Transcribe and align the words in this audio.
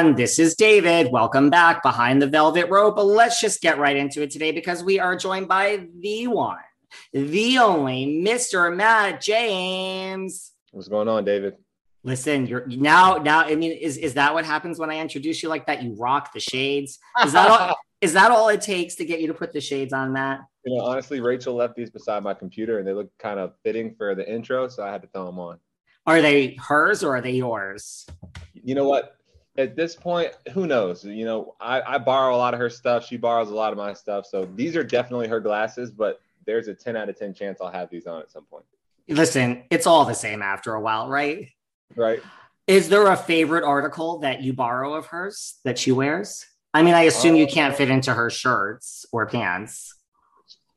Everyone, 0.00 0.16
this 0.16 0.38
is 0.38 0.54
David. 0.54 1.12
Welcome 1.12 1.50
back 1.50 1.82
behind 1.82 2.22
the 2.22 2.26
velvet 2.26 2.70
rope. 2.70 2.96
Let's 2.96 3.38
just 3.38 3.60
get 3.60 3.76
right 3.76 3.94
into 3.94 4.22
it 4.22 4.30
today 4.30 4.50
because 4.50 4.82
we 4.82 4.98
are 4.98 5.14
joined 5.14 5.46
by 5.46 5.88
the 5.98 6.26
one, 6.26 6.56
the 7.12 7.58
only 7.58 8.06
Mr. 8.06 8.74
Matt 8.74 9.20
James. 9.20 10.52
What's 10.72 10.88
going 10.88 11.06
on, 11.06 11.26
David? 11.26 11.56
Listen, 12.02 12.46
you're 12.46 12.66
now 12.66 13.16
now. 13.16 13.40
I 13.40 13.56
mean, 13.56 13.72
is 13.72 13.98
is 13.98 14.14
that 14.14 14.32
what 14.32 14.46
happens 14.46 14.78
when 14.78 14.88
I 14.88 14.98
introduce 14.98 15.42
you 15.42 15.50
like 15.50 15.66
that? 15.66 15.82
You 15.82 15.94
rock 15.98 16.32
the 16.32 16.40
shades. 16.40 16.98
Is 17.22 17.34
that 17.34 17.50
all? 17.50 17.76
is 18.00 18.14
that 18.14 18.30
all 18.30 18.48
it 18.48 18.62
takes 18.62 18.94
to 18.94 19.04
get 19.04 19.20
you 19.20 19.26
to 19.26 19.34
put 19.34 19.52
the 19.52 19.60
shades 19.60 19.92
on, 19.92 20.14
Matt? 20.14 20.40
You 20.64 20.78
know, 20.78 20.84
honestly, 20.86 21.20
Rachael 21.20 21.56
left 21.56 21.76
these 21.76 21.90
beside 21.90 22.22
my 22.22 22.32
computer, 22.32 22.78
and 22.78 22.88
they 22.88 22.94
look 22.94 23.10
kind 23.18 23.38
of 23.38 23.52
fitting 23.62 23.94
for 23.98 24.14
the 24.14 24.26
intro, 24.26 24.66
so 24.68 24.82
I 24.82 24.90
had 24.90 25.02
to 25.02 25.08
throw 25.08 25.26
them 25.26 25.38
on. 25.38 25.58
Are 26.06 26.22
they 26.22 26.54
hers 26.58 27.04
or 27.04 27.16
are 27.16 27.20
they 27.20 27.32
yours? 27.32 28.06
You 28.54 28.74
know 28.74 28.88
what? 28.88 29.19
At 29.58 29.76
this 29.76 29.96
point, 29.96 30.32
who 30.52 30.66
knows? 30.66 31.04
You 31.04 31.24
know, 31.24 31.54
I, 31.60 31.82
I 31.82 31.98
borrow 31.98 32.34
a 32.34 32.38
lot 32.38 32.54
of 32.54 32.60
her 32.60 32.70
stuff. 32.70 33.06
She 33.06 33.16
borrows 33.16 33.50
a 33.50 33.54
lot 33.54 33.72
of 33.72 33.78
my 33.78 33.92
stuff. 33.92 34.26
So 34.26 34.44
these 34.54 34.76
are 34.76 34.84
definitely 34.84 35.28
her 35.28 35.40
glasses, 35.40 35.90
but 35.90 36.20
there's 36.46 36.68
a 36.68 36.74
10 36.74 36.96
out 36.96 37.08
of 37.08 37.18
10 37.18 37.34
chance 37.34 37.60
I'll 37.60 37.70
have 37.70 37.90
these 37.90 38.06
on 38.06 38.22
at 38.22 38.30
some 38.30 38.44
point. 38.44 38.64
Listen, 39.08 39.64
it's 39.70 39.86
all 39.86 40.04
the 40.04 40.14
same 40.14 40.40
after 40.40 40.74
a 40.74 40.80
while, 40.80 41.08
right? 41.08 41.48
Right. 41.96 42.22
Is 42.66 42.88
there 42.88 43.08
a 43.08 43.16
favorite 43.16 43.64
article 43.64 44.18
that 44.20 44.42
you 44.42 44.52
borrow 44.52 44.94
of 44.94 45.06
hers 45.06 45.58
that 45.64 45.78
she 45.78 45.90
wears? 45.90 46.46
I 46.72 46.82
mean, 46.84 46.94
I 46.94 47.02
assume 47.02 47.34
you 47.34 47.46
uh, 47.46 47.50
can't 47.50 47.74
fit 47.74 47.90
into 47.90 48.14
her 48.14 48.30
shirts 48.30 49.04
or 49.10 49.26
pants. 49.26 49.96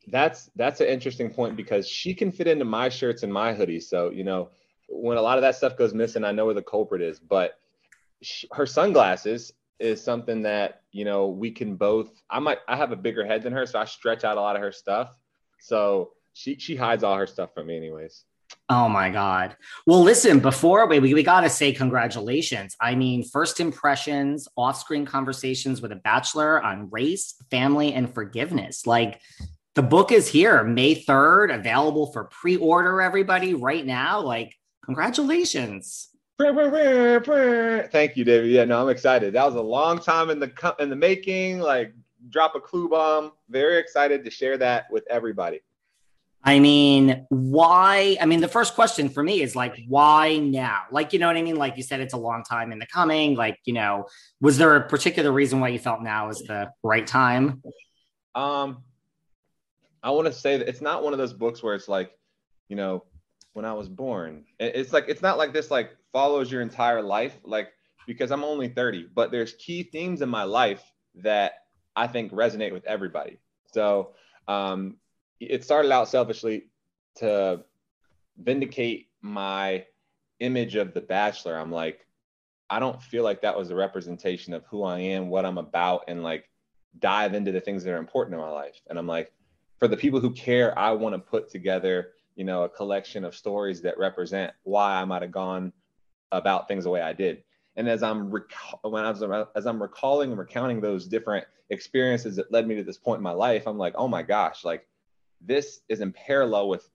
That's 0.07 0.49
that's 0.55 0.81
an 0.81 0.87
interesting 0.87 1.29
point 1.29 1.55
because 1.55 1.87
she 1.87 2.13
can 2.13 2.31
fit 2.31 2.47
into 2.47 2.65
my 2.65 2.89
shirts 2.89 3.23
and 3.23 3.31
my 3.31 3.53
hoodies. 3.53 3.83
So, 3.83 4.09
you 4.09 4.23
know, 4.23 4.49
when 4.89 5.17
a 5.17 5.21
lot 5.21 5.37
of 5.37 5.43
that 5.43 5.55
stuff 5.55 5.77
goes 5.77 5.93
missing, 5.93 6.23
I 6.23 6.31
know 6.31 6.45
where 6.45 6.55
the 6.55 6.63
culprit 6.63 7.01
is, 7.01 7.19
but 7.19 7.59
she, 8.23 8.47
her 8.51 8.65
sunglasses 8.65 9.53
is 9.79 10.03
something 10.03 10.41
that, 10.43 10.81
you 10.91 11.05
know, 11.05 11.27
we 11.27 11.51
can 11.51 11.75
both 11.75 12.09
I 12.29 12.39
might 12.39 12.59
I 12.67 12.75
have 12.75 12.91
a 12.91 12.95
bigger 12.95 13.25
head 13.25 13.43
than 13.43 13.53
her, 13.53 13.65
so 13.65 13.79
I 13.79 13.85
stretch 13.85 14.23
out 14.23 14.37
a 14.37 14.41
lot 14.41 14.55
of 14.55 14.61
her 14.61 14.71
stuff. 14.71 15.15
So, 15.59 16.11
she 16.33 16.57
she 16.57 16.75
hides 16.75 17.03
all 17.03 17.15
her 17.15 17.27
stuff 17.27 17.53
from 17.53 17.67
me 17.67 17.77
anyways. 17.77 18.25
Oh 18.69 18.87
my 18.87 19.09
God. 19.09 19.55
Well, 19.85 20.01
listen, 20.01 20.39
before 20.39 20.87
we, 20.87 20.99
we, 20.99 21.13
we 21.13 21.23
got 21.23 21.41
to 21.41 21.49
say 21.49 21.73
congratulations. 21.73 22.75
I 22.79 22.95
mean, 22.95 23.23
first 23.23 23.59
impressions, 23.59 24.47
off 24.55 24.79
screen 24.79 25.05
conversations 25.05 25.81
with 25.81 25.91
a 25.91 25.97
bachelor 25.97 26.61
on 26.61 26.89
race, 26.89 27.35
family, 27.51 27.93
and 27.93 28.11
forgiveness. 28.13 28.87
Like 28.87 29.21
the 29.75 29.83
book 29.83 30.11
is 30.11 30.27
here, 30.27 30.63
May 30.63 30.95
3rd, 30.95 31.53
available 31.53 32.11
for 32.11 32.25
pre 32.25 32.57
order, 32.57 33.01
everybody, 33.01 33.53
right 33.53 33.85
now. 33.85 34.21
Like, 34.21 34.55
congratulations. 34.85 36.09
Thank 36.39 38.17
you, 38.17 38.23
David. 38.23 38.49
Yeah, 38.49 38.65
no, 38.65 38.81
I'm 38.81 38.89
excited. 38.89 39.33
That 39.33 39.45
was 39.45 39.55
a 39.55 39.61
long 39.61 39.99
time 39.99 40.29
in 40.29 40.39
the 40.39 40.75
in 40.79 40.89
the 40.89 40.95
making. 40.95 41.59
Like, 41.59 41.93
drop 42.29 42.55
a 42.55 42.59
clue 42.59 42.89
bomb. 42.89 43.33
Very 43.49 43.77
excited 43.77 44.25
to 44.25 44.31
share 44.31 44.57
that 44.57 44.85
with 44.91 45.05
everybody. 45.09 45.61
I 46.45 46.59
mean, 46.59 47.25
why? 47.29 48.17
I 48.19 48.25
mean, 48.25 48.41
the 48.41 48.49
first 48.49 48.75
question 48.75 49.07
for 49.07 49.23
me 49.23 49.41
is 49.41 49.55
like, 49.55 49.77
why 49.87 50.37
now? 50.37 50.81
Like, 50.91 51.13
you 51.13 51.19
know 51.19 51.27
what 51.27 51.37
I 51.37 51.41
mean? 51.41 51.55
Like 51.55 51.77
you 51.77 51.83
said, 51.83 52.01
it's 52.01 52.13
a 52.13 52.17
long 52.17 52.43
time 52.43 52.73
in 52.73 52.79
the 52.79 52.85
coming. 52.87 53.35
Like, 53.35 53.59
you 53.63 53.73
know, 53.73 54.07
was 54.41 54.57
there 54.57 54.75
a 54.75 54.85
particular 54.87 55.31
reason 55.31 55.61
why 55.61 55.69
you 55.69 55.79
felt 55.79 56.01
now 56.01 56.29
is 56.29 56.39
the 56.39 56.69
right 56.83 57.07
time? 57.07 57.63
Um, 58.35 58.83
I 60.01 60.11
want 60.11 60.27
to 60.27 60.33
say 60.33 60.57
that 60.57 60.67
it's 60.67 60.81
not 60.81 61.01
one 61.01 61.13
of 61.13 61.19
those 61.19 61.33
books 61.33 61.63
where 61.63 61.75
it's 61.75 61.87
like, 61.87 62.11
you 62.67 62.75
know, 62.75 63.05
when 63.53 63.65
I 63.65 63.73
was 63.73 63.87
born. 63.87 64.45
It's 64.59 64.93
like 64.93 65.05
it's 65.07 65.21
not 65.21 65.37
like 65.37 65.53
this 65.53 65.71
like 65.71 65.95
follows 66.11 66.51
your 66.51 66.61
entire 66.61 67.01
life. 67.01 67.37
Like 67.43 67.73
because 68.05 68.31
I'm 68.31 68.43
only 68.43 68.67
30, 68.67 69.09
but 69.13 69.31
there's 69.31 69.53
key 69.53 69.83
themes 69.83 70.21
in 70.21 70.29
my 70.29 70.43
life 70.43 70.83
that 71.15 71.65
I 71.95 72.07
think 72.07 72.31
resonate 72.31 72.73
with 72.73 72.85
everybody. 72.85 73.39
So 73.71 74.11
um, 74.47 74.97
it 75.39 75.63
started 75.63 75.91
out 75.91 76.09
selfishly 76.09 76.65
to 77.17 77.63
vindicate 78.37 79.09
my 79.21 79.85
image 80.39 80.75
of 80.75 80.93
the 80.93 81.01
bachelor. 81.01 81.57
I'm 81.57 81.71
like, 81.71 82.05
I 82.69 82.79
don't 82.79 83.01
feel 83.01 83.23
like 83.23 83.41
that 83.41 83.57
was 83.57 83.69
a 83.69 83.75
representation 83.75 84.53
of 84.53 84.65
who 84.65 84.83
I 84.83 84.99
am, 84.99 85.29
what 85.29 85.45
I'm 85.45 85.57
about, 85.57 86.05
and 86.07 86.23
like 86.23 86.49
dive 86.99 87.33
into 87.33 87.51
the 87.51 87.61
things 87.61 87.83
that 87.83 87.93
are 87.93 87.97
important 87.97 88.35
in 88.35 88.41
my 88.41 88.49
life. 88.49 88.81
And 88.89 88.97
I'm 88.97 89.07
like, 89.07 89.31
for 89.77 89.87
the 89.87 89.97
people 89.97 90.19
who 90.19 90.31
care, 90.31 90.77
I 90.77 90.91
want 90.91 91.13
to 91.13 91.19
put 91.19 91.49
together, 91.49 92.13
you 92.35 92.43
know, 92.43 92.63
a 92.63 92.69
collection 92.69 93.23
of 93.23 93.35
stories 93.35 93.81
that 93.81 93.97
represent 93.97 94.53
why 94.63 94.95
I 94.95 95.05
might 95.05 95.21
have 95.21 95.31
gone 95.31 95.73
about 96.31 96.67
things 96.67 96.83
the 96.83 96.89
way 96.89 97.01
I 97.01 97.13
did. 97.13 97.43
And 97.75 97.89
as 97.89 98.03
I'm 98.03 98.29
when 98.29 99.05
I 99.05 99.09
was 99.09 99.47
as 99.55 99.65
I'm 99.65 99.81
recalling 99.81 100.29
and 100.31 100.39
recounting 100.39 100.81
those 100.81 101.07
different 101.07 101.45
experiences 101.69 102.35
that 102.35 102.51
led 102.51 102.67
me 102.67 102.75
to 102.75 102.83
this 102.83 102.97
point 102.97 103.17
in 103.19 103.23
my 103.23 103.31
life, 103.31 103.67
I'm 103.67 103.77
like, 103.77 103.93
oh 103.97 104.07
my 104.07 104.21
gosh, 104.21 104.63
like 104.63 104.87
this 105.41 105.81
is 105.89 106.01
in 106.01 106.11
parallel 106.11 106.69
with 106.69 106.87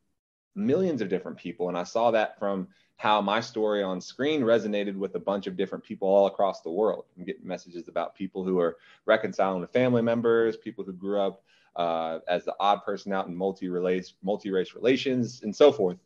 millions 0.54 1.00
of 1.00 1.08
different 1.08 1.38
people. 1.38 1.68
And 1.68 1.76
I 1.76 1.84
saw 1.84 2.10
that 2.12 2.38
from 2.38 2.68
how 2.96 3.20
my 3.20 3.40
story 3.40 3.82
on 3.82 4.00
screen 4.00 4.42
resonated 4.42 4.96
with 4.96 5.14
a 5.14 5.20
bunch 5.20 5.46
of 5.46 5.56
different 5.56 5.84
people 5.84 6.08
all 6.08 6.26
across 6.26 6.62
the 6.62 6.70
world. 6.70 7.04
I'm 7.16 7.24
getting 7.24 7.46
messages 7.46 7.86
about 7.86 8.16
people 8.16 8.44
who 8.44 8.58
are 8.58 8.76
reconciling 9.06 9.60
with 9.60 9.72
family 9.72 10.02
members, 10.02 10.56
people 10.56 10.84
who 10.84 10.92
grew 10.92 11.20
up 11.20 11.42
uh, 11.78 12.18
as 12.28 12.44
the 12.44 12.54
odd 12.60 12.84
person 12.84 13.12
out 13.12 13.28
in 13.28 13.36
multi-race 13.36 14.14
multi-race 14.22 14.74
relations, 14.74 15.40
and 15.42 15.54
so 15.54 15.72
forth. 15.72 15.96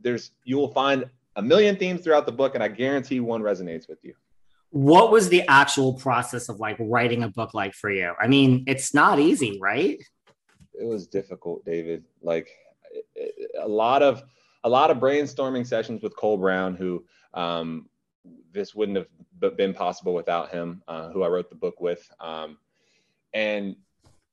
There's 0.00 0.30
you 0.44 0.56
will 0.56 0.72
find 0.72 1.04
a 1.34 1.42
million 1.42 1.76
themes 1.76 2.02
throughout 2.02 2.24
the 2.24 2.32
book, 2.32 2.54
and 2.54 2.62
I 2.62 2.68
guarantee 2.68 3.20
one 3.20 3.42
resonates 3.42 3.88
with 3.88 3.98
you. 4.02 4.14
What 4.70 5.10
was 5.10 5.28
the 5.28 5.42
actual 5.48 5.94
process 5.94 6.48
of 6.48 6.60
like 6.60 6.76
writing 6.78 7.24
a 7.24 7.28
book 7.28 7.52
like 7.52 7.74
for 7.74 7.90
you? 7.90 8.12
I 8.20 8.28
mean, 8.28 8.64
it's 8.66 8.94
not 8.94 9.18
easy, 9.18 9.58
right? 9.60 9.98
It 10.78 10.84
was 10.84 11.06
difficult, 11.06 11.64
David. 11.64 12.04
Like 12.22 12.48
a 13.60 13.68
lot 13.68 14.02
of 14.02 14.22
a 14.64 14.68
lot 14.68 14.90
of 14.90 14.98
brainstorming 14.98 15.66
sessions 15.66 16.02
with 16.02 16.16
Cole 16.16 16.36
Brown, 16.36 16.76
who 16.76 17.04
um, 17.34 17.88
this 18.52 18.74
wouldn't 18.74 18.98
have 19.42 19.56
been 19.56 19.74
possible 19.74 20.14
without 20.14 20.50
him, 20.50 20.82
uh, 20.86 21.10
who 21.10 21.22
I 21.24 21.28
wrote 21.28 21.50
the 21.50 21.56
book 21.56 21.80
with. 21.80 22.08
Um, 22.20 22.58
and 23.34 23.76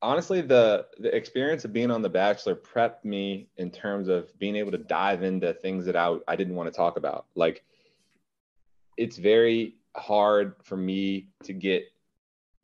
honestly, 0.04 0.42
the 0.42 0.86
the 1.00 1.16
experience 1.16 1.66
of 1.66 1.74
being 1.74 1.90
on 1.90 2.02
The 2.04 2.10
Bachelor 2.10 2.56
prepped 2.56 3.04
me 3.06 3.48
in 3.58 3.72
terms 3.72 4.10
of 4.10 4.38
being 4.38 4.56
able 4.56 4.72
to 4.72 4.78
dive 4.78 5.24
into 5.24 5.54
things 5.54 5.86
that 5.86 5.96
I 5.96 6.18
I 6.28 6.36
didn't 6.36 6.56
want 6.56 6.72
to 6.72 6.78
talk 6.78 6.98
about. 6.98 7.26
Like, 7.34 7.64
it's 8.98 9.18
very 9.18 9.78
hard 9.96 10.56
for 10.64 10.78
me 10.78 11.30
to 11.44 11.54
get 11.54 11.86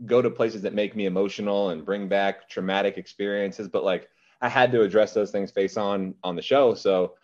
go 0.05 0.21
to 0.21 0.29
places 0.29 0.61
that 0.61 0.73
make 0.73 0.95
me 0.95 1.05
emotional 1.05 1.69
and 1.69 1.85
bring 1.85 2.07
back 2.07 2.49
traumatic 2.49 2.97
experiences, 2.97 3.67
but 3.67 3.83
like 3.83 4.09
I 4.41 4.49
had 4.49 4.71
to 4.73 4.81
address 4.81 5.13
those 5.13 5.31
things 5.31 5.51
face 5.51 5.77
on 5.77 6.13
on 6.23 6.35
the 6.35 6.41
show. 6.41 6.73
So 6.73 7.15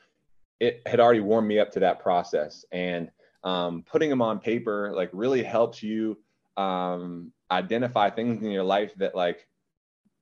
it 0.60 0.82
had 0.86 1.00
already 1.00 1.20
warmed 1.20 1.48
me 1.48 1.60
up 1.60 1.72
to 1.74 1.80
that 1.82 2.00
process. 2.00 2.66
And 2.72 3.12
um, 3.44 3.84
putting 3.84 4.10
them 4.10 4.22
on 4.22 4.40
paper 4.40 4.92
like 4.96 5.10
really 5.14 5.44
helps 5.44 5.84
you 5.84 6.18
um, 6.58 7.32
identify 7.52 8.10
things 8.10 8.42
in 8.42 8.50
your 8.50 8.64
life 8.64 8.94
that 8.96 9.14
like 9.16 9.48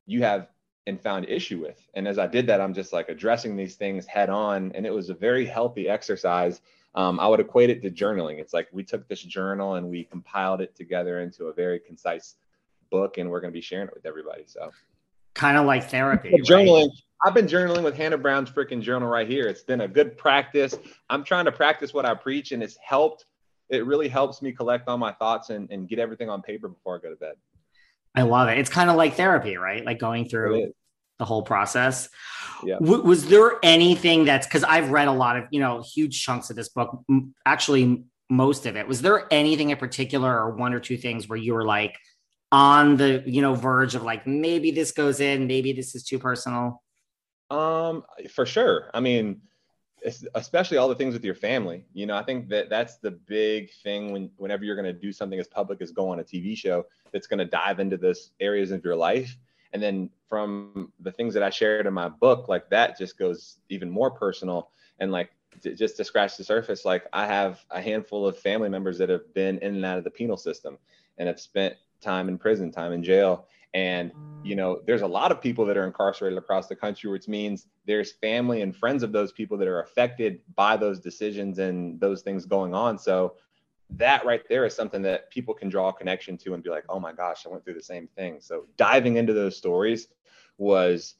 you 0.05 0.23
have 0.23 0.47
and 0.85 0.99
found 0.99 1.29
issue 1.29 1.61
with. 1.61 1.87
And 1.93 2.07
as 2.07 2.19
I 2.19 2.27
did 2.27 2.47
that, 2.47 2.59
I'm 2.59 2.73
just 2.73 2.93
like 2.93 3.09
addressing 3.09 3.55
these 3.55 3.75
things 3.75 4.05
head 4.05 4.29
on. 4.29 4.71
And 4.75 4.85
it 4.85 4.93
was 4.93 5.09
a 5.09 5.13
very 5.13 5.45
healthy 5.45 5.87
exercise. 5.87 6.61
Um, 6.95 7.19
I 7.19 7.27
would 7.27 7.39
equate 7.39 7.69
it 7.69 7.81
to 7.83 7.89
journaling. 7.89 8.39
It's 8.39 8.53
like 8.53 8.67
we 8.71 8.83
took 8.83 9.07
this 9.07 9.21
journal 9.21 9.75
and 9.75 9.89
we 9.89 10.03
compiled 10.03 10.61
it 10.61 10.75
together 10.75 11.21
into 11.21 11.45
a 11.45 11.53
very 11.53 11.79
concise 11.79 12.35
book, 12.91 13.17
and 13.17 13.29
we're 13.31 13.41
going 13.41 13.51
to 13.51 13.57
be 13.57 13.61
sharing 13.61 13.87
it 13.87 13.93
with 13.93 14.05
everybody. 14.05 14.43
So 14.45 14.71
kind 15.33 15.57
of 15.57 15.65
like 15.65 15.89
therapy. 15.89 16.33
Journaling. 16.43 16.89
Right? 16.89 16.97
I've 17.25 17.33
been 17.33 17.47
journaling 17.47 17.83
with 17.83 17.95
Hannah 17.95 18.17
Brown's 18.17 18.51
freaking 18.51 18.81
journal 18.81 19.07
right 19.07 19.27
here. 19.27 19.47
It's 19.47 19.63
been 19.63 19.81
a 19.81 19.87
good 19.87 20.17
practice. 20.17 20.75
I'm 21.09 21.23
trying 21.23 21.45
to 21.45 21.51
practice 21.51 21.93
what 21.93 22.05
I 22.05 22.13
preach, 22.13 22.51
and 22.51 22.61
it's 22.61 22.77
helped. 22.77 23.25
It 23.69 23.85
really 23.85 24.09
helps 24.09 24.41
me 24.41 24.51
collect 24.51 24.87
all 24.89 24.97
my 24.97 25.13
thoughts 25.13 25.49
and, 25.49 25.71
and 25.71 25.87
get 25.87 25.97
everything 25.97 26.29
on 26.29 26.41
paper 26.41 26.67
before 26.67 26.97
I 26.97 27.01
go 27.01 27.09
to 27.09 27.15
bed. 27.15 27.35
I 28.15 28.23
love 28.23 28.49
it. 28.49 28.57
It's 28.57 28.69
kind 28.69 28.89
of 28.89 28.95
like 28.95 29.15
therapy, 29.15 29.57
right? 29.57 29.83
Like 29.83 29.99
going 29.99 30.29
through 30.29 30.73
the 31.19 31.25
whole 31.25 31.41
process. 31.41 32.09
Yeah. 32.63 32.75
W- 32.75 33.01
was 33.01 33.27
there 33.27 33.59
anything 33.63 34.25
that's 34.25 34.45
because 34.45 34.63
I've 34.63 34.91
read 34.91 35.07
a 35.07 35.11
lot 35.11 35.37
of, 35.37 35.45
you 35.51 35.59
know, 35.59 35.81
huge 35.81 36.23
chunks 36.23 36.49
of 36.49 36.55
this 36.55 36.69
book, 36.69 37.03
actually, 37.45 38.03
most 38.29 38.65
of 38.65 38.75
it. 38.75 38.87
Was 38.87 39.01
there 39.01 39.27
anything 39.31 39.71
in 39.71 39.77
particular 39.77 40.31
or 40.31 40.55
one 40.55 40.73
or 40.73 40.79
two 40.79 40.97
things 40.97 41.27
where 41.27 41.37
you 41.37 41.53
were 41.53 41.65
like, 41.65 41.97
on 42.53 42.97
the 42.97 43.23
you 43.25 43.41
know 43.41 43.55
verge 43.55 43.95
of 43.95 44.03
like 44.03 44.27
maybe 44.27 44.69
this 44.69 44.91
goes 44.91 45.19
in 45.19 45.47
maybe 45.47 45.73
this 45.73 45.95
is 45.95 46.03
too 46.03 46.19
personal 46.19 46.83
um 47.49 48.03
for 48.31 48.45
sure 48.45 48.91
i 48.93 48.99
mean 48.99 49.41
especially 50.35 50.77
all 50.77 50.87
the 50.87 50.93
things 50.93 51.15
with 51.15 51.25
your 51.25 51.33
family 51.33 51.83
you 51.93 52.05
know 52.05 52.15
i 52.15 52.21
think 52.21 52.47
that 52.47 52.69
that's 52.69 52.97
the 52.97 53.09
big 53.09 53.71
thing 53.81 54.11
when 54.11 54.29
whenever 54.37 54.63
you're 54.63 54.75
going 54.75 54.85
to 54.85 54.93
do 54.93 55.11
something 55.11 55.39
as 55.39 55.47
public 55.47 55.81
as 55.81 55.91
go 55.91 56.09
on 56.09 56.19
a 56.19 56.23
tv 56.23 56.55
show 56.55 56.85
that's 57.13 57.27
going 57.27 57.39
to 57.39 57.45
dive 57.45 57.79
into 57.79 57.97
those 57.97 58.31
areas 58.39 58.71
of 58.71 58.83
your 58.83 58.95
life 58.95 59.37
and 59.71 59.81
then 59.81 60.09
from 60.27 60.91
the 60.99 61.11
things 61.11 61.33
that 61.33 61.43
i 61.43 61.49
shared 61.49 61.85
in 61.85 61.93
my 61.93 62.09
book 62.09 62.47
like 62.49 62.69
that 62.69 62.97
just 62.97 63.17
goes 63.17 63.59
even 63.69 63.89
more 63.89 64.11
personal 64.11 64.71
and 64.99 65.11
like 65.11 65.29
just 65.61 65.95
to 65.95 66.03
scratch 66.03 66.35
the 66.35 66.43
surface 66.43 66.83
like 66.83 67.05
i 67.13 67.25
have 67.25 67.63
a 67.69 67.81
handful 67.81 68.25
of 68.27 68.37
family 68.37 68.69
members 68.69 68.97
that 68.97 69.09
have 69.09 69.33
been 69.33 69.57
in 69.59 69.75
and 69.75 69.85
out 69.85 69.97
of 69.97 70.03
the 70.03 70.09
penal 70.09 70.37
system 70.37 70.77
and 71.17 71.27
have 71.27 71.39
spent 71.39 71.75
time 72.03 72.27
in 72.27 72.37
prison, 72.37 72.71
time 72.71 72.91
in 72.91 73.03
jail. 73.03 73.47
And, 73.73 74.11
you 74.43 74.55
know, 74.55 74.81
there's 74.85 75.01
a 75.01 75.07
lot 75.07 75.31
of 75.31 75.41
people 75.41 75.65
that 75.65 75.77
are 75.77 75.87
incarcerated 75.87 76.37
across 76.37 76.67
the 76.67 76.75
country, 76.75 77.09
which 77.09 77.27
means 77.27 77.67
there's 77.87 78.11
family 78.11 78.61
and 78.61 78.75
friends 78.75 79.01
of 79.01 79.11
those 79.11 79.31
people 79.31 79.57
that 79.57 79.67
are 79.67 79.81
affected 79.81 80.41
by 80.55 80.77
those 80.77 80.99
decisions 80.99 81.57
and 81.57 81.99
those 81.99 82.21
things 82.21 82.45
going 82.45 82.75
on. 82.75 82.99
So 82.99 83.35
that 83.97 84.25
right 84.25 84.41
there 84.49 84.65
is 84.65 84.75
something 84.75 85.01
that 85.03 85.29
people 85.29 85.53
can 85.53 85.69
draw 85.69 85.89
a 85.89 85.93
connection 85.93 86.37
to 86.37 86.53
and 86.53 86.63
be 86.63 86.69
like, 86.69 86.85
oh 86.89 86.99
my 86.99 87.13
gosh, 87.13 87.45
I 87.45 87.49
went 87.49 87.63
through 87.63 87.75
the 87.75 87.83
same 87.83 88.07
thing. 88.15 88.37
So 88.39 88.65
diving 88.77 89.17
into 89.17 89.33
those 89.33 89.57
stories 89.57 90.07
was 90.57 91.15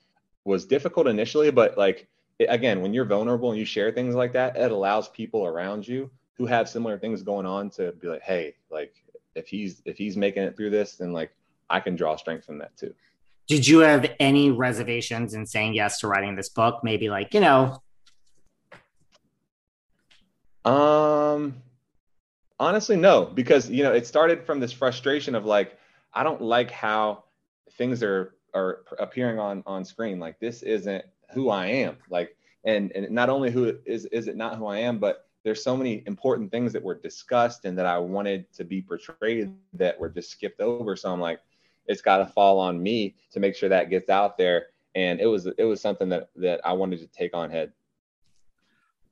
was 0.45 0.65
difficult 0.65 1.07
initially, 1.07 1.51
but 1.51 1.77
like 1.77 2.07
it, 2.39 2.45
again, 2.45 2.81
when 2.81 2.93
you're 2.93 3.05
vulnerable 3.05 3.49
and 3.49 3.59
you 3.59 3.65
share 3.65 3.91
things 3.91 4.15
like 4.15 4.33
that, 4.33 4.57
it 4.57 4.71
allows 4.71 5.07
people 5.09 5.45
around 5.45 5.87
you 5.87 6.09
who 6.33 6.45
have 6.45 6.67
similar 6.67 6.97
things 6.97 7.21
going 7.21 7.45
on 7.45 7.69
to 7.69 7.91
be 7.93 8.07
like, 8.07 8.21
hey, 8.21 8.55
like 8.69 8.93
if 9.35 9.47
he's 9.47 9.81
if 9.85 9.97
he's 9.97 10.17
making 10.17 10.43
it 10.43 10.57
through 10.57 10.71
this, 10.71 10.95
then 10.95 11.13
like 11.13 11.31
I 11.69 11.79
can 11.79 11.95
draw 11.95 12.15
strength 12.15 12.45
from 12.45 12.57
that 12.59 12.75
too. 12.75 12.93
Did 13.47 13.67
you 13.67 13.79
have 13.79 14.09
any 14.19 14.51
reservations 14.51 15.33
in 15.33 15.45
saying 15.45 15.75
yes 15.75 15.99
to 15.99 16.07
writing 16.07 16.35
this 16.35 16.49
book? 16.49 16.79
Maybe 16.83 17.09
like, 17.09 17.33
you 17.33 17.41
know. 17.41 17.81
Um 20.65 21.61
honestly 22.63 22.95
no, 22.95 23.25
because 23.25 23.69
you 23.69 23.83
know, 23.83 23.91
it 23.93 24.07
started 24.07 24.45
from 24.45 24.59
this 24.59 24.71
frustration 24.71 25.35
of 25.35 25.45
like 25.45 25.77
I 26.13 26.23
don't 26.23 26.41
like 26.41 26.71
how 26.71 27.25
things 27.73 28.01
are 28.01 28.35
are 28.53 28.83
appearing 28.99 29.39
on 29.39 29.63
on 29.65 29.83
screen. 29.83 30.19
Like 30.19 30.39
this 30.39 30.63
isn't 30.63 31.03
who 31.33 31.49
I 31.49 31.67
am. 31.67 31.97
Like 32.09 32.35
and 32.63 32.91
and 32.93 33.11
not 33.11 33.29
only 33.29 33.51
who 33.51 33.77
is 33.85 34.05
is 34.05 34.27
it 34.27 34.37
not 34.37 34.57
who 34.57 34.67
I 34.67 34.79
am, 34.79 34.97
but 34.97 35.27
there's 35.43 35.61
so 35.61 35.75
many 35.75 36.03
important 36.05 36.51
things 36.51 36.71
that 36.71 36.81
were 36.81 36.95
discussed 36.95 37.65
and 37.65 37.77
that 37.77 37.85
I 37.85 37.97
wanted 37.97 38.51
to 38.53 38.63
be 38.63 38.81
portrayed 38.81 39.51
that 39.73 39.99
were 39.99 40.09
just 40.09 40.31
skipped 40.31 40.61
over. 40.61 40.95
So 40.95 41.11
I'm 41.11 41.19
like, 41.19 41.41
it's 41.87 42.01
got 42.01 42.19
to 42.19 42.25
fall 42.27 42.59
on 42.59 42.81
me 42.81 43.15
to 43.31 43.41
make 43.41 43.55
sure 43.55 43.67
that 43.67 43.89
gets 43.89 44.09
out 44.09 44.37
there. 44.37 44.67
And 44.95 45.19
it 45.19 45.25
was 45.25 45.47
it 45.57 45.65
was 45.65 45.81
something 45.81 46.07
that 46.09 46.29
that 46.37 46.61
I 46.63 46.71
wanted 46.71 46.99
to 46.99 47.07
take 47.07 47.35
on 47.35 47.49
head. 47.49 47.73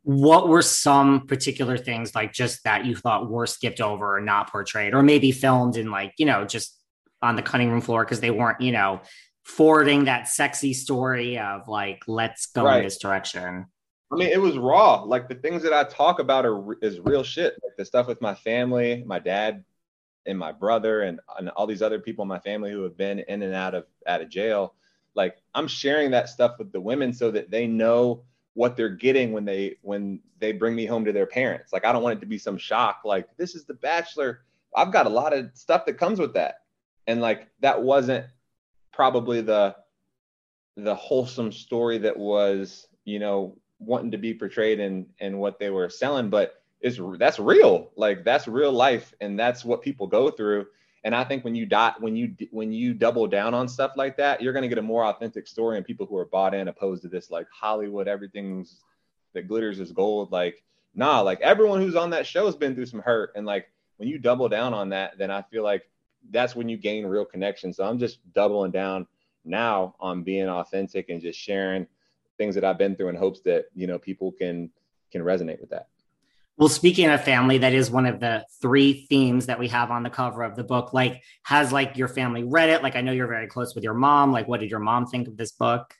What 0.04 0.48
were 0.48 0.64
some 0.64 1.28
particular 1.28 1.78
things 1.78 2.16
like 2.16 2.34
just 2.34 2.64
that 2.64 2.86
you 2.86 2.96
thought 2.96 3.30
were 3.30 3.46
skipped 3.46 3.82
over 3.82 4.18
or 4.18 4.22
not 4.22 4.52
portrayed, 4.52 4.94
or 4.94 5.04
maybe 5.04 5.32
filmed 5.32 5.78
in 5.78 5.92
like 5.92 6.14
you 6.18 6.26
know 6.26 6.46
just 6.46 6.78
on 7.22 7.36
the 7.36 7.42
cutting 7.42 7.70
room 7.70 7.82
floor 7.82 8.04
because 8.04 8.20
they 8.20 8.32
weren't 8.32 8.62
you 8.62 8.72
know 8.72 9.02
forwarding 9.44 10.06
that 10.06 10.28
sexy 10.28 10.74
story 10.74 11.38
of 11.38 11.68
like 11.68 12.04
let's 12.08 12.48
go 12.48 12.64
right. 12.64 12.78
in 12.78 12.84
this 12.84 12.98
direction. 12.98 13.66
I 14.12 14.16
mean, 14.16 14.30
it 14.30 14.42
was 14.42 14.58
raw. 14.58 15.04
Like 15.04 15.30
the 15.30 15.36
things 15.36 15.64
that 15.64 15.74
I 15.74 15.84
talk 15.86 16.20
about 16.20 16.46
are 16.46 16.78
is 16.82 17.00
real 17.00 17.24
shit. 17.24 17.58
Like 17.64 17.78
the 17.78 17.86
stuff 17.86 18.08
with 18.08 18.22
my 18.22 18.36
family, 18.36 19.04
my 19.06 19.20
dad, 19.20 19.64
and 20.26 20.38
my 20.38 20.52
brother, 20.52 21.04
and, 21.04 21.20
and 21.40 21.50
all 21.50 21.66
these 21.66 21.82
other 21.82 22.00
people 22.00 22.24
in 22.24 22.28
my 22.28 22.40
family 22.40 22.72
who 22.72 22.84
have 22.84 22.98
been 22.98 23.20
in 23.20 23.42
and 23.42 23.54
out 23.54 23.74
of 23.74 23.86
out 24.06 24.22
of 24.22 24.30
jail. 24.30 24.76
Like 25.16 25.38
I'm 25.54 25.68
sharing 25.68 26.12
that 26.12 26.30
stuff 26.30 26.56
with 26.60 26.72
the 26.72 26.82
women 26.82 27.14
so 27.14 27.32
that 27.32 27.52
they 27.52 27.68
know 27.68 28.24
what 28.54 28.76
they're 28.76 28.90
getting 28.90 29.32
when 29.32 29.46
they 29.46 29.78
when 29.82 30.20
they 30.40 30.52
bring 30.52 30.76
me 30.76 30.86
home 30.86 31.06
to 31.06 31.12
their 31.12 31.26
parents. 31.26 31.72
Like 31.72 31.86
I 31.86 31.92
don't 31.92 32.04
want 32.04 32.18
it 32.18 32.22
to 32.22 32.28
be 32.28 32.38
some 32.38 32.58
shock. 32.58 33.02
Like 33.06 33.28
this 33.38 33.56
is 33.56 33.66
The 33.66 33.74
Bachelor. 33.76 34.42
I've 34.76 34.92
got 34.92 35.06
a 35.06 35.10
lot 35.10 35.34
of 35.34 35.50
stuff 35.54 35.86
that 35.86 35.98
comes 35.98 36.20
with 36.20 36.34
that, 36.34 36.56
and 37.08 37.22
like 37.22 37.50
that 37.60 37.82
wasn't 37.82 38.26
probably 38.92 39.42
the 39.42 39.76
the 40.78 40.96
wholesome 40.96 41.52
story 41.52 41.98
that 42.00 42.18
was 42.18 42.88
you 43.06 43.20
know 43.20 43.58
wanting 43.80 44.12
to 44.12 44.18
be 44.18 44.34
portrayed 44.34 44.80
and 44.80 45.06
and 45.20 45.38
what 45.38 45.60
they 45.60 45.70
were 45.70 45.90
selling 45.90 46.30
but 46.30 46.64
it's 46.82 47.00
that's 47.18 47.40
real 47.40 47.92
like 47.96 48.24
that's 48.24 48.48
real 48.48 48.72
life 48.72 49.14
and 49.22 49.40
that's 49.40 49.66
what 49.66 49.82
people 49.82 50.08
go 50.08 50.30
through 50.30 50.66
and 51.04 51.16
i 51.16 51.24
think 51.24 51.44
when 51.44 51.56
you 51.56 51.66
dot 51.66 52.02
when 52.02 52.16
you 52.16 52.36
when 52.52 52.72
you 52.72 52.94
double 52.94 53.28
down 53.28 53.54
on 53.54 53.68
stuff 53.68 53.92
like 53.96 54.18
that 54.18 54.42
you're 54.42 54.54
going 54.54 54.64
to 54.64 54.70
get 54.70 54.78
a 54.78 54.82
more 54.82 55.06
authentic 55.06 55.48
story 55.48 55.78
and 55.78 55.86
people 55.86 56.06
who 56.06 56.18
are 56.18 56.26
bought 56.26 56.54
in 56.54 56.68
opposed 56.68 57.02
to 57.02 57.08
this 57.08 57.30
like 57.32 57.48
hollywood 57.52 58.08
everything's 58.08 58.82
that 59.34 59.48
glitters 59.48 59.80
is 59.80 59.92
gold. 59.92 60.32
Like 60.32 60.64
nah 60.94 61.22
like 61.22 61.40
everyone 61.42 61.80
who's 61.80 61.96
on 61.96 62.10
that 62.10 62.28
show 62.28 62.46
has 62.46 62.56
been 62.56 62.76
through 62.76 62.88
some 62.88 63.02
hurt. 63.02 63.32
And 63.36 63.46
like 63.46 63.72
when 63.98 64.10
you 64.10 64.20
double 64.20 64.50
down 64.50 64.74
on 64.74 64.90
that 64.90 65.18
then 65.18 65.32
i 65.32 65.42
feel 65.42 65.64
like 65.64 65.90
that's 66.30 66.56
when 66.56 66.70
you 66.70 66.78
gain 66.78 67.06
real 67.06 67.26
connection. 67.26 67.74
So 67.74 67.86
i'm 67.86 67.98
just 67.98 68.20
doubling 68.34 68.72
down 68.72 69.08
now 69.46 69.96
on 70.00 70.24
being 70.24 70.48
authentic 70.48 71.10
and 71.10 71.22
just 71.22 71.40
sharing 71.40 71.88
things 72.38 72.56
that 72.56 72.64
I've 72.64 72.78
been 72.78 72.96
through 72.96 73.10
in 73.10 73.16
hopes 73.16 73.42
that, 73.42 73.66
you 73.76 73.88
know, 73.88 74.00
people 74.00 74.32
can 74.32 74.70
can 75.12 75.22
resonate 75.22 75.60
with 75.60 75.70
that. 75.70 75.88
Well, 76.62 76.70
speaking 76.70 77.10
of 77.10 77.24
family, 77.24 77.58
that 77.58 77.74
is 77.74 77.90
one 77.90 78.06
of 78.06 78.20
the 78.20 78.46
three 78.62 79.08
themes 79.08 79.48
that 79.48 79.58
we 79.58 79.68
have 79.70 79.90
on 79.90 80.04
the 80.04 80.12
cover 80.12 80.44
of 80.44 80.56
the 80.56 80.64
book. 80.64 80.94
Like, 80.94 81.24
has 81.42 81.74
like 81.74 81.98
your 81.98 82.08
family 82.08 82.44
read 82.44 82.70
it? 82.70 82.84
Like, 82.84 82.96
I 82.96 83.02
know 83.02 83.12
you're 83.12 83.26
very 83.26 83.48
close 83.48 83.74
with 83.74 83.84
your 83.84 83.96
mom. 83.96 84.32
Like, 84.32 84.48
what 84.48 84.60
did 84.60 84.70
your 84.70 84.80
mom 84.80 85.08
think 85.08 85.28
of 85.28 85.38
this 85.38 85.54
book? 85.54 85.96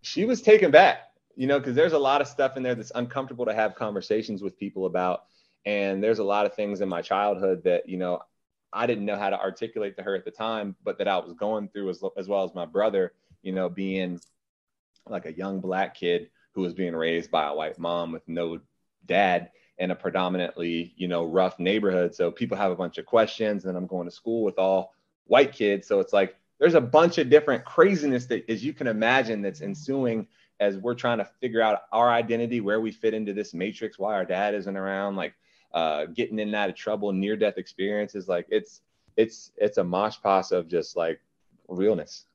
She 0.00 0.24
was 0.24 0.40
taken 0.40 0.70
back. 0.70 1.08
you 1.34 1.48
know, 1.48 1.58
because 1.58 1.74
there's 1.74 1.94
a 1.94 1.98
lot 1.98 2.20
of 2.20 2.28
stuff 2.28 2.56
in 2.56 2.62
there 2.62 2.76
that's 2.76 2.92
uncomfortable 2.94 3.44
to 3.44 3.54
have 3.54 3.74
conversations 3.74 4.40
with 4.40 4.56
people 4.56 4.86
about. 4.86 5.24
And 5.66 6.00
there's 6.00 6.20
a 6.20 6.24
lot 6.24 6.46
of 6.46 6.54
things 6.54 6.80
in 6.80 6.88
my 6.88 7.02
childhood 7.02 7.64
that, 7.64 7.88
you 7.88 7.96
know, 7.96 8.20
I 8.72 8.86
didn't 8.86 9.04
know 9.04 9.16
how 9.16 9.30
to 9.30 9.40
articulate 9.40 9.96
to 9.96 10.04
her 10.04 10.14
at 10.14 10.24
the 10.24 10.30
time, 10.30 10.76
but 10.84 10.96
that 10.98 11.08
I 11.08 11.18
was 11.18 11.32
going 11.32 11.66
through 11.70 11.90
as, 11.90 12.04
as 12.16 12.28
well 12.28 12.44
as 12.44 12.54
my 12.54 12.66
brother, 12.66 13.14
you 13.42 13.50
know, 13.50 13.68
being 13.68 14.20
like 15.08 15.26
a 15.26 15.32
young 15.32 15.60
black 15.60 15.96
kid 15.96 16.30
who 16.52 16.60
was 16.60 16.72
being 16.72 16.94
raised 16.94 17.32
by 17.32 17.48
a 17.48 17.54
white 17.54 17.80
mom 17.80 18.12
with 18.12 18.22
no 18.28 18.60
dad 19.06 19.50
in 19.78 19.90
a 19.90 19.94
predominantly, 19.94 20.92
you 20.96 21.08
know, 21.08 21.24
rough 21.24 21.58
neighborhood. 21.58 22.14
So 22.14 22.30
people 22.30 22.56
have 22.56 22.70
a 22.70 22.76
bunch 22.76 22.98
of 22.98 23.06
questions, 23.06 23.64
and 23.64 23.76
I'm 23.76 23.86
going 23.86 24.06
to 24.06 24.14
school 24.14 24.44
with 24.44 24.58
all 24.58 24.94
white 25.26 25.52
kids. 25.52 25.86
So 25.88 26.00
it's 26.00 26.12
like 26.12 26.36
there's 26.58 26.74
a 26.74 26.80
bunch 26.80 27.18
of 27.18 27.30
different 27.30 27.64
craziness 27.64 28.26
that, 28.26 28.48
as 28.48 28.64
you 28.64 28.72
can 28.72 28.86
imagine, 28.86 29.42
that's 29.42 29.62
ensuing 29.62 30.28
as 30.60 30.76
we're 30.76 30.94
trying 30.94 31.18
to 31.18 31.24
figure 31.40 31.60
out 31.60 31.82
our 31.90 32.10
identity, 32.10 32.60
where 32.60 32.80
we 32.80 32.92
fit 32.92 33.14
into 33.14 33.32
this 33.32 33.52
matrix, 33.52 33.98
why 33.98 34.14
our 34.14 34.24
dad 34.24 34.54
isn't 34.54 34.76
around, 34.76 35.16
like 35.16 35.34
uh, 35.74 36.04
getting 36.06 36.38
in 36.38 36.48
and 36.48 36.54
out 36.54 36.68
of 36.68 36.76
trouble, 36.76 37.12
near 37.12 37.36
death 37.36 37.58
experiences. 37.58 38.28
Like 38.28 38.46
it's 38.50 38.82
it's 39.16 39.52
it's 39.56 39.78
a 39.78 39.84
mosh 39.84 40.16
pos 40.22 40.52
of 40.52 40.68
just 40.68 40.96
like 40.96 41.20
realness. 41.66 42.26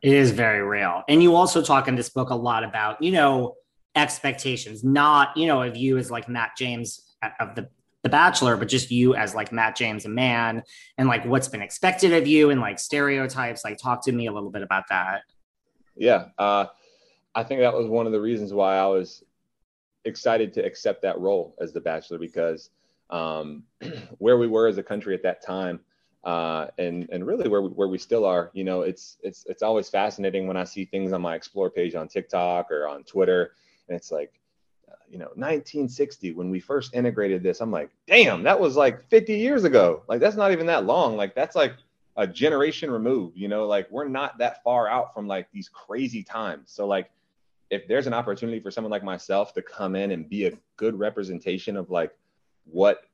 It 0.00 0.12
is 0.12 0.30
very 0.30 0.62
real. 0.62 1.02
And 1.08 1.22
you 1.22 1.34
also 1.34 1.62
talk 1.62 1.88
in 1.88 1.96
this 1.96 2.10
book 2.10 2.30
a 2.30 2.34
lot 2.34 2.62
about, 2.62 3.02
you 3.02 3.12
know, 3.12 3.56
expectations, 3.94 4.84
not, 4.84 5.36
you 5.36 5.46
know, 5.46 5.62
of 5.62 5.76
you 5.76 5.98
as 5.98 6.10
like 6.10 6.28
Matt 6.28 6.52
James 6.56 7.14
of 7.40 7.54
the 7.54 7.68
the 8.02 8.10
Bachelor, 8.10 8.58
but 8.58 8.68
just 8.68 8.90
you 8.90 9.14
as 9.14 9.34
like 9.34 9.50
Matt 9.50 9.76
James, 9.76 10.04
a 10.04 10.10
man, 10.10 10.62
and 10.98 11.08
like 11.08 11.24
what's 11.24 11.48
been 11.48 11.62
expected 11.62 12.12
of 12.12 12.26
you 12.26 12.50
and 12.50 12.60
like 12.60 12.78
stereotypes. 12.78 13.64
Like, 13.64 13.78
talk 13.78 14.04
to 14.04 14.12
me 14.12 14.26
a 14.26 14.32
little 14.32 14.50
bit 14.50 14.60
about 14.60 14.84
that. 14.90 15.22
Yeah. 15.96 16.26
Uh, 16.38 16.66
I 17.34 17.42
think 17.42 17.60
that 17.60 17.72
was 17.72 17.86
one 17.86 18.06
of 18.06 18.12
the 18.12 18.20
reasons 18.20 18.52
why 18.52 18.76
I 18.76 18.86
was 18.86 19.24
excited 20.04 20.52
to 20.52 20.64
accept 20.64 21.00
that 21.02 21.18
role 21.18 21.56
as 21.58 21.72
the 21.72 21.80
Bachelor 21.80 22.18
because 22.18 22.68
um, 23.08 23.64
where 24.18 24.36
we 24.36 24.48
were 24.48 24.68
as 24.68 24.76
a 24.76 24.82
country 24.82 25.14
at 25.14 25.22
that 25.22 25.42
time, 25.42 25.80
uh, 26.24 26.66
and 26.78 27.08
and 27.10 27.26
really 27.26 27.48
where 27.48 27.62
we, 27.62 27.70
where 27.70 27.88
we 27.88 27.98
still 27.98 28.26
are. 28.26 28.50
You 28.52 28.64
know, 28.64 28.82
it's 28.82 29.16
it's 29.22 29.44
it's 29.48 29.62
always 29.62 29.88
fascinating 29.88 30.46
when 30.46 30.58
I 30.58 30.64
see 30.64 30.84
things 30.84 31.12
on 31.12 31.22
my 31.22 31.34
explore 31.34 31.70
page 31.70 31.94
on 31.94 32.08
TikTok 32.08 32.70
or 32.70 32.86
on 32.86 33.04
Twitter, 33.04 33.52
and 33.88 33.96
it's 33.96 34.10
like, 34.10 34.32
uh, 34.88 34.94
you 35.08 35.18
know, 35.18 35.26
1960 35.34 36.32
when 36.32 36.50
we 36.50 36.60
first 36.60 36.94
integrated 36.94 37.42
this. 37.42 37.60
I'm 37.60 37.70
like, 37.70 37.90
damn, 38.06 38.42
that 38.44 38.58
was 38.58 38.76
like 38.76 39.08
50 39.08 39.34
years 39.36 39.64
ago. 39.64 40.02
Like 40.08 40.20
that's 40.20 40.36
not 40.36 40.52
even 40.52 40.66
that 40.66 40.86
long. 40.86 41.16
Like 41.16 41.34
that's 41.34 41.56
like 41.56 41.74
a 42.16 42.26
generation 42.26 42.90
removed. 42.90 43.36
You 43.36 43.48
know, 43.48 43.66
like 43.66 43.90
we're 43.90 44.08
not 44.08 44.38
that 44.38 44.62
far 44.62 44.88
out 44.88 45.14
from 45.14 45.26
like 45.26 45.50
these 45.52 45.68
crazy 45.68 46.22
times. 46.22 46.70
So 46.70 46.86
like 46.86 47.10
if 47.70 47.88
there's 47.88 48.06
an 48.06 48.14
opportunity 48.14 48.60
for 48.60 48.70
someone 48.70 48.90
like 48.90 49.04
myself 49.04 49.52
to 49.54 49.62
come 49.62 49.96
in 49.96 50.10
and 50.10 50.28
be 50.28 50.46
a 50.46 50.52
good 50.76 50.98
representation 50.98 51.76
of 51.76 51.90
like 51.90 52.12
what 52.64 53.04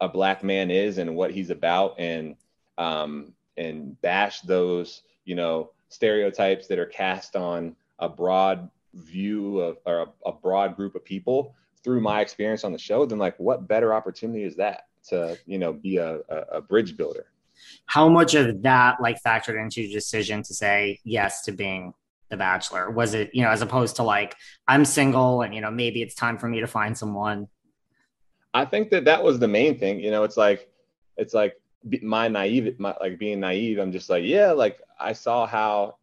a 0.00 0.08
black 0.08 0.44
man 0.44 0.70
is 0.70 0.98
and 0.98 1.14
what 1.14 1.30
he's 1.30 1.50
about 1.50 1.98
and 1.98 2.36
um, 2.78 3.32
and 3.56 4.00
bash 4.02 4.40
those, 4.42 5.02
you 5.24 5.34
know, 5.34 5.70
stereotypes 5.88 6.68
that 6.68 6.78
are 6.78 6.86
cast 6.86 7.34
on 7.34 7.74
a 7.98 8.08
broad 8.08 8.70
view 8.98 9.60
of 9.60 9.78
or 9.86 10.02
a, 10.02 10.06
a 10.28 10.32
broad 10.32 10.76
group 10.76 10.94
of 10.94 11.04
people 11.04 11.54
through 11.82 12.00
my 12.00 12.20
experience 12.20 12.64
on 12.64 12.72
the 12.72 12.78
show, 12.78 13.06
then 13.06 13.18
like 13.18 13.38
what 13.38 13.68
better 13.68 13.94
opportunity 13.94 14.42
is 14.42 14.56
that 14.56 14.86
to, 15.08 15.38
you 15.46 15.58
know, 15.58 15.72
be 15.72 15.96
a, 15.96 16.20
a, 16.28 16.36
a 16.52 16.60
bridge 16.60 16.96
builder? 16.96 17.26
How 17.86 18.08
much 18.08 18.34
of 18.34 18.62
that 18.62 19.00
like 19.00 19.22
factored 19.22 19.60
into 19.60 19.82
your 19.82 19.92
decision 19.92 20.42
to 20.44 20.54
say 20.54 21.00
yes 21.04 21.42
to 21.42 21.52
being 21.52 21.94
the 22.30 22.36
bachelor 22.36 22.90
was 22.90 23.14
it 23.14 23.30
you 23.32 23.42
know 23.42 23.48
as 23.48 23.62
opposed 23.62 23.96
to 23.96 24.02
like 24.02 24.36
i'm 24.68 24.84
single 24.84 25.40
and 25.40 25.54
you 25.54 25.62
know 25.62 25.70
maybe 25.70 26.02
it's 26.02 26.14
time 26.14 26.36
for 26.36 26.46
me 26.46 26.60
to 26.60 26.66
find 26.66 26.96
someone 26.96 27.48
i 28.52 28.66
think 28.66 28.90
that 28.90 29.06
that 29.06 29.24
was 29.24 29.38
the 29.38 29.48
main 29.48 29.78
thing 29.78 29.98
you 29.98 30.10
know 30.10 30.24
it's 30.24 30.36
like 30.36 30.68
it's 31.16 31.32
like 31.32 31.54
my 32.02 32.28
naive, 32.28 32.78
my, 32.78 32.94
like 33.00 33.18
being 33.18 33.40
naive, 33.40 33.78
I'm 33.78 33.92
just 33.92 34.10
like, 34.10 34.24
yeah, 34.24 34.52
like 34.52 34.80
I 34.98 35.12
saw 35.12 35.46
how 35.46 35.96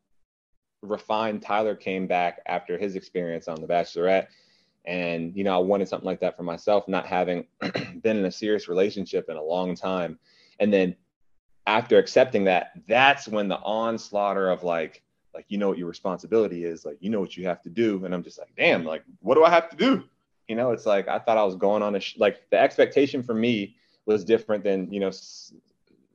refined 0.90 1.42
Tyler 1.42 1.76
came 1.76 2.08
back 2.08 2.40
after 2.46 2.78
his 2.78 2.96
experience 2.96 3.48
on 3.48 3.62
The 3.62 3.68
Bachelorette. 3.68 4.28
And, 4.86 5.36
you 5.36 5.44
know, 5.44 5.56
I 5.56 5.58
wanted 5.58 5.88
something 5.88 6.06
like 6.06 6.20
that 6.20 6.38
for 6.38 6.44
myself, 6.44 6.88
not 6.88 7.08
having 7.08 7.48
been 7.60 8.18
in 8.18 8.26
a 8.26 8.32
serious 8.32 8.68
relationship 8.68 9.30
in 9.30 9.38
a 9.38 9.44
long 9.44 9.76
time. 9.76 10.20
And 10.60 10.72
then 10.72 10.96
after 11.68 11.98
accepting 11.98 12.44
that, 12.46 12.72
that's 12.88 13.28
when 13.28 13.48
the 13.48 13.58
onslaught 13.58 14.38
of 14.38 14.64
like, 14.64 15.02
like, 15.34 15.46
you 15.50 15.58
know 15.58 15.68
what 15.68 15.78
your 15.78 15.88
responsibility 15.88 16.64
is, 16.64 16.86
like, 16.86 16.98
you 17.02 17.10
know 17.10 17.20
what 17.20 17.36
you 17.36 17.46
have 17.46 17.62
to 17.64 17.70
do. 17.70 18.06
And 18.06 18.14
I'm 18.14 18.24
just 18.24 18.40
like, 18.40 18.56
damn, 18.56 18.86
like, 18.86 19.04
what 19.20 19.36
do 19.36 19.44
I 19.44 19.50
have 19.50 19.70
to 19.70 19.76
do? 19.76 20.04
You 20.48 20.56
know, 20.56 20.72
it's 20.72 20.86
like, 20.86 21.08
I 21.08 21.20
thought 21.20 21.38
I 21.38 21.44
was 21.44 21.56
going 21.56 21.84
on 21.84 21.96
a, 21.96 22.00
sh- 22.00 22.16
like, 22.18 22.50
the 22.52 22.60
expectation 22.60 23.22
for 23.22 23.34
me 23.34 23.76
was 24.06 24.24
different 24.24 24.64
than, 24.64 24.92
you 24.94 25.00
know, 25.00 25.12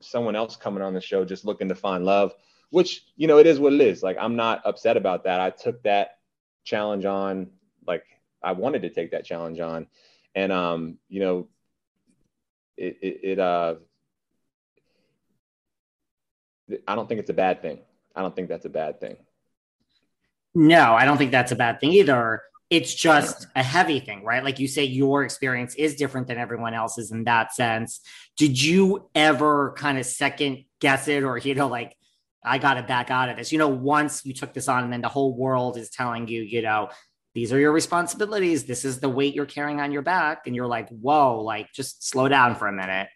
someone 0.00 0.37
else 0.37 0.57
coming 0.57 0.83
on 0.83 0.95
the 0.95 1.00
show 1.00 1.25
just 1.25 1.45
looking 1.45 1.69
to 1.69 1.75
find 1.75 2.05
love, 2.05 2.33
which, 2.71 3.05
you 3.17 3.27
know, 3.27 3.39
it 3.39 3.47
is 3.47 3.59
what 3.59 3.73
it 3.73 3.81
is. 3.81 4.03
Like, 4.03 4.17
I'm 4.21 4.37
not 4.37 4.62
upset 4.65 4.97
about 4.97 5.25
that. 5.25 5.41
I 5.41 5.50
took 5.50 5.83
that 5.83 6.19
challenge 6.65 7.05
on, 7.05 7.49
like, 7.87 8.05
I 8.43 8.53
wanted 8.53 8.83
to 8.83 8.91
take 8.91 9.11
that 9.11 9.25
challenge 9.25 9.61
on. 9.61 9.87
And, 10.35 10.53
um, 10.53 10.99
you 11.09 11.21
know, 11.21 11.49
it, 12.77 12.99
it, 13.03 13.21
it 13.23 13.39
uh, 13.39 13.75
I 16.87 16.95
don't 16.95 17.09
think 17.09 17.21
it's 17.21 17.31
a 17.31 17.35
bad 17.35 17.62
thing. 17.62 17.81
I 18.15 18.23
don't 18.23 18.35
think 18.35 18.49
that's 18.49 18.65
a 18.65 18.71
bad 18.71 19.00
thing. 19.00 19.17
No, 20.55 20.95
I 20.95 21.05
don't 21.05 21.19
think 21.19 21.31
that's 21.31 21.53
a 21.53 21.57
bad 21.57 21.81
thing 21.81 21.93
either 21.93 22.43
it's 22.71 22.95
just 22.95 23.49
a 23.57 23.65
heavy 23.65 23.99
thing, 23.99 24.23
right? 24.25 24.45
Like 24.45 24.61
you 24.61 24.69
say, 24.69 24.85
your 24.85 25.25
experience 25.25 25.75
is 25.75 25.97
different 25.97 26.29
than 26.29 26.39
everyone 26.39 26.73
else's 26.73 27.11
in 27.11 27.25
that 27.25 27.53
sense. 27.53 28.00
Did 28.37 28.62
you 28.62 29.11
ever 29.12 29.75
kind 29.77 29.99
of 29.99 30.07
second 30.07 30.65
guess 30.81 31.09
it 31.09 31.25
or, 31.25 31.37
you 31.37 31.57
know, 31.57 31.67
like, 31.67 31.97
I 32.44 32.59
got 32.59 32.75
to 32.75 32.82
back 32.82 33.11
out 33.11 33.28
of 33.28 33.37
this? 33.37 33.52
You 33.52 33.59
know, 33.59 33.68
once 33.68 34.25
you 34.25 34.35
took 34.35 34.54
this 34.54 34.68
on 34.68 34.85
and 34.85 34.92
then 34.92 35.02
the 35.02 35.09
whole 35.09 35.37
world 35.37 35.76
is 35.76 35.90
telling 35.90 36.28
you, 36.28 36.42
you 36.42 36.62
know, 36.62 36.90
these 37.35 37.52
are 37.52 37.59
your 37.59 37.73
responsibilities. 37.73 38.64
This 38.64 38.85
is 38.85 39.00
the 39.00 39.09
weight 39.09 39.35
you're 39.35 39.47
carrying 39.47 39.80
on 39.80 39.92
your 39.92 40.02
back. 40.02 40.47
And 40.47 40.56
you're 40.56 40.66
like, 40.66 40.88
whoa, 40.88 41.42
like 41.42 41.73
just 41.73 42.09
slow 42.09 42.28
down 42.28 42.56
for 42.56 42.66
a 42.66 42.73
minute. 42.73 43.09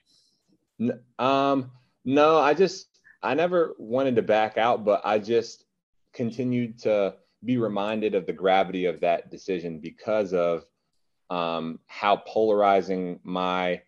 Um, 1.18 1.70
no, 2.04 2.38
I 2.38 2.54
just, 2.54 2.86
I 3.22 3.34
never 3.34 3.74
wanted 3.78 4.16
to 4.16 4.22
back 4.22 4.58
out, 4.58 4.84
but 4.84 5.00
I 5.04 5.18
just 5.18 5.64
continued 6.12 6.80
to, 6.80 7.16
be 7.44 7.56
reminded 7.58 8.14
of 8.14 8.26
the 8.26 8.32
gravity 8.32 8.86
of 8.86 9.00
that 9.00 9.30
decision 9.30 9.78
because 9.78 10.32
of 10.32 10.64
um, 11.30 11.78
how 11.86 12.16
polarizing 12.16 13.20
my 13.22 13.80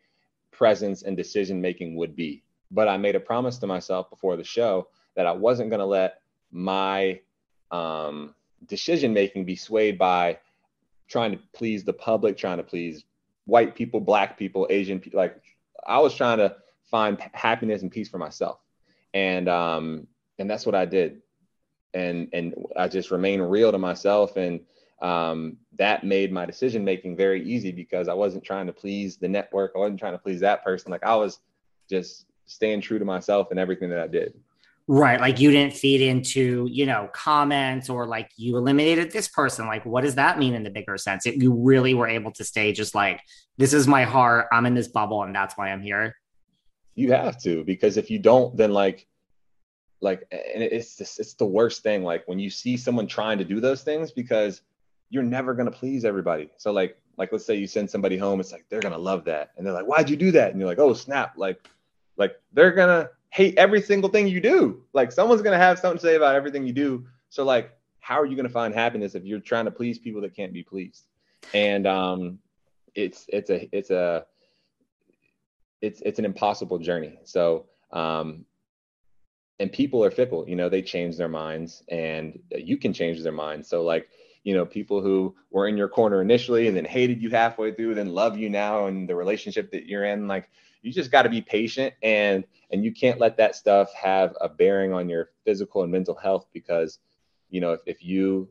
presence 0.53 1.03
and 1.03 1.17
decision 1.17 1.61
making 1.61 1.97
would 1.97 2.15
be. 2.15 2.43
But 2.71 2.89
I 2.89 2.97
made 2.97 3.15
a 3.15 3.21
promise 3.21 3.59
to 3.59 3.67
myself 3.67 4.11
before 4.11 4.37
the 4.37 4.45
show 4.45 4.89
that 5.17 5.27
I 5.27 5.33
wasn't 5.33 5.71
going 5.71 5.81
to 5.81 5.87
let 5.87 6.21
my 6.53 7.21
um, 7.71 8.35
decision 8.67 9.13
making 9.13 9.45
be 9.45 9.57
swayed 9.57 9.99
by 9.99 10.39
trying 11.09 11.33
to 11.33 11.39
please 11.53 11.85
the 11.85 11.93
public, 11.93 12.37
trying 12.37 12.59
to 12.59 12.63
please 12.63 13.05
white 13.45 13.75
people, 13.75 14.01
black 14.01 14.39
people, 14.39 14.67
Asian 14.71 15.01
people. 15.01 15.19
Like 15.19 15.41
I 15.87 15.99
was 15.99 16.15
trying 16.15 16.39
to 16.39 16.57
find 16.91 17.19
happiness 17.33 17.83
and 17.83 17.91
peace 17.91 18.09
for 18.09 18.19
myself, 18.19 18.61
and 19.15 19.49
um, 19.49 20.07
and 20.39 20.49
that's 20.49 20.67
what 20.67 20.75
I 20.75 20.85
did 20.85 21.23
and 21.97 22.29
and 22.33 22.55
I 22.77 22.89
just 22.89 23.11
remained 23.11 23.51
real 23.51 23.73
to 23.73 23.79
myself 23.79 24.37
and 24.37 24.61
um, 25.03 25.57
that 25.79 26.05
made 26.05 26.33
my 26.33 26.47
decision 26.47 26.85
making 26.85 27.17
very 27.17 27.45
easy 27.45 27.71
because 27.71 28.09
I 28.09 28.15
wasn't 28.15 28.45
trying 28.45 28.67
to 28.67 28.73
please 28.73 29.19
the 29.19 29.29
network. 29.29 29.73
I 29.75 29.79
wasn't 29.79 30.01
trying 30.01 30.15
to 30.15 30.19
please 30.19 30.41
that 30.41 30.65
person. 30.65 30.91
Like 30.91 31.05
I 31.05 31.15
was 31.17 31.41
just 31.89 32.27
staying 32.47 32.81
true 32.81 32.99
to 32.99 33.05
myself 33.05 33.51
and 33.51 33.61
everything 33.61 33.91
that 33.91 33.99
I 33.99 34.07
did. 34.07 34.35
Right. 34.89 35.21
Like 35.21 35.41
you 35.41 35.51
didn't 35.51 35.75
feed 35.75 36.01
into, 36.01 36.69
you 36.71 36.87
know, 36.87 37.11
comments 37.13 37.91
or 37.91 38.07
like 38.07 38.31
you 38.37 38.57
eliminated 38.57 39.11
this 39.11 39.27
person. 39.27 39.67
Like, 39.67 39.85
what 39.85 40.03
does 40.03 40.15
that 40.15 40.39
mean 40.39 40.55
in 40.55 40.63
the 40.63 40.71
bigger 40.71 40.97
sense? 40.97 41.27
You 41.27 41.53
really 41.53 41.95
were 41.95 42.07
able 42.07 42.31
to 42.33 42.45
stay 42.45 42.73
just 42.73 42.95
like, 42.95 43.21
this 43.59 43.73
is 43.73 43.89
my 43.89 44.05
heart. 44.05 44.47
I'm 44.53 44.65
in 44.65 44.75
this 44.75 44.87
bubble 44.87 45.25
and 45.25 45.35
that's 45.35 45.57
why 45.57 45.73
I'm 45.73 45.83
here. 45.83 46.15
You 46.95 47.13
have 47.13 47.41
to, 47.43 47.65
because 47.65 47.97
if 47.97 48.11
you 48.11 48.21
don't, 48.21 48.57
then 48.57 48.73
like 48.73 49.09
like 50.01 50.27
and 50.31 50.63
it's 50.63 50.97
just 50.97 51.19
it's 51.19 51.35
the 51.35 51.45
worst 51.45 51.83
thing 51.83 52.05
like 52.05 52.23
when 52.27 52.39
you 52.39 52.51
see 52.51 52.77
someone 52.77 53.07
trying 53.07 53.39
to 53.39 53.45
do 53.45 53.61
those 53.61 53.83
things 53.83 54.13
because 54.13 54.63
you're 55.09 55.23
never 55.23 55.55
going 55.55 55.71
to 55.71 55.77
please 55.77 56.05
everybody 56.05 56.51
so 56.59 56.71
like 56.71 56.99
like 57.17 57.33
let's 57.33 57.47
say 57.47 57.55
you 57.55 57.67
send 57.67 57.89
somebody 57.89 58.17
home 58.17 58.39
it's 58.39 58.53
like 58.53 58.67
they're 58.69 58.81
going 58.81 58.93
to 58.93 59.01
love 59.01 59.25
that 59.25 59.53
and 59.57 59.67
they're 59.67 59.73
like 59.73 59.87
why'd 59.87 60.11
you 60.11 60.17
do 60.17 60.31
that 60.31 60.51
and 60.51 60.61
you're 60.61 60.69
like 60.69 60.79
oh 60.79 60.93
snap 60.93 61.33
like 61.37 61.59
like 62.17 62.37
they're 62.53 62.73
going 62.73 62.89
to 62.89 63.11
hate 63.37 63.59
every 63.59 63.83
single 63.83 64.09
thing 64.09 64.27
you 64.27 64.41
do. 64.41 64.83
Like 64.95 65.13
someone's 65.13 65.43
to 65.53 65.63
have 65.63 65.79
something 65.79 65.99
to 65.99 66.03
say 66.03 66.15
about 66.17 66.35
everything 66.35 66.67
you 66.67 66.73
do. 66.73 67.05
So 67.29 67.45
like 67.45 67.71
how 68.01 68.19
are 68.19 68.25
you 68.25 68.35
to 68.47 68.53
find 68.53 68.73
happiness 68.73 69.15
if 69.15 69.25
you're 69.25 69.41
trying 69.41 69.67
to 69.67 69.71
please 69.71 69.99
people 69.99 70.23
that 70.23 70.35
can't 70.35 70.55
be 70.55 70.63
pleased? 70.63 71.05
And 71.53 71.87
um 71.87 72.39
it's 72.95 73.27
it's 73.29 73.51
a 73.51 73.69
it's 73.77 73.91
a 73.91 74.25
it's 75.83 76.01
it's 76.01 76.19
an 76.19 76.25
impossible 76.25 76.79
journey. 76.79 77.19
So 77.25 77.67
um 77.93 78.47
and 79.61 79.71
people 79.71 80.03
are 80.03 80.11
fickle 80.11 80.49
you 80.49 80.57
know 80.57 80.71
they 80.71 80.81
change 80.81 81.19
their 81.19 81.29
minds 81.29 81.83
and 81.91 82.39
you 82.57 82.79
can 82.79 82.95
change 82.95 83.23
their 83.23 83.33
minds. 83.33 83.69
So 83.69 83.83
like 83.83 84.09
you 84.45 84.55
know, 84.55 84.65
people 84.65 85.03
who 85.03 85.35
were 85.51 85.67
in 85.67 85.77
your 85.77 85.89
corner 85.89 86.23
initially 86.23 86.69
and 86.69 86.77
then 86.77 86.85
hated 86.85 87.21
you 87.21 87.31
halfway 87.31 87.73
through, 87.73 87.97
then 87.97 88.15
love 88.15 88.39
you 88.39 88.49
now 88.49 88.87
and 88.87 89.09
the 89.09 89.15
relationship 89.17 89.73
that 89.73 89.87
you're 89.87 90.05
in. 90.05 90.29
Like 90.29 90.49
you 90.83 90.93
just 90.93 91.11
got 91.11 91.23
to 91.23 91.29
be 91.29 91.41
patient 91.41 91.95
and 92.03 92.45
and 92.71 92.85
you 92.85 92.93
can't 92.93 93.21
let 93.21 93.37
that 93.37 93.55
stuff 93.55 93.93
have 93.95 94.35
a 94.41 94.49
bearing 94.49 94.93
on 94.93 95.09
your 95.09 95.31
physical 95.45 95.83
and 95.83 95.93
mental 95.93 96.15
health 96.15 96.47
because 96.53 96.99
you 97.51 97.61
know 97.61 97.73
if, 97.73 97.81
if 97.87 98.05
you 98.05 98.49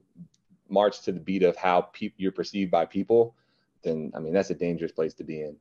march 0.70 1.01
to 1.01 1.12
the 1.12 1.20
beat 1.20 1.44
of 1.44 1.55
how 1.55 1.82
pe- 1.82 2.13
you're 2.17 2.32
perceived 2.32 2.72
by 2.72 2.86
people 2.86 3.36
then 3.84 4.12
i 4.15 4.20
mean 4.20 4.34
that's 4.34 4.50
a 4.50 4.55
dangerous 4.55 4.91
place 4.91 5.13
to 5.13 5.24
be 5.24 5.41
in. 5.41 5.55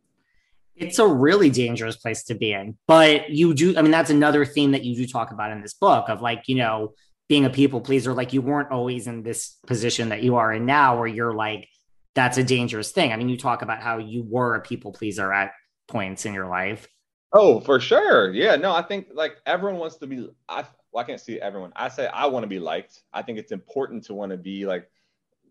It's 0.76 0.98
a 0.98 1.06
really 1.06 1.50
dangerous 1.50 1.96
place 1.96 2.24
to 2.24 2.34
be 2.34 2.52
in 2.52 2.76
but 2.86 3.30
you 3.30 3.54
do 3.54 3.76
i 3.76 3.82
mean 3.82 3.92
that's 3.92 4.10
another 4.10 4.44
theme 4.44 4.72
that 4.72 4.84
you 4.84 4.96
do 4.96 5.06
talk 5.06 5.30
about 5.30 5.52
in 5.52 5.60
this 5.60 5.74
book 5.74 6.08
of 6.08 6.20
like 6.20 6.44
you 6.46 6.56
know 6.56 6.94
being 7.28 7.44
a 7.44 7.50
people 7.50 7.80
pleaser 7.80 8.12
like 8.12 8.32
you 8.32 8.42
weren't 8.42 8.70
always 8.70 9.06
in 9.06 9.22
this 9.22 9.56
position 9.66 10.08
that 10.08 10.22
you 10.22 10.36
are 10.36 10.52
in 10.52 10.66
now 10.66 10.98
where 10.98 11.06
you're 11.06 11.32
like 11.32 11.68
that's 12.14 12.38
a 12.38 12.44
dangerous 12.44 12.92
thing. 12.92 13.12
I 13.12 13.16
mean 13.16 13.28
you 13.28 13.36
talk 13.36 13.62
about 13.62 13.82
how 13.82 13.98
you 13.98 14.24
were 14.26 14.54
a 14.54 14.60
people 14.60 14.92
pleaser 14.92 15.32
at 15.32 15.52
points 15.86 16.26
in 16.26 16.34
your 16.34 16.46
life 16.46 16.88
oh 17.32 17.60
for 17.60 17.78
sure 17.80 18.32
yeah 18.32 18.56
no 18.56 18.72
i 18.72 18.82
think 18.82 19.08
like 19.12 19.36
everyone 19.46 19.78
wants 19.78 19.96
to 19.96 20.06
be 20.06 20.28
i 20.48 20.64
well, 20.94 21.02
I 21.02 21.06
can't 21.08 21.20
see 21.20 21.40
everyone. 21.40 21.72
I 21.74 21.88
say 21.88 22.06
I 22.06 22.26
want 22.26 22.44
to 22.44 22.48
be 22.48 22.60
liked. 22.60 23.02
I 23.12 23.22
think 23.22 23.36
it's 23.38 23.50
important 23.50 24.04
to 24.04 24.14
want 24.14 24.30
to 24.30 24.38
be 24.38 24.64
like 24.64 24.88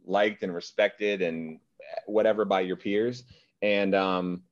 liked 0.05 0.41
and 0.41 0.55
respected 0.55 1.21
and 1.21 1.59
whatever 2.05 2.45
by 2.45 2.61
your 2.61 2.77
peers. 2.77 3.23
And 3.61 3.93
um, 3.93 4.43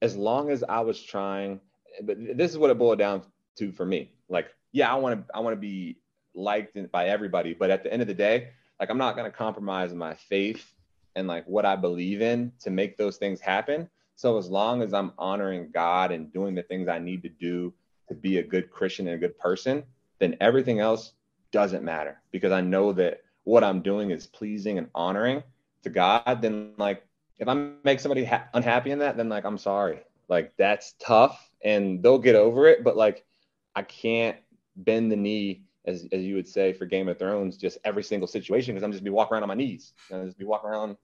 as 0.00 0.16
long 0.16 0.50
as 0.50 0.64
I 0.66 0.80
was 0.80 1.02
trying, 1.02 1.60
but 2.02 2.16
this 2.34 2.50
is 2.50 2.56
what 2.56 2.70
it 2.70 2.78
boiled 2.78 2.98
down 2.98 3.24
to 3.58 3.72
for 3.72 3.84
me. 3.84 4.14
Like, 4.30 4.48
yeah, 4.72 4.90
I 4.90 4.96
want 4.96 5.28
to 5.28 5.36
I 5.36 5.40
want 5.40 5.52
to 5.52 5.60
be 5.60 5.98
liked 6.34 6.78
by 6.90 7.08
everybody, 7.08 7.52
but 7.52 7.68
at 7.68 7.82
the 7.82 7.92
end 7.92 8.00
of 8.00 8.08
the 8.08 8.14
day, 8.14 8.48
like 8.80 8.88
I'm 8.88 8.98
not 8.98 9.16
going 9.16 9.30
to 9.30 9.36
compromise 9.36 9.92
my 9.92 10.14
faith 10.14 10.66
and 11.14 11.28
like 11.28 11.44
what 11.46 11.66
I 11.66 11.76
believe 11.76 12.22
in 12.22 12.52
to 12.60 12.70
make 12.70 12.96
those 12.96 13.18
things 13.18 13.38
happen. 13.38 13.90
So 14.16 14.38
as 14.38 14.48
long 14.48 14.82
as 14.82 14.94
I'm 14.94 15.12
honoring 15.18 15.70
God 15.72 16.10
and 16.10 16.32
doing 16.32 16.54
the 16.54 16.62
things 16.62 16.88
I 16.88 16.98
need 16.98 17.22
to 17.22 17.28
do 17.28 17.74
to 18.08 18.14
be 18.14 18.38
a 18.38 18.42
good 18.42 18.70
Christian 18.70 19.06
and 19.08 19.16
a 19.16 19.18
good 19.18 19.38
person, 19.38 19.84
then 20.18 20.36
everything 20.40 20.80
else 20.80 21.12
doesn't 21.52 21.84
matter 21.84 22.22
because 22.32 22.50
I 22.50 22.62
know 22.62 22.92
that 22.94 23.20
what 23.44 23.62
I'm 23.62 23.82
doing 23.82 24.10
is 24.10 24.26
pleasing 24.26 24.78
and 24.78 24.88
honoring 24.94 25.42
to 25.82 25.90
God. 25.90 26.40
Then, 26.40 26.72
like, 26.78 27.06
if 27.38 27.46
I 27.46 27.54
make 27.84 28.00
somebody 28.00 28.24
ha- 28.24 28.48
unhappy 28.54 28.90
in 28.90 29.00
that, 29.00 29.18
then, 29.18 29.28
like, 29.28 29.44
I'm 29.44 29.58
sorry. 29.58 30.00
Like, 30.28 30.52
that's 30.56 30.94
tough 30.98 31.50
and 31.62 32.02
they'll 32.02 32.18
get 32.18 32.36
over 32.36 32.66
it. 32.68 32.82
But, 32.82 32.96
like, 32.96 33.26
I 33.74 33.82
can't 33.82 34.38
bend 34.76 35.12
the 35.12 35.16
knee, 35.16 35.64
as, 35.84 36.06
as 36.10 36.22
you 36.22 36.36
would 36.36 36.48
say, 36.48 36.72
for 36.72 36.86
Game 36.86 37.08
of 37.08 37.18
Thrones, 37.18 37.58
just 37.58 37.76
every 37.84 38.02
single 38.02 38.26
situation 38.26 38.74
because 38.74 38.82
I'm 38.82 38.92
just 38.92 39.04
be 39.04 39.10
walking 39.10 39.34
around 39.34 39.42
on 39.42 39.48
my 39.48 39.54
knees. 39.54 39.92
and 40.10 40.24
just 40.24 40.38
be 40.38 40.46
walking 40.46 40.70
around 40.70 40.96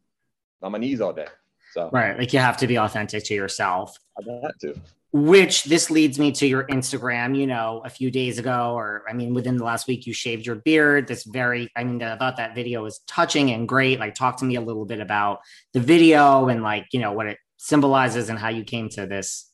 on 0.63 0.73
my 0.73 0.79
knees 0.79 1.03
all 1.03 1.13
day. 1.13 1.27
So, 1.73 1.91
right. 1.93 2.19
Like, 2.19 2.33
you 2.33 2.39
have 2.39 2.59
to 2.59 2.67
be 2.67 2.79
authentic 2.79 3.25
to 3.25 3.35
yourself. 3.35 3.99
I 4.19 4.23
got 4.23 4.59
to 4.61 4.75
which 5.13 5.65
this 5.65 5.91
leads 5.91 6.19
me 6.19 6.33
to 6.33 6.47
your 6.47 6.65
Instagram, 6.69 7.37
you 7.37 7.47
know, 7.47 7.83
a 7.85 7.91
few 7.91 8.11
days 8.11 8.39
ago, 8.39 8.73
or 8.75 9.05
I 9.07 9.13
mean, 9.13 9.35
within 9.35 9.59
the 9.59 9.65
last 9.65 9.87
week, 9.87 10.07
you 10.07 10.15
shaved 10.15 10.47
your 10.47 10.57
beard. 10.57 11.07
This 11.07 11.25
very, 11.25 11.71
I 11.77 11.85
mean, 11.85 12.03
I 12.03 12.17
thought 12.17 12.39
that 12.39 12.55
video 12.55 12.83
was 12.83 13.01
touching 13.07 13.51
and 13.51 13.69
great. 13.69 14.01
Like, 14.01 14.15
talk 14.15 14.39
to 14.39 14.47
me 14.47 14.57
a 14.57 14.61
little 14.63 14.87
bit 14.87 15.01
about 15.01 15.41
the 15.75 15.81
video 15.81 16.49
and, 16.49 16.63
like, 16.63 16.87
you 16.93 17.01
know, 17.01 17.13
what 17.13 17.27
it 17.27 17.37
symbolizes 17.59 18.31
and 18.31 18.39
how 18.39 18.49
you 18.49 18.65
came 18.65 18.89
to 18.91 19.07
this 19.07 19.51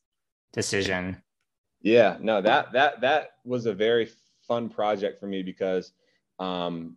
decision. 0.53 1.21
Yeah, 1.83 2.19
no, 2.21 2.41
that, 2.41 2.73
that, 2.73 3.01
that 3.01 3.31
was 3.45 3.67
a 3.67 3.75
very 3.75 4.09
fun 4.47 4.69
project 4.69 5.19
for 5.19 5.27
me 5.27 5.43
because, 5.43 5.93
um, 6.39 6.97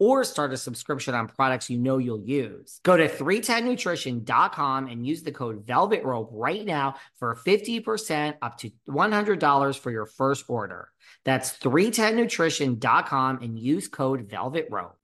or 0.00 0.24
start 0.24 0.52
a 0.52 0.56
subscription 0.56 1.14
on 1.14 1.28
products 1.28 1.70
you 1.70 1.78
know 1.78 1.98
you'll 1.98 2.24
use. 2.24 2.80
Go 2.82 2.96
to 2.96 3.08
310nutrition.com 3.08 4.88
and 4.88 5.06
use 5.06 5.22
the 5.22 5.30
code 5.30 5.64
Velvet 5.64 6.02
Rope 6.02 6.30
right 6.32 6.64
now 6.64 6.96
for 7.18 7.36
50% 7.36 8.34
up 8.42 8.58
to 8.58 8.70
$100 8.88 9.78
for 9.78 9.90
your 9.92 10.06
first 10.06 10.46
order. 10.48 10.88
That's 11.24 11.56
310nutrition.com 11.58 13.42
and 13.42 13.58
use 13.58 13.86
code 13.86 14.28
Velvet 14.28 14.66
Rope. 14.70 14.96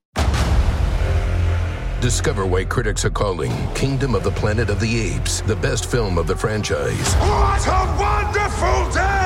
Discover 2.01 2.47
why 2.47 2.65
critics 2.65 3.05
are 3.05 3.11
calling 3.11 3.53
Kingdom 3.75 4.15
of 4.15 4.23
the 4.23 4.31
Planet 4.31 4.71
of 4.71 4.81
the 4.81 5.01
Apes 5.01 5.41
the 5.43 5.57
best 5.57 5.91
film 5.91 6.19
of 6.19 6.27
the 6.27 6.37
franchise. 6.37 7.15
What 7.15 7.67
a 7.67 7.97
wonderful 7.99 8.93
day! 8.93 9.26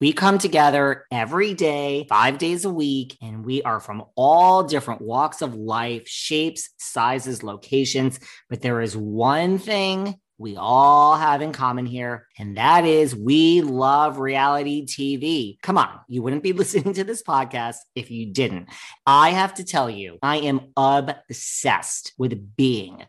We 0.00 0.12
come 0.12 0.38
together 0.38 1.06
every 1.12 1.54
day, 1.54 2.06
five 2.08 2.38
days 2.38 2.64
a 2.64 2.70
week, 2.70 3.16
and 3.22 3.44
we 3.44 3.62
are 3.62 3.78
from 3.78 4.04
all 4.16 4.64
different 4.64 5.00
walks 5.00 5.40
of 5.40 5.54
life, 5.54 6.08
shapes, 6.08 6.70
sizes, 6.78 7.44
locations. 7.44 8.18
But 8.50 8.60
there 8.60 8.80
is 8.80 8.96
one 8.96 9.58
thing 9.58 10.20
we 10.36 10.56
all 10.56 11.16
have 11.16 11.42
in 11.42 11.52
common 11.52 11.86
here, 11.86 12.26
and 12.38 12.56
that 12.56 12.84
is 12.84 13.14
we 13.14 13.60
love 13.60 14.18
reality 14.18 14.84
TV. 14.84 15.60
Come 15.62 15.78
on, 15.78 16.00
you 16.08 16.22
wouldn't 16.22 16.42
be 16.42 16.52
listening 16.54 16.94
to 16.94 17.04
this 17.04 17.22
podcast 17.22 17.76
if 17.94 18.10
you 18.10 18.32
didn't. 18.32 18.68
I 19.06 19.30
have 19.30 19.54
to 19.54 19.64
tell 19.64 19.88
you, 19.88 20.18
I 20.22 20.38
am 20.38 20.72
obsessed 20.76 22.14
with 22.18 22.56
Being. 22.56 23.04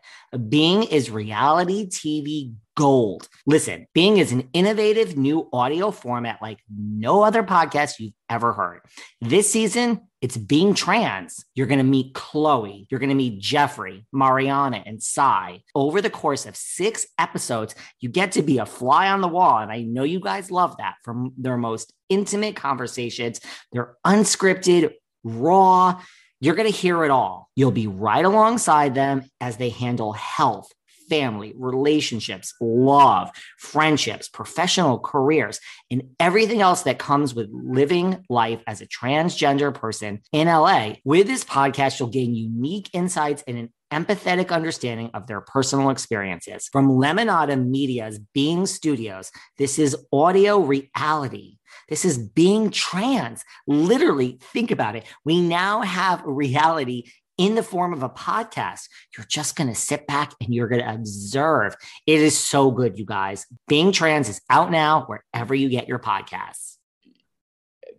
Being 0.48 0.84
is 0.84 1.10
reality 1.10 1.88
TV 1.88 2.54
gold. 2.76 3.28
Listen, 3.46 3.86
Being 3.94 4.18
is 4.18 4.30
an 4.32 4.48
innovative 4.52 5.16
new 5.16 5.48
audio 5.52 5.90
format 5.90 6.40
like 6.40 6.58
no 6.70 7.22
other 7.22 7.42
podcast 7.42 7.98
you've 7.98 8.12
ever 8.30 8.52
heard. 8.52 8.82
This 9.20 9.50
season, 9.50 10.02
it's 10.20 10.36
Being 10.36 10.74
Trans. 10.74 11.44
You're 11.54 11.66
going 11.66 11.78
to 11.78 11.84
meet 11.84 12.14
Chloe, 12.14 12.86
you're 12.90 13.00
going 13.00 13.10
to 13.10 13.16
meet 13.16 13.40
Jeffrey, 13.40 14.06
Mariana, 14.12 14.82
and 14.84 15.02
Sai. 15.02 15.62
Over 15.74 16.00
the 16.00 16.10
course 16.10 16.46
of 16.46 16.54
six 16.54 17.06
episodes, 17.18 17.74
you 18.00 18.08
get 18.10 18.32
to 18.32 18.42
be 18.42 18.58
a 18.58 18.66
fly 18.66 19.08
on 19.08 19.22
the 19.22 19.28
wall. 19.28 19.58
And 19.58 19.72
I 19.72 19.82
know 19.82 20.04
you 20.04 20.20
guys 20.20 20.50
love 20.50 20.76
that 20.76 20.96
from 21.02 21.32
their 21.36 21.56
most 21.56 21.92
intimate 22.08 22.56
conversations. 22.56 23.40
They're 23.72 23.96
unscripted, 24.06 24.92
raw. 25.24 26.00
You're 26.40 26.54
going 26.54 26.70
to 26.70 26.78
hear 26.78 27.04
it 27.04 27.10
all. 27.10 27.48
You'll 27.56 27.70
be 27.70 27.86
right 27.86 28.24
alongside 28.24 28.94
them 28.94 29.24
as 29.40 29.56
they 29.56 29.70
handle 29.70 30.12
health 30.12 30.70
family, 31.08 31.52
relationships, 31.56 32.54
love, 32.60 33.30
friendships, 33.58 34.28
professional 34.28 34.98
careers, 34.98 35.60
and 35.90 36.02
everything 36.20 36.60
else 36.60 36.82
that 36.82 36.98
comes 36.98 37.34
with 37.34 37.48
living 37.52 38.24
life 38.28 38.62
as 38.66 38.80
a 38.80 38.86
transgender 38.86 39.72
person 39.72 40.20
in 40.32 40.48
LA. 40.48 40.94
With 41.04 41.26
this 41.26 41.44
podcast, 41.44 41.98
you'll 41.98 42.08
gain 42.08 42.34
unique 42.34 42.90
insights 42.92 43.42
and 43.46 43.58
an 43.58 43.72
empathetic 43.92 44.50
understanding 44.50 45.10
of 45.14 45.26
their 45.26 45.40
personal 45.40 45.90
experiences. 45.90 46.68
From 46.72 46.88
Lemonada 46.88 47.62
Media's 47.62 48.18
Being 48.18 48.66
Studios, 48.66 49.30
this 49.58 49.78
is 49.78 49.96
audio 50.12 50.58
reality. 50.58 51.58
This 51.88 52.04
is 52.04 52.18
being 52.18 52.70
trans. 52.70 53.44
Literally, 53.66 54.38
think 54.52 54.70
about 54.70 54.96
it. 54.96 55.04
We 55.24 55.40
now 55.40 55.82
have 55.82 56.22
reality 56.24 57.04
in 57.38 57.54
the 57.54 57.62
form 57.62 57.92
of 57.92 58.02
a 58.02 58.08
podcast. 58.08 58.88
You're 59.16 59.26
just 59.26 59.56
going 59.56 59.68
to 59.68 59.74
sit 59.74 60.06
back 60.06 60.32
and 60.40 60.54
you're 60.54 60.68
going 60.68 60.82
to 60.82 60.92
observe. 60.92 61.76
It 62.06 62.20
is 62.20 62.38
so 62.38 62.70
good, 62.70 62.98
you 62.98 63.04
guys. 63.04 63.46
Being 63.68 63.92
trans 63.92 64.28
is 64.28 64.40
out 64.50 64.70
now 64.70 65.06
wherever 65.06 65.54
you 65.54 65.68
get 65.68 65.88
your 65.88 65.98
podcasts. 65.98 66.76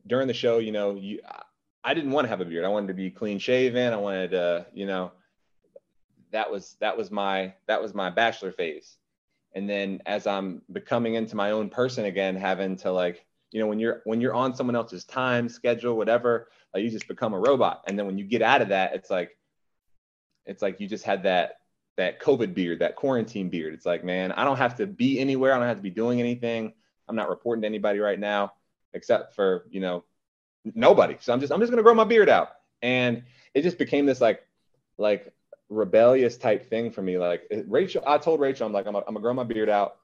During 0.05 0.27
the 0.27 0.33
show, 0.33 0.59
you 0.59 0.71
know, 0.71 0.95
you, 0.95 1.19
I 1.83 1.93
didn't 1.93 2.11
want 2.11 2.25
to 2.25 2.29
have 2.29 2.41
a 2.41 2.45
beard. 2.45 2.65
I 2.65 2.69
wanted 2.69 2.87
to 2.87 2.93
be 2.93 3.09
clean 3.09 3.39
shaven. 3.39 3.93
I 3.93 3.97
wanted 3.97 4.31
to, 4.31 4.65
you 4.73 4.85
know, 4.85 5.11
that 6.31 6.51
was 6.51 6.75
that 6.81 6.97
was 6.97 7.11
my 7.11 7.53
that 7.67 7.81
was 7.81 7.93
my 7.93 8.09
bachelor 8.09 8.51
phase. 8.51 8.97
And 9.53 9.69
then 9.69 10.01
as 10.05 10.27
I'm 10.27 10.61
becoming 10.71 11.15
into 11.15 11.35
my 11.35 11.51
own 11.51 11.69
person 11.69 12.05
again, 12.05 12.35
having 12.35 12.75
to 12.77 12.91
like, 12.91 13.25
you 13.51 13.59
know, 13.59 13.67
when 13.67 13.79
you're 13.79 14.01
when 14.05 14.19
you're 14.19 14.33
on 14.33 14.55
someone 14.55 14.75
else's 14.75 15.05
time 15.05 15.47
schedule, 15.49 15.95
whatever, 15.95 16.49
like 16.73 16.83
you 16.83 16.89
just 16.89 17.07
become 17.07 17.33
a 17.33 17.39
robot. 17.39 17.83
And 17.87 17.97
then 17.97 18.05
when 18.05 18.17
you 18.17 18.25
get 18.25 18.41
out 18.41 18.61
of 18.61 18.69
that, 18.69 18.93
it's 18.93 19.09
like 19.09 19.37
it's 20.45 20.61
like 20.61 20.79
you 20.79 20.87
just 20.87 21.03
had 21.03 21.23
that 21.23 21.59
that 21.97 22.21
COVID 22.21 22.53
beard, 22.53 22.79
that 22.79 22.95
quarantine 22.95 23.49
beard. 23.49 23.73
It's 23.73 23.85
like, 23.85 24.03
man, 24.03 24.31
I 24.33 24.43
don't 24.43 24.57
have 24.57 24.77
to 24.77 24.85
be 24.85 25.19
anywhere. 25.19 25.53
I 25.53 25.57
don't 25.57 25.67
have 25.67 25.77
to 25.77 25.83
be 25.83 25.89
doing 25.89 26.19
anything. 26.19 26.73
I'm 27.07 27.15
not 27.15 27.29
reporting 27.29 27.61
to 27.61 27.67
anybody 27.67 27.99
right 27.99 28.19
now, 28.19 28.53
except 28.93 29.33
for, 29.33 29.65
you 29.69 29.79
know, 29.79 30.03
nobody. 30.75 31.15
So 31.19 31.33
I'm 31.33 31.39
just 31.39 31.51
I'm 31.51 31.59
just 31.59 31.71
gonna 31.71 31.83
grow 31.83 31.93
my 31.93 32.03
beard 32.03 32.29
out. 32.29 32.49
And 32.81 33.23
it 33.53 33.61
just 33.61 33.77
became 33.77 34.05
this 34.05 34.21
like 34.21 34.43
like 34.97 35.33
rebellious 35.69 36.37
type 36.37 36.69
thing 36.69 36.91
for 36.91 37.01
me. 37.01 37.17
Like 37.17 37.47
Rachael, 37.67 38.03
I 38.05 38.17
told 38.17 38.39
Rachael, 38.39 38.67
I'm 38.67 38.73
like, 38.73 38.87
I'm, 38.87 38.95
I'm 38.95 39.03
gonna 39.05 39.19
grow 39.21 39.33
my 39.33 39.43
beard 39.43 39.69
out. 39.69 39.97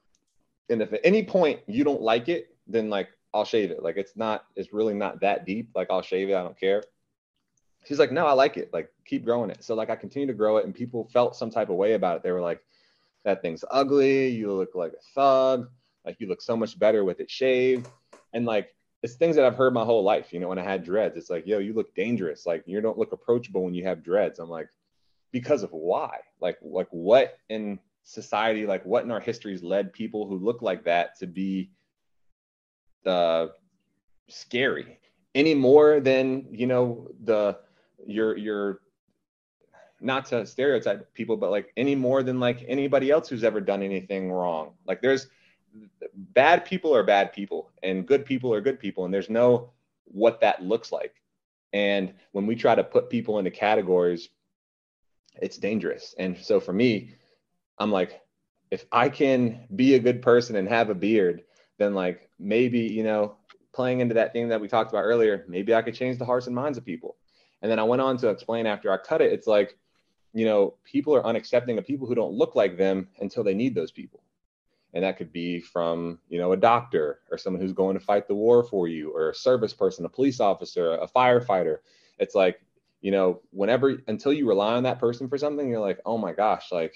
And 0.70 0.82
if 0.82 0.94
at 0.94 1.02
any 1.04 1.24
point 1.24 1.60
you 1.68 1.84
don't 1.84 2.02
like 2.02 2.30
it, 2.30 2.56
then 2.68 2.90
like 2.90 3.10
I'll 3.34 3.46
shave 3.46 3.72
it. 3.72 3.82
Like 3.82 3.98
it's 3.98 4.16
not, 4.16 4.46
it's 4.56 4.74
really 4.74 4.94
not 4.94 5.22
that 5.22 5.46
deep. 5.46 5.70
Like 5.76 5.88
I'll 5.90 6.02
shave 6.02 6.30
it. 6.30 6.36
I 6.36 6.44
don't 6.44 6.60
care. 6.60 6.84
She's 7.86 8.00
like, 8.00 8.12
no, 8.12 8.26
I 8.26 8.34
like 8.34 8.58
it. 8.58 8.72
Like 8.72 8.90
keep 9.06 9.26
growing 9.26 9.50
it. 9.50 9.64
So 9.64 9.76
like 9.76 9.90
I 9.90 9.96
continue 9.96 10.28
to 10.28 10.34
grow 10.34 10.58
it 10.58 10.66
and 10.66 10.74
people 10.74 11.10
felt 11.12 11.36
some 11.36 11.50
type 11.50 11.70
of 11.70 11.76
way 11.76 11.94
about 11.94 12.18
it. 12.18 12.24
They 12.24 12.32
were 12.32 12.42
like, 12.42 12.62
that 13.26 13.42
thing's 13.42 13.66
ugly. 13.72 14.30
You 14.30 14.52
look 14.54 14.76
like 14.76 14.94
a 14.94 15.04
thug. 15.16 15.70
Like 16.06 16.18
you 16.20 16.28
look 16.28 16.42
so 16.42 16.56
much 16.56 16.78
better 16.78 17.04
with 17.04 17.20
it 17.20 17.30
shaved. 17.30 17.88
And 18.34 18.46
like 18.46 18.76
it's 19.02 19.16
things 19.16 19.36
that 19.36 19.46
I've 19.46 19.56
heard 19.56 19.74
my 19.74 19.84
whole 19.84 20.04
life. 20.04 20.32
You 20.32 20.40
know, 20.40 20.48
when 20.48 20.60
I 20.60 20.64
had 20.64 20.84
dreads, 20.84 21.18
it's 21.18 21.30
like, 21.30 21.46
yo, 21.46 21.60
you 21.60 21.74
look 21.74 21.94
dangerous. 21.96 22.46
Like 22.46 22.64
you 22.66 22.80
don't 22.82 22.98
look 22.98 23.12
approachable 23.12 23.64
when 23.64 23.74
you 23.74 23.84
have 23.86 24.04
dreads. 24.04 24.40
I'm 24.40 24.50
like, 24.50 24.70
because 25.32 25.64
of 25.64 25.72
why? 25.72 26.20
Like, 26.40 26.58
like 26.62 26.88
what 26.92 27.40
in 27.50 27.80
society, 28.04 28.66
like 28.66 28.86
what 28.86 29.04
in 29.04 29.12
our 29.12 29.20
histories 29.20 29.64
led 29.64 29.92
people 29.92 30.28
who 30.28 30.38
look 30.38 30.62
like 30.62 30.86
that 30.86 31.18
to 31.20 31.28
be 31.28 31.72
uh, 33.06 33.48
scary 34.30 35.00
any 35.36 35.54
more 35.54 36.00
than 36.00 36.48
you 36.52 36.68
know 36.68 37.08
the 37.24 37.58
your 38.06 38.38
your 38.38 38.80
not 40.04 40.26
to 40.26 40.46
stereotype 40.46 41.14
people, 41.14 41.38
but 41.38 41.50
like 41.50 41.72
any 41.78 41.96
more 41.96 42.24
than 42.24 42.40
like 42.40 42.64
anybody 42.68 43.10
else 43.10 43.30
who's 43.30 43.44
ever 43.44 43.62
done 43.62 43.82
anything 43.82 44.32
wrong. 44.32 44.74
Like 44.86 45.02
there's 45.02 45.28
bad 46.14 46.66
people 46.66 46.96
are 46.96 47.04
bad 47.04 47.32
people 47.32 47.72
and 47.82 48.06
good 48.06 48.26
people 48.26 48.54
are 48.54 48.62
good 48.62 48.80
people. 48.80 49.06
And 49.06 49.14
there's 49.14 49.30
no 49.30 49.72
what 50.04 50.42
that 50.42 50.62
looks 50.62 50.92
like. 50.92 51.16
And 51.72 52.14
when 52.34 52.46
we 52.46 52.56
try 52.56 52.76
to 52.76 52.84
put 52.84 53.10
people 53.10 53.40
into 53.40 53.50
categories, 53.50 54.30
it's 55.42 55.58
dangerous. 55.58 56.14
And 56.20 56.38
so 56.38 56.60
for 56.60 56.74
me, 56.74 57.16
I'm 57.80 57.92
like, 57.92 58.22
if 58.70 58.86
I 58.92 59.10
can 59.10 59.68
be 59.76 59.96
a 59.96 60.00
good 60.00 60.22
person 60.22 60.56
and 60.56 60.68
have 60.68 60.90
a 60.90 60.96
beard, 60.96 61.44
then 61.78 61.94
like 61.94 62.30
maybe, 62.40 62.80
you 62.80 63.04
know, 63.04 63.36
playing 63.74 64.00
into 64.00 64.14
that 64.14 64.34
thing 64.34 64.50
that 64.50 64.62
we 64.62 64.68
talked 64.68 64.92
about 64.92 65.04
earlier, 65.04 65.46
maybe 65.48 65.74
I 65.74 65.82
could 65.82 65.96
change 65.96 66.18
the 66.18 66.26
hearts 66.26 66.48
and 66.48 66.56
minds 66.56 66.78
of 66.78 66.86
people. 66.86 67.16
And 67.62 67.72
then 67.72 67.80
I 67.80 67.84
went 67.84 68.02
on 68.02 68.18
to 68.18 68.30
explain 68.30 68.68
after 68.68 68.92
I 68.92 68.98
cut 68.98 69.22
it, 69.22 69.32
it's 69.32 69.48
like, 69.48 69.78
you 70.34 70.46
know, 70.46 70.76
people 70.84 71.16
are 71.16 71.24
unaccepting 71.24 71.78
of 71.78 71.86
people 71.86 72.08
who 72.08 72.16
don't 72.16 72.34
look 72.34 72.56
like 72.56 72.78
them 72.78 73.08
until 73.20 73.44
they 73.44 73.54
need 73.54 73.74
those 73.74 73.92
people. 73.92 74.24
And 74.94 75.04
that 75.04 75.18
could 75.18 75.32
be 75.32 75.60
from, 75.60 76.20
you 76.30 76.38
know, 76.38 76.52
a 76.52 76.58
doctor 76.58 77.22
or 77.32 77.38
someone 77.38 77.62
who's 77.62 77.74
going 77.74 77.98
to 77.98 78.04
fight 78.04 78.28
the 78.28 78.36
war 78.36 78.64
for 78.64 78.88
you, 78.88 79.12
or 79.12 79.30
a 79.30 79.36
service 79.36 79.74
person, 79.74 80.06
a 80.06 80.10
police 80.10 80.40
officer, 80.40 80.94
a 80.96 81.08
firefighter. 81.08 81.78
It's 82.20 82.36
like, 82.36 82.62
you 83.02 83.12
know, 83.12 83.42
whenever 83.50 83.98
until 84.08 84.34
you 84.34 84.48
rely 84.48 84.76
on 84.76 84.84
that 84.84 85.00
person 85.00 85.28
for 85.28 85.38
something, 85.38 85.68
you're 85.68 85.80
like, 85.80 86.00
oh 86.06 86.18
my 86.18 86.32
gosh, 86.32 86.72
like, 86.72 86.96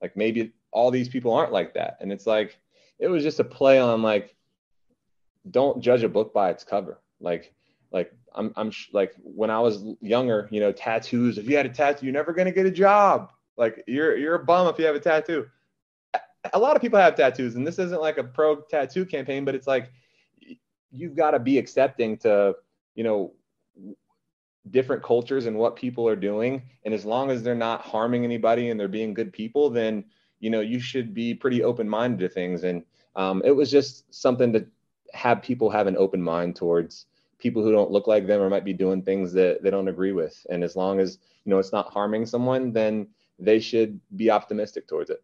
like 0.00 0.16
maybe 0.16 0.52
all 0.70 0.90
these 0.90 1.08
people 1.08 1.34
aren't 1.34 1.52
like 1.52 1.74
that. 1.74 1.98
And 2.00 2.12
it's 2.12 2.26
like, 2.26 2.58
it 3.02 3.08
was 3.08 3.24
just 3.24 3.40
a 3.40 3.44
play 3.44 3.80
on 3.80 4.00
like, 4.00 4.34
don't 5.50 5.82
judge 5.82 6.04
a 6.04 6.08
book 6.08 6.32
by 6.32 6.50
its 6.50 6.62
cover. 6.62 7.00
Like, 7.20 7.52
like 7.90 8.12
I'm, 8.34 8.52
I'm 8.56 8.72
like 8.92 9.14
when 9.22 9.50
I 9.50 9.58
was 9.58 9.84
younger, 10.00 10.48
you 10.52 10.60
know, 10.60 10.70
tattoos. 10.70 11.36
If 11.36 11.48
you 11.48 11.56
had 11.56 11.66
a 11.66 11.68
tattoo, 11.68 12.06
you're 12.06 12.12
never 12.12 12.32
gonna 12.32 12.52
get 12.52 12.64
a 12.64 12.70
job. 12.70 13.32
Like 13.56 13.82
you're 13.88 14.16
you're 14.16 14.36
a 14.36 14.44
bum 14.44 14.68
if 14.68 14.78
you 14.78 14.86
have 14.86 14.94
a 14.94 15.00
tattoo. 15.00 15.48
A 16.52 16.58
lot 16.58 16.76
of 16.76 16.82
people 16.82 16.98
have 16.98 17.16
tattoos, 17.16 17.56
and 17.56 17.66
this 17.66 17.78
isn't 17.78 18.00
like 18.00 18.18
a 18.18 18.24
pro 18.24 18.60
tattoo 18.62 19.04
campaign, 19.04 19.44
but 19.44 19.54
it's 19.54 19.66
like 19.66 19.90
you've 20.90 21.16
got 21.16 21.32
to 21.32 21.38
be 21.38 21.58
accepting 21.58 22.16
to, 22.18 22.54
you 22.94 23.02
know, 23.02 23.32
different 24.70 25.02
cultures 25.02 25.46
and 25.46 25.56
what 25.56 25.74
people 25.74 26.06
are 26.06 26.16
doing. 26.16 26.62
And 26.84 26.94
as 26.94 27.04
long 27.04 27.30
as 27.30 27.42
they're 27.42 27.54
not 27.54 27.80
harming 27.80 28.24
anybody 28.24 28.70
and 28.70 28.78
they're 28.78 28.88
being 28.88 29.12
good 29.12 29.32
people, 29.32 29.70
then 29.70 30.04
you 30.38 30.50
know 30.50 30.60
you 30.60 30.78
should 30.78 31.12
be 31.12 31.34
pretty 31.34 31.64
open 31.64 31.88
minded 31.88 32.20
to 32.20 32.28
things. 32.28 32.64
And 32.64 32.84
um, 33.16 33.42
it 33.44 33.50
was 33.50 33.70
just 33.70 34.12
something 34.14 34.52
to 34.52 34.66
have 35.12 35.42
people 35.42 35.70
have 35.70 35.86
an 35.86 35.96
open 35.96 36.22
mind 36.22 36.56
towards 36.56 37.06
people 37.38 37.62
who 37.62 37.72
don't 37.72 37.90
look 37.90 38.06
like 38.06 38.26
them 38.26 38.40
or 38.40 38.48
might 38.48 38.64
be 38.64 38.72
doing 38.72 39.02
things 39.02 39.32
that 39.32 39.62
they 39.62 39.70
don't 39.70 39.88
agree 39.88 40.12
with. 40.12 40.46
And 40.48 40.62
as 40.62 40.76
long 40.76 41.00
as 41.00 41.18
you 41.44 41.50
know 41.50 41.58
it's 41.58 41.72
not 41.72 41.92
harming 41.92 42.26
someone, 42.26 42.72
then 42.72 43.08
they 43.38 43.58
should 43.58 44.00
be 44.16 44.30
optimistic 44.30 44.86
towards 44.86 45.10
it. 45.10 45.22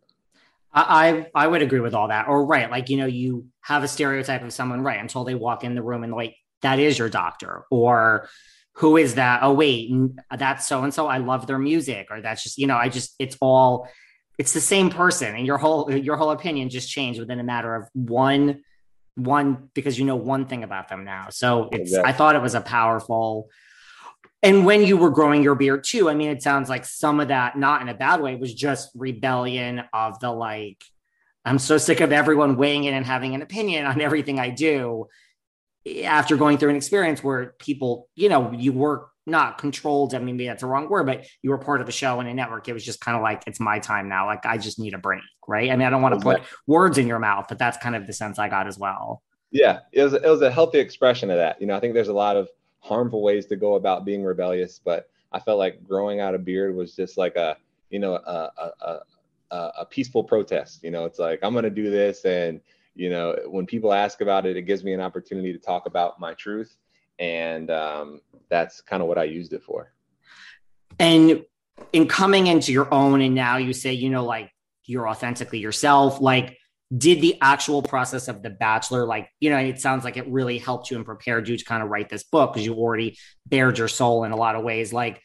I 0.73 1.27
I 1.35 1.47
would 1.47 1.63
agree 1.63 1.81
with 1.81 1.95
all 1.95 2.09
that. 2.09 2.29
Or 2.29 2.45
right, 2.45 2.71
like 2.71 2.91
you 2.91 2.99
know, 2.99 3.07
you 3.07 3.47
have 3.61 3.83
a 3.83 3.89
stereotype 3.89 4.43
of 4.43 4.53
someone 4.53 4.83
right 4.83 5.01
until 5.01 5.25
they 5.25 5.35
walk 5.35 5.65
in 5.65 5.75
the 5.75 5.83
room 5.83 6.05
and 6.05 6.13
like 6.13 6.37
that 6.63 6.79
is 6.79 6.99
your 6.99 7.09
doctor, 7.09 7.65
or 7.71 8.29
who 8.73 8.97
is 8.97 9.15
that? 9.15 9.41
Oh 9.43 9.53
wait, 9.55 9.91
that's 10.37 10.67
so 10.67 10.83
and 10.83 10.93
so. 10.93 11.07
I 11.07 11.19
love 11.19 11.47
their 11.47 11.59
music, 11.59 12.09
or 12.11 12.21
that's 12.21 12.43
just 12.43 12.59
you 12.59 12.67
know, 12.67 12.77
I 12.77 12.89
just 12.89 13.15
it's 13.19 13.37
all 13.41 13.89
it's 14.39 14.53
the 14.53 14.61
same 14.61 14.89
person, 14.89 15.35
and 15.35 15.47
your 15.47 15.59
whole 15.59 15.91
your 15.91 16.17
whole 16.17 16.31
opinion 16.31 16.71
just 16.71 16.91
changed 16.91 17.21
within 17.21 17.41
a 17.41 17.45
matter 17.45 17.75
of 17.75 17.89
one 17.93 18.63
one 19.17 19.69
because 19.75 19.99
you 19.99 20.05
know 20.05 20.17
one 20.17 20.47
thing 20.47 20.63
about 20.63 20.89
them 20.89 21.05
now. 21.05 21.27
So 21.31 21.69
it's 21.73 21.91
exactly. 21.91 22.09
I 22.09 22.13
thought 22.15 22.37
it 22.37 22.43
was 22.43 22.55
a 22.55 22.61
powerful 22.61 23.49
and 24.43 24.65
when 24.65 24.85
you 24.85 24.97
were 24.97 25.11
growing 25.11 25.43
your 25.43 25.57
beard 25.57 25.85
too, 25.85 26.09
I 26.09 26.15
mean, 26.15 26.31
it 26.31 26.43
sounds 26.43 26.69
like 26.69 26.85
some 26.85 27.19
of 27.19 27.29
that, 27.29 27.59
not 27.59 27.83
in 27.83 27.89
a 27.89 27.95
bad 27.95 28.21
way, 28.21 28.37
was 28.37 28.55
just 28.55 28.91
rebellion 28.95 29.83
of 29.93 30.21
the 30.21 30.31
like, 30.31 30.83
I'm 31.45 31.59
so 31.59 31.79
sick 31.79 32.01
of 32.01 32.13
everyone 32.13 32.57
weighing 32.57 32.85
in 32.85 32.95
and 32.95 33.05
having 33.05 33.35
an 33.35 33.43
opinion 33.43 33.87
on 33.87 34.01
everything 34.01 34.39
I 34.39 34.51
do 34.51 35.09
after 36.05 36.37
going 36.37 36.59
through 36.59 36.71
an 36.71 36.77
experience 36.77 37.25
where 37.25 37.55
people, 37.59 38.09
you 38.15 38.29
know, 38.29 38.53
you 38.53 38.73
were 38.73 39.09
not 39.29 39.59
controlled. 39.59 40.15
I 40.15 40.19
mean, 40.19 40.37
maybe 40.37 40.47
that's 40.47 40.63
a 40.63 40.67
wrong 40.67 40.89
word, 40.89 41.07
but 41.07 41.27
you 41.43 41.51
were 41.51 41.59
part 41.59 41.81
of 41.81 41.89
a 41.89 41.93
show 41.93 42.21
and 42.21 42.29
a 42.29 42.35
network. 42.35 42.69
It 42.69 42.73
was 42.73 42.85
just 42.85 43.01
kind 43.01 43.17
of 43.17 43.23
like, 43.23 43.45
it's 43.47 43.61
my 43.61 43.79
time 43.79 44.09
now. 44.09 44.27
Like, 44.27 44.47
I 44.47 44.59
just 44.59 44.79
need 44.79 44.95
a 44.95 44.99
break, 44.99 45.23
right? 45.47 45.71
I 45.71 45.77
mean, 45.77 45.87
I 45.87 45.91
don't 45.91 46.03
want 46.03 46.15
to 46.15 46.21
put 46.21 46.43
words 46.67 46.99
in 46.99 47.07
your 47.07 47.19
mouth, 47.19 47.47
but 47.49 47.59
that's 47.59 47.77
kind 47.79 47.95
of 47.95 48.07
the 48.07 48.13
sense 48.13 48.39
I 48.39 48.49
got 48.49 48.67
as 48.67 48.79
well. 48.79 49.23
Yeah, 49.51 49.81
it 49.93 50.03
was, 50.03 50.13
it 50.15 50.25
was 50.25 50.43
a 50.43 50.51
healthy 50.51 50.79
expression 50.79 51.31
of 51.31 51.37
that. 51.37 51.61
You 51.61 51.67
know, 51.67 51.77
I 51.77 51.81
think 51.81 51.95
there's 51.95 52.09
a 52.09 52.13
lot 52.13 52.37
of 52.37 52.49
harmful 52.81 53.23
ways 53.23 53.47
to 53.47 53.57
go 53.57 53.75
about 53.75 54.05
being 54.05 54.25
rebellious, 54.25 54.81
but 54.83 55.09
I 55.33 55.41
felt 55.41 55.59
like 55.59 55.85
growing 55.85 56.21
out 56.21 56.35
a 56.35 56.39
beard 56.39 56.75
was 56.75 56.97
just 56.97 57.17
like 57.17 57.37
a, 57.37 57.57
you 57.91 57.99
know, 57.99 58.15
a, 58.15 58.51
a, 58.57 59.01
a, 59.51 59.73
a 59.81 59.87
peaceful 59.87 60.25
protest. 60.25 60.83
You 60.83 60.91
know, 60.91 61.05
it's 61.05 61.19
like, 61.19 61.41
I'm 61.43 61.53
going 61.53 61.65
to 61.65 61.71
do 61.71 61.91
this. 61.91 62.25
And, 62.25 62.61
you 62.95 63.11
know, 63.11 63.37
when 63.47 63.65
people 63.65 63.93
ask 63.93 64.21
about 64.21 64.45
it, 64.45 64.57
it 64.57 64.63
gives 64.63 64.85
me 64.85 64.93
an 64.93 65.01
opportunity 65.01 65.53
to 65.53 65.59
talk 65.59 65.87
about 65.87 66.19
my 66.19 66.35
truth 66.35 66.77
and 67.19 67.71
um, 67.71 68.21
that's 68.49 68.81
kind 68.81 69.03
of 69.03 69.09
what 69.09 69.19
I 69.19 69.25
used 69.25 69.53
it 69.53 69.63
for. 69.63 69.93
And 70.99 71.45
in 71.93 72.09
coming 72.09 72.47
into 72.47 72.73
your 72.73 72.93
own, 72.93 73.21
and 73.21 73.35
now 73.35 73.57
you 73.57 73.73
say, 73.73 73.93
you 73.93 74.11
know, 74.11 74.25
like 74.25 74.51
you're 74.85 75.09
authentically 75.09 75.59
yourself, 75.59 76.21
like 76.21 76.59
did 76.97 77.21
the 77.21 77.37
actual 77.43 77.83
process 77.83 78.29
of 78.29 78.43
the 78.43 78.49
bachelor 78.49 79.05
like 79.05 79.29
you 79.41 79.51
know 79.51 79.59
it 79.59 79.79
sounds 79.79 80.05
like 80.05 80.17
it 80.17 80.27
really 80.29 80.57
helped 80.57 80.91
you 80.91 80.97
and 80.97 81.05
prepared 81.05 81.47
you 81.47 81.57
to 81.57 81.65
kind 81.65 81.83
of 81.83 81.91
write 81.91 82.09
this 82.09 82.25
book 82.25 82.53
because 82.53 82.65
you 82.65 82.75
already 82.75 83.19
bared 83.47 83.77
your 83.77 83.89
soul 83.89 84.25
in 84.25 84.33
a 84.33 84.37
lot 84.37 84.57
of 84.57 84.65
ways 84.65 84.93
like 84.93 85.21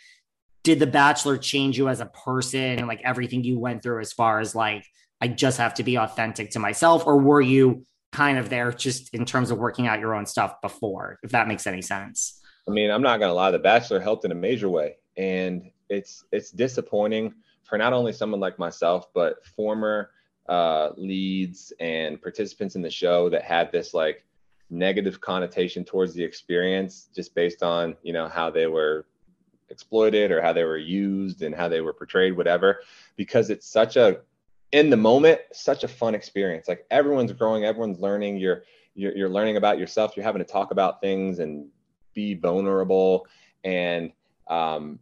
did 0.63 0.79
the 0.79 0.88
bachelor 0.88 1.38
change 1.38 1.77
you 1.77 1.88
as 1.88 2.01
a 2.01 2.06
person 2.06 2.79
and 2.79 2.88
like 2.88 3.01
everything 3.03 3.43
you 3.43 3.58
went 3.58 3.82
through 3.82 4.01
as 4.01 4.12
far 4.12 4.41
as 4.41 4.53
like 4.53 4.86
i 5.21 5.27
just 5.27 5.58
have 5.58 5.73
to 5.73 5.84
be 5.84 5.95
authentic 5.95 6.51
to 6.51 6.60
myself 6.60 7.08
or 7.08 7.17
were 7.17 7.41
you 7.41 7.86
kind 8.13 8.38
of 8.38 8.49
there 8.49 8.71
just 8.71 9.13
in 9.13 9.26
terms 9.26 9.52
of 9.52 9.58
working 9.58 9.88
out 9.88 9.99
your 9.99 10.15
own 10.15 10.26
stuff 10.26 10.62
before, 10.62 11.19
if 11.23 11.32
that 11.32 11.47
makes 11.47 11.67
any 11.67 11.82
sense. 11.82 12.39
I 12.67 12.71
mean, 12.71 12.91
I'm 12.91 13.02
not 13.02 13.19
gonna 13.19 13.34
lie, 13.34 13.52
The 13.52 13.60
Bachelor 13.60 13.99
helped 13.99 14.23
in 14.23 14.32
a 14.32 14.36
major 14.36 14.69
way. 14.69 14.95
And 15.17 15.69
it's 15.89 16.23
it's 16.32 16.52
disappointing 16.52 17.34
for 17.63 17.78
not 17.78 17.93
only 17.93 18.13
someone 18.13 18.39
like 18.39 18.58
myself, 18.58 19.08
but 19.13 19.45
former 19.45 20.12
uh, 20.47 20.89
leads 20.97 21.73
and 21.80 22.21
participants 22.21 22.76
in 22.76 22.82
the 22.82 22.89
show 22.89 23.30
that 23.30 23.43
had 23.43 23.71
this 23.71 23.93
like 23.93 24.26
negative 24.69 25.21
connotation 25.21 25.84
towards 25.84 26.13
the 26.13 26.23
experience 26.23 27.10
just 27.15 27.36
based 27.36 27.62
on 27.63 27.95
you 28.02 28.13
know 28.13 28.28
how 28.28 28.49
they 28.49 28.67
were 28.67 29.06
exploited 29.69 30.32
or 30.32 30.41
how 30.41 30.54
they 30.54 30.63
were 30.63 30.78
used 30.78 31.41
and 31.41 31.54
how 31.54 31.67
they 31.67 31.82
were 31.82 31.93
portrayed, 31.93 32.38
whatever, 32.38 32.82
because 33.15 33.49
it's 33.49 33.67
such 33.67 33.97
a 33.97 34.19
in 34.74 34.90
the 34.90 34.98
moment, 34.98 35.40
such 35.54 35.84
a 35.84 35.88
fun 35.88 36.16
experience. 36.16 36.68
Like 36.68 36.86
everyone's 36.92 37.32
growing, 37.32 37.64
everyone's 37.64 38.00
learning. 38.00 38.38
You're 38.38 38.64
you're, 38.96 39.16
you're 39.16 39.30
learning 39.30 39.58
about 39.58 39.80
yourself. 39.80 40.18
You're 40.18 40.26
having 40.26 40.44
to 40.44 40.52
talk 40.52 40.72
about 40.72 41.00
things 41.00 41.40
and 41.40 41.68
be 42.14 42.34
vulnerable. 42.34 43.26
And 43.64 44.12
um, 44.48 45.00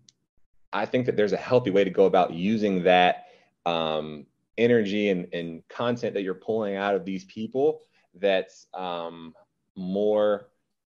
I 0.71 0.85
think 0.85 1.05
that 1.07 1.17
there's 1.17 1.33
a 1.33 1.37
healthy 1.37 1.71
way 1.71 1.83
to 1.83 1.89
go 1.89 2.05
about 2.05 2.33
using 2.33 2.83
that 2.83 3.25
um, 3.65 4.25
energy 4.57 5.09
and, 5.09 5.27
and 5.33 5.67
content 5.67 6.13
that 6.13 6.21
you're 6.21 6.35
pulling 6.35 6.75
out 6.75 6.95
of 6.95 7.03
these 7.03 7.25
people 7.25 7.81
that's 8.15 8.67
um, 8.73 9.33
more 9.75 10.47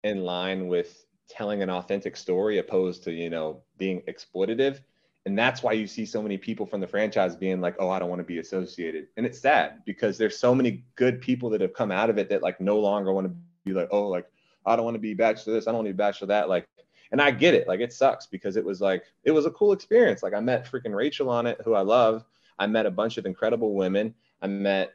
in 0.04 0.22
line 0.22 0.68
with 0.68 1.04
telling 1.28 1.62
an 1.62 1.70
authentic 1.70 2.16
story 2.16 2.58
opposed 2.58 3.02
to 3.02 3.12
you 3.12 3.28
know 3.28 3.62
being 3.78 4.00
exploitative 4.02 4.80
and 5.26 5.36
that's 5.36 5.62
why 5.62 5.72
you 5.72 5.86
see 5.86 6.06
so 6.06 6.22
many 6.22 6.38
people 6.38 6.64
from 6.64 6.80
the 6.80 6.86
franchise 6.86 7.36
being 7.36 7.60
like 7.60 7.74
oh 7.78 7.90
i 7.90 7.98
don't 7.98 8.08
want 8.08 8.20
to 8.20 8.24
be 8.24 8.38
associated 8.38 9.08
and 9.16 9.26
it's 9.26 9.38
sad 9.38 9.82
because 9.84 10.16
there's 10.16 10.38
so 10.38 10.54
many 10.54 10.84
good 10.94 11.20
people 11.20 11.50
that 11.50 11.60
have 11.60 11.74
come 11.74 11.92
out 11.92 12.08
of 12.08 12.16
it 12.16 12.28
that 12.30 12.42
like 12.42 12.60
no 12.60 12.78
longer 12.78 13.12
want 13.12 13.26
to 13.26 13.34
be 13.64 13.72
like 13.72 13.88
oh 13.90 14.08
like 14.08 14.26
i 14.64 14.74
don't 14.74 14.84
want 14.84 14.94
to 14.94 15.00
be 15.00 15.12
bachelor 15.12 15.52
this 15.52 15.66
i 15.66 15.70
don't 15.70 15.78
want 15.78 15.86
to 15.86 15.92
be 15.92 15.96
bachelor 15.96 16.28
that 16.28 16.48
like 16.48 16.66
and 17.12 17.20
i 17.20 17.30
get 17.30 17.54
it 17.54 17.68
like 17.68 17.80
it 17.80 17.92
sucks 17.92 18.26
because 18.26 18.56
it 18.56 18.64
was 18.64 18.80
like 18.80 19.04
it 19.24 19.32
was 19.32 19.44
a 19.44 19.50
cool 19.50 19.72
experience 19.72 20.22
like 20.22 20.32
i 20.34 20.40
met 20.40 20.70
freaking 20.70 20.94
rachael 20.94 21.28
on 21.28 21.46
it 21.46 21.60
who 21.64 21.74
i 21.74 21.80
love 21.80 22.24
i 22.58 22.66
met 22.66 22.86
a 22.86 22.90
bunch 22.90 23.18
of 23.18 23.26
incredible 23.26 23.74
women 23.74 24.14
i 24.40 24.46
met 24.46 24.94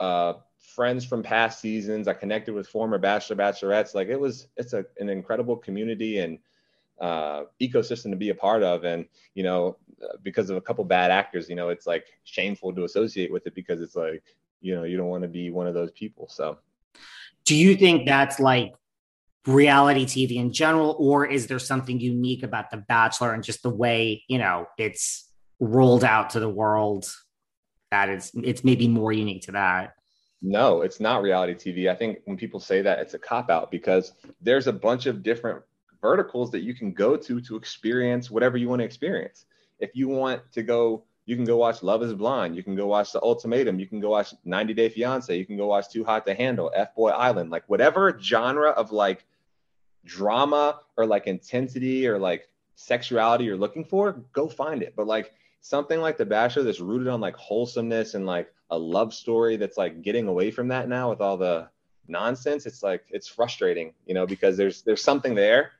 uh 0.00 0.34
friends 0.74 1.04
from 1.04 1.22
past 1.22 1.60
seasons. 1.60 2.08
I 2.08 2.14
connected 2.14 2.54
with 2.54 2.66
former 2.66 2.98
bachelor 2.98 3.36
bachelorettes. 3.36 3.94
Like 3.94 4.08
it 4.08 4.18
was, 4.18 4.48
it's 4.56 4.72
a, 4.72 4.84
an 4.98 5.08
incredible 5.08 5.56
community 5.56 6.18
and 6.18 6.38
uh, 7.00 7.44
ecosystem 7.60 8.10
to 8.10 8.16
be 8.16 8.30
a 8.30 8.34
part 8.34 8.62
of. 8.62 8.84
And 8.84 9.06
you 9.34 9.42
know, 9.42 9.76
because 10.22 10.50
of 10.50 10.56
a 10.56 10.60
couple 10.60 10.84
bad 10.84 11.10
actors, 11.10 11.48
you 11.48 11.56
know, 11.56 11.68
it's 11.68 11.86
like 11.86 12.06
shameful 12.24 12.74
to 12.74 12.84
associate 12.84 13.32
with 13.32 13.46
it 13.46 13.54
because 13.54 13.80
it's 13.80 13.96
like, 13.96 14.22
you 14.60 14.74
know, 14.74 14.84
you 14.84 14.96
don't 14.96 15.08
want 15.08 15.22
to 15.22 15.28
be 15.28 15.50
one 15.50 15.66
of 15.66 15.74
those 15.74 15.90
people. 15.92 16.28
So, 16.28 16.58
do 17.44 17.54
you 17.54 17.76
think 17.76 18.06
that's 18.06 18.40
like 18.40 18.74
reality 19.46 20.06
TV 20.06 20.36
in 20.36 20.52
general, 20.52 20.96
or 20.98 21.26
is 21.26 21.46
there 21.46 21.58
something 21.58 22.00
unique 22.00 22.42
about 22.42 22.70
The 22.70 22.78
Bachelor 22.78 23.34
and 23.34 23.42
just 23.42 23.62
the 23.62 23.70
way 23.70 24.24
you 24.28 24.38
know 24.38 24.66
it's 24.78 25.30
rolled 25.60 26.04
out 26.04 26.30
to 26.30 26.40
the 26.40 26.48
world 26.48 27.06
that 27.90 28.08
it's 28.08 28.32
it's 28.34 28.64
maybe 28.64 28.88
more 28.88 29.12
unique 29.12 29.42
to 29.42 29.52
that? 29.52 29.94
No, 30.46 30.82
it's 30.82 31.00
not 31.00 31.22
reality 31.22 31.54
TV. 31.54 31.90
I 31.90 31.94
think 31.94 32.18
when 32.26 32.36
people 32.36 32.60
say 32.60 32.82
that, 32.82 32.98
it's 32.98 33.14
a 33.14 33.18
cop 33.18 33.50
out 33.50 33.70
because 33.70 34.12
there's 34.42 34.66
a 34.66 34.72
bunch 34.72 35.06
of 35.06 35.22
different 35.22 35.62
verticals 36.04 36.50
that 36.50 36.60
you 36.60 36.74
can 36.74 36.92
go 36.92 37.16
to 37.16 37.40
to 37.40 37.56
experience 37.56 38.30
whatever 38.30 38.58
you 38.58 38.68
want 38.68 38.80
to 38.80 38.84
experience. 38.84 39.46
If 39.78 39.96
you 39.96 40.06
want 40.06 40.42
to 40.52 40.62
go, 40.62 41.02
you 41.24 41.34
can 41.34 41.46
go 41.46 41.56
watch 41.56 41.82
Love 41.82 42.02
is 42.02 42.12
Blind. 42.12 42.54
You 42.54 42.62
can 42.62 42.76
go 42.76 42.86
watch 42.86 43.12
The 43.12 43.22
Ultimatum. 43.22 43.80
You 43.80 43.86
can 43.86 44.00
go 44.00 44.10
watch 44.10 44.34
90 44.44 44.74
Day 44.74 44.90
Fiance. 44.90 45.34
You 45.34 45.46
can 45.46 45.56
go 45.56 45.66
watch 45.66 45.88
Too 45.88 46.04
Hot 46.04 46.26
to 46.26 46.34
Handle, 46.34 46.70
F 46.74 46.94
Boy 46.94 47.08
Island. 47.08 47.48
Like 47.48 47.64
whatever 47.68 48.18
genre 48.20 48.68
of 48.68 48.92
like 48.92 49.24
drama 50.04 50.80
or 50.98 51.06
like 51.06 51.26
intensity 51.26 52.06
or 52.06 52.18
like 52.18 52.50
sexuality 52.74 53.44
you're 53.44 53.56
looking 53.56 53.86
for, 53.86 54.12
go 54.34 54.46
find 54.46 54.82
it. 54.82 54.92
But 54.94 55.06
like 55.06 55.32
something 55.62 56.00
like 56.02 56.18
The 56.18 56.26
Bachelor 56.26 56.64
that's 56.64 56.80
rooted 56.80 57.08
on 57.08 57.22
like 57.22 57.36
wholesomeness 57.36 58.12
and 58.12 58.26
like 58.26 58.52
a 58.68 58.76
love 58.76 59.14
story 59.14 59.56
that's 59.56 59.78
like 59.78 60.02
getting 60.02 60.28
away 60.28 60.50
from 60.50 60.68
that 60.68 60.86
now 60.86 61.08
with 61.08 61.22
all 61.22 61.38
the 61.38 61.66
nonsense 62.06 62.66
it's 62.66 62.82
like 62.82 63.04
it's 63.10 63.28
frustrating 63.28 63.94
you 64.06 64.14
know 64.14 64.26
because 64.26 64.56
there's 64.56 64.82
there's 64.82 65.02
something 65.02 65.34
there 65.34 65.72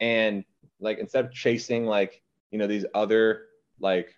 and 0.00 0.44
like 0.80 0.98
instead 0.98 1.24
of 1.24 1.32
chasing 1.32 1.86
like 1.86 2.22
you 2.50 2.58
know 2.58 2.66
these 2.66 2.86
other 2.94 3.42
like 3.78 4.14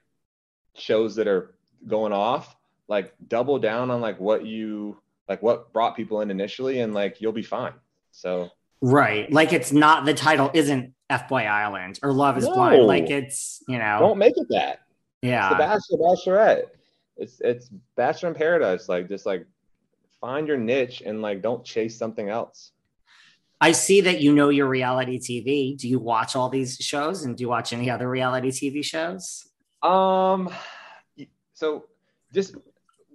shows 0.74 1.16
that 1.16 1.26
are 1.26 1.54
going 1.86 2.12
off 2.12 2.56
like 2.88 3.14
double 3.28 3.58
down 3.58 3.90
on 3.90 4.00
like 4.00 4.18
what 4.20 4.44
you 4.44 4.96
like 5.28 5.42
what 5.42 5.72
brought 5.72 5.96
people 5.96 6.20
in 6.20 6.30
initially 6.30 6.80
and 6.80 6.94
like 6.94 7.20
you'll 7.20 7.32
be 7.32 7.42
fine. 7.42 7.72
So 8.10 8.50
right. 8.80 9.32
Like 9.32 9.52
it's 9.52 9.72
not 9.72 10.04
the 10.04 10.14
title 10.14 10.50
isn't 10.54 10.94
fboy 11.10 11.46
island 11.46 11.98
or 12.02 12.12
love 12.12 12.38
is 12.38 12.44
no. 12.44 12.54
blind 12.54 12.82
like 12.82 13.10
it's 13.10 13.62
you 13.68 13.78
know. 13.78 13.98
Don't 14.00 14.18
make 14.18 14.34
it 14.36 14.46
that. 14.50 14.80
Yeah 15.22 15.46
it's 15.48 15.88
the 15.88 15.96
bachelor 15.96 15.98
bachelorette. 15.98 16.64
It's 17.16 17.40
it's 17.40 17.70
bachelor 17.96 18.28
in 18.30 18.34
paradise. 18.34 18.88
Like 18.88 19.08
just 19.08 19.26
like 19.26 19.46
find 20.20 20.46
your 20.46 20.58
niche 20.58 21.02
and 21.04 21.22
like 21.22 21.42
don't 21.42 21.64
chase 21.64 21.96
something 21.96 22.28
else 22.28 22.72
i 23.62 23.72
see 23.72 24.00
that 24.02 24.20
you 24.20 24.34
know 24.34 24.50
your 24.50 24.68
reality 24.68 25.18
tv 25.18 25.78
do 25.78 25.88
you 25.88 25.98
watch 25.98 26.36
all 26.36 26.50
these 26.50 26.76
shows 26.76 27.24
and 27.24 27.36
do 27.36 27.42
you 27.42 27.48
watch 27.48 27.72
any 27.72 27.88
other 27.88 28.10
reality 28.10 28.50
tv 28.50 28.84
shows? 28.84 29.46
Um 29.82 30.50
so 31.54 31.86
just 32.34 32.56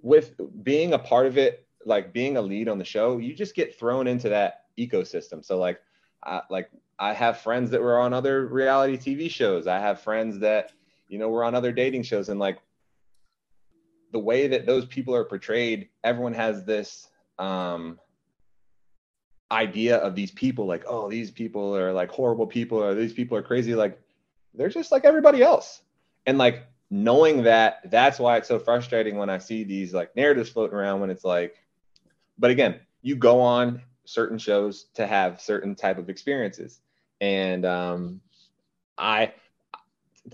with 0.02 0.34
being 0.64 0.94
a 0.94 1.00
part 1.00 1.28
of 1.28 1.38
it 1.38 1.68
like 1.86 2.14
being 2.14 2.38
a 2.38 2.42
lead 2.42 2.68
on 2.70 2.78
the 2.78 2.86
show 2.86 3.18
you 3.18 3.34
just 3.36 3.56
get 3.56 3.78
thrown 3.78 4.08
into 4.08 4.30
that 4.30 4.66
ecosystem. 4.78 5.44
So 5.44 5.58
like 5.58 5.80
I, 6.24 6.42
like 6.50 6.70
i 7.00 7.14
have 7.14 7.42
friends 7.42 7.70
that 7.72 7.82
were 7.82 8.00
on 8.00 8.14
other 8.14 8.48
reality 8.48 8.98
tv 8.98 9.30
shows. 9.30 9.68
I 9.68 9.80
have 9.80 10.02
friends 10.02 10.40
that 10.40 10.72
you 11.10 11.20
know 11.20 11.30
were 11.30 11.44
on 11.44 11.56
other 11.56 11.72
dating 11.72 12.04
shows. 12.04 12.30
And 12.30 12.40
like 12.40 12.60
the 14.12 14.20
way 14.20 14.48
that 14.48 14.66
those 14.66 14.86
people 14.86 15.14
are 15.14 15.26
portrayed, 15.26 15.90
everyone 16.04 16.34
has 16.34 16.64
this 16.64 17.10
um, 17.38 18.00
idea 19.52 19.98
of 19.98 20.16
these 20.16 20.32
people 20.32 20.66
like, 20.66 20.84
oh, 20.88 21.10
these 21.10 21.32
people 21.32 21.76
are 21.76 21.94
like 21.94 22.10
horrible 22.10 22.48
people, 22.48 22.82
or 22.84 22.94
these 22.94 23.14
people 23.14 23.38
are 23.38 23.44
crazy. 23.44 23.76
Like, 23.76 24.00
they're 24.54 24.70
just 24.70 24.92
like 24.92 25.06
everybody 25.06 25.42
else. 25.42 25.82
And 26.26 26.38
like 26.38 26.68
knowing 26.90 27.44
that, 27.44 27.80
that's 27.90 28.20
why 28.20 28.38
it's 28.38 28.48
so 28.48 28.60
frustrating 28.60 29.18
when 29.18 29.30
I 29.30 29.38
see 29.38 29.64
these 29.64 29.94
like 29.94 30.16
narratives 30.16 30.50
floating 30.50 30.76
around 30.76 31.00
when 31.00 31.10
it's 31.10 31.24
like, 31.24 31.56
but 32.38 32.52
again, 32.52 32.80
you 33.02 33.16
go 33.16 33.40
on 33.40 33.82
certain 34.06 34.38
shows 34.38 34.86
to 34.96 35.08
have 35.08 35.42
certain 35.42 35.76
type 35.76 35.98
of 35.98 36.10
experiences. 36.10 36.82
And 37.22 37.66
um, 37.66 38.22
I, 38.98 39.34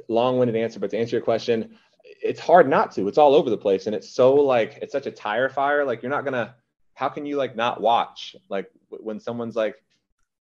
long-winded 0.07 0.55
answer, 0.55 0.79
but 0.79 0.89
to 0.91 0.97
answer 0.97 1.15
your 1.15 1.23
question, 1.23 1.77
it's 2.03 2.39
hard 2.39 2.69
not 2.69 2.91
to. 2.93 3.07
It's 3.07 3.17
all 3.17 3.35
over 3.35 3.49
the 3.49 3.57
place, 3.57 3.87
and 3.87 3.95
it's 3.95 4.09
so 4.09 4.35
like 4.35 4.79
it's 4.81 4.91
such 4.91 5.05
a 5.05 5.11
tire 5.11 5.49
fire. 5.49 5.85
Like 5.85 6.01
you're 6.01 6.11
not 6.11 6.25
gonna. 6.25 6.55
How 6.93 7.09
can 7.09 7.25
you 7.25 7.37
like 7.37 7.55
not 7.55 7.81
watch 7.81 8.35
like 8.49 8.71
when 9.01 9.19
someone's 9.19 9.55
like 9.55 9.75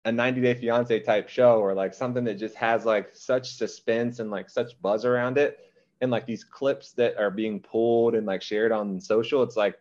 a 0.05 0.13
90 0.13 0.41
Day 0.41 0.55
Fiance 0.55 1.01
type 1.01 1.29
show 1.29 1.59
or 1.59 1.75
like 1.75 1.93
something 1.93 2.25
that 2.25 2.35
just 2.35 2.55
has 2.55 2.85
like 2.85 3.11
such 3.15 3.55
suspense 3.55 4.19
and 4.19 4.31
like 4.31 4.49
such 4.49 4.81
buzz 4.81 5.05
around 5.05 5.39
it, 5.39 5.59
and 6.01 6.11
like 6.11 6.27
these 6.27 6.45
clips 6.45 6.93
that 6.93 7.17
are 7.19 7.31
being 7.31 7.61
pulled 7.61 8.15
and 8.15 8.27
like 8.27 8.43
shared 8.43 8.73
on 8.73 9.01
social. 9.01 9.43
It's 9.43 9.57
like 9.57 9.77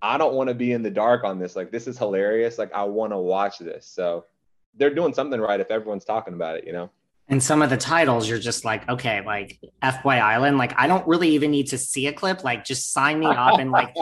I 0.00 0.16
don't 0.16 0.34
want 0.34 0.48
to 0.48 0.54
be 0.54 0.72
in 0.72 0.82
the 0.82 0.90
dark 0.90 1.24
on 1.24 1.38
this. 1.38 1.56
Like 1.56 1.72
this 1.72 1.86
is 1.86 1.98
hilarious. 1.98 2.58
Like 2.58 2.72
I 2.72 2.84
want 2.84 3.12
to 3.12 3.18
watch 3.18 3.58
this. 3.58 3.86
So 3.86 4.26
they're 4.74 4.94
doing 4.94 5.12
something 5.12 5.40
right 5.40 5.58
if 5.58 5.70
everyone's 5.70 6.04
talking 6.04 6.34
about 6.34 6.56
it. 6.56 6.66
You 6.66 6.72
know. 6.72 6.90
And 7.30 7.42
some 7.42 7.60
of 7.60 7.68
the 7.68 7.76
titles, 7.76 8.26
you're 8.26 8.38
just 8.38 8.64
like, 8.64 8.88
okay, 8.88 9.22
like 9.24 9.60
FBoy 9.82 10.18
Island, 10.18 10.56
like 10.56 10.72
I 10.78 10.86
don't 10.86 11.06
really 11.06 11.28
even 11.30 11.50
need 11.50 11.66
to 11.68 11.78
see 11.78 12.06
a 12.06 12.12
clip. 12.12 12.42
Like, 12.42 12.64
just 12.64 12.92
sign 12.92 13.20
me 13.20 13.26
up 13.26 13.58
and 13.58 13.70
like 13.70 13.94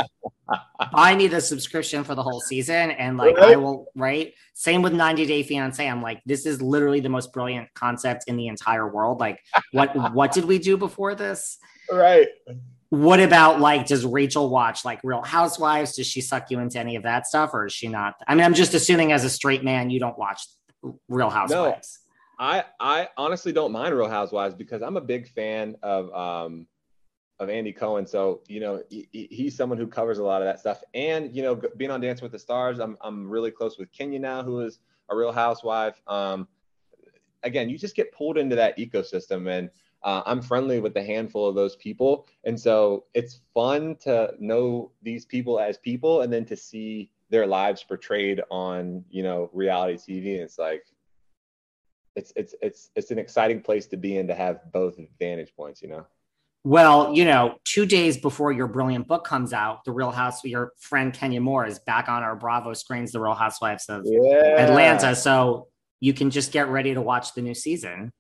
buy 0.93 1.15
me 1.17 1.27
the 1.27 1.41
subscription 1.41 2.05
for 2.05 2.15
the 2.15 2.23
whole 2.23 2.41
season, 2.41 2.93
and 2.93 3.17
like 3.17 3.37
right? 3.37 3.55
I 3.55 3.57
will. 3.57 3.89
Right. 3.97 4.33
Same 4.55 4.81
with 4.81 4.93
90 4.93 5.27
Day 5.27 5.43
Fiance. 5.43 5.87
I'm 5.87 6.03
like, 6.03 6.23
this 6.25 6.47
is 6.47 6.63
literally 6.63 7.01
the 7.01 7.09
most 7.09 7.33
brilliant 7.33 7.69
concept 7.75 8.25
in 8.29 8.37
the 8.37 8.47
entire 8.47 8.89
world. 8.89 9.19
Like, 9.19 9.41
what 9.73 10.15
what 10.15 10.31
did 10.31 10.45
we 10.45 10.59
do 10.59 10.77
before 10.77 11.17
this? 11.17 11.59
Right. 11.91 12.29
What 12.91 13.19
about 13.19 13.61
like, 13.61 13.87
does 13.87 14.07
Rachael 14.07 14.49
watch 14.49 14.85
like 14.85 15.01
Real 15.03 15.23
Housewives? 15.23 15.97
Does 15.97 16.07
she 16.07 16.21
suck 16.21 16.51
you 16.51 16.61
into 16.61 16.79
any 16.79 16.95
of 16.95 17.03
that 17.03 17.27
stuff, 17.27 17.51
or 17.53 17.67
is 17.67 17.73
she 17.73 17.89
not? 17.89 18.15
I 18.29 18.37
mean, 18.37 18.45
I'm 18.45 18.55
just 18.55 18.75
assuming 18.75 19.11
as 19.11 19.25
a 19.25 19.31
straight 19.31 19.65
man, 19.65 19.91
you 19.91 19.99
don't 19.99 20.17
watch 20.17 20.47
Real 21.09 21.31
Housewives. 21.31 21.99
No. 22.01 22.06
I 22.39 22.65
I 22.81 23.09
honestly 23.17 23.53
don't 23.53 23.73
mind 23.73 23.95
Real 23.95 24.09
Housewives 24.09 24.55
because 24.55 24.83
I'm 24.83 24.97
a 24.97 25.01
big 25.01 25.29
fan 25.29 25.77
of 25.83 26.13
um 26.15 26.67
of 27.39 27.49
Andy 27.49 27.73
Cohen. 27.73 28.07
So 28.07 28.43
you 28.49 28.61
know 28.61 28.83
he, 28.91 29.09
he's 29.13 29.57
someone 29.57 29.79
who 29.79 29.87
covers 29.87 30.19
a 30.19 30.25
lot 30.25 30.43
of 30.43 30.47
that 30.47 30.61
stuff. 30.61 30.83
And 30.95 31.35
you 31.35 31.43
know 31.43 31.61
being 31.77 31.91
on 31.91 32.01
Dancing 32.01 32.25
with 32.25 32.33
the 32.33 32.39
Stars, 32.39 32.79
I'm 32.79 32.97
I'm 33.01 33.29
really 33.29 33.51
close 33.51 33.79
with 33.79 33.93
Kenya 33.93 34.19
now, 34.19 34.43
who 34.43 34.61
is 34.61 34.79
a 35.11 35.17
Real 35.17 35.33
Housewife. 35.33 36.01
Um, 36.07 36.49
again, 37.43 37.69
you 37.69 37.79
just 37.79 37.97
get 37.97 38.13
pulled 38.13 38.39
into 38.39 38.57
that 38.57 38.77
ecosystem, 38.79 39.49
and 39.49 39.71
uh, 40.03 40.23
I'm 40.27 40.43
friendly 40.43 40.81
with 40.81 40.97
a 40.97 41.03
handful 41.03 41.49
of 41.49 41.55
those 41.55 41.77
people, 41.77 42.27
and 42.45 42.59
so 42.59 43.05
it's 43.15 43.41
fun 43.55 43.97
to 44.03 44.33
know 44.39 44.93
these 45.03 45.25
people 45.25 45.59
as 45.59 45.79
people, 45.79 46.23
and 46.23 46.33
then 46.33 46.45
to 46.47 46.57
see 46.57 47.11
their 47.29 47.47
lives 47.47 47.83
portrayed 47.83 48.43
on 48.51 49.05
you 49.11 49.23
know 49.23 49.51
reality 49.53 49.97
TV. 49.97 50.35
And 50.35 50.43
it's 50.43 50.59
like 50.59 50.85
it's 52.17 52.33
it's 52.35 52.55
it's 52.63 52.91
it's 52.97 53.11
an 53.11 53.19
exciting 53.19 53.61
place 53.61 53.87
to 53.89 53.97
be 53.97 54.17
in 54.17 54.27
to 54.29 54.35
have 54.35 54.61
both 54.73 54.99
vantage 55.19 55.55
points, 55.55 55.83
you 55.83 55.89
know. 55.89 56.07
Well, 56.65 57.15
you 57.15 57.25
know, 57.25 57.59
two 57.63 57.87
days 57.87 58.17
before 58.17 58.51
your 58.51 58.67
brilliant 58.67 59.07
book 59.07 59.23
comes 59.23 59.53
out, 59.53 59.85
The 59.85 59.93
Real 59.93 60.11
House, 60.11 60.45
your 60.45 60.73
friend 60.79 61.15
Kenya 61.15 61.41
Moore 61.41 61.65
is 61.65 61.79
back 61.79 62.09
on 62.09 62.25
our 62.25 62.35
Bravo 62.35 62.73
screens, 62.73 63.13
The 63.13 63.21
Real 63.21 63.35
Housewives 63.35 63.89
of 63.89 64.03
yeah. 64.05 64.57
Atlanta. 64.59 65.15
So 65.15 65.69
you 66.01 66.13
can 66.13 66.31
just 66.31 66.51
get 66.51 66.69
ready 66.69 66.93
to 66.95 67.01
watch 67.01 67.35
the 67.35 67.43
new 67.43 67.55
season. 67.55 68.11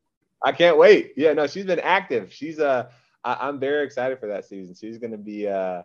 I 0.44 0.52
can't 0.52 0.78
wait. 0.78 1.14
Yeah, 1.16 1.32
no, 1.32 1.48
she's 1.48 1.64
been 1.64 1.80
active. 1.80 2.32
She's 2.32 2.60
uh 2.60 2.88
I, 3.24 3.48
am 3.48 3.58
very 3.58 3.84
excited 3.84 4.20
for 4.20 4.28
that 4.28 4.44
season. 4.44 4.76
She's 4.80 4.98
gonna 4.98 5.18
be 5.18 5.48
uh 5.48 5.82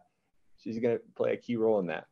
she's 0.57 0.77
gonna 0.77 0.99
play 1.15 1.33
a 1.33 1.37
key 1.37 1.55
role 1.55 1.79
in 1.79 1.87
that. 1.87 2.05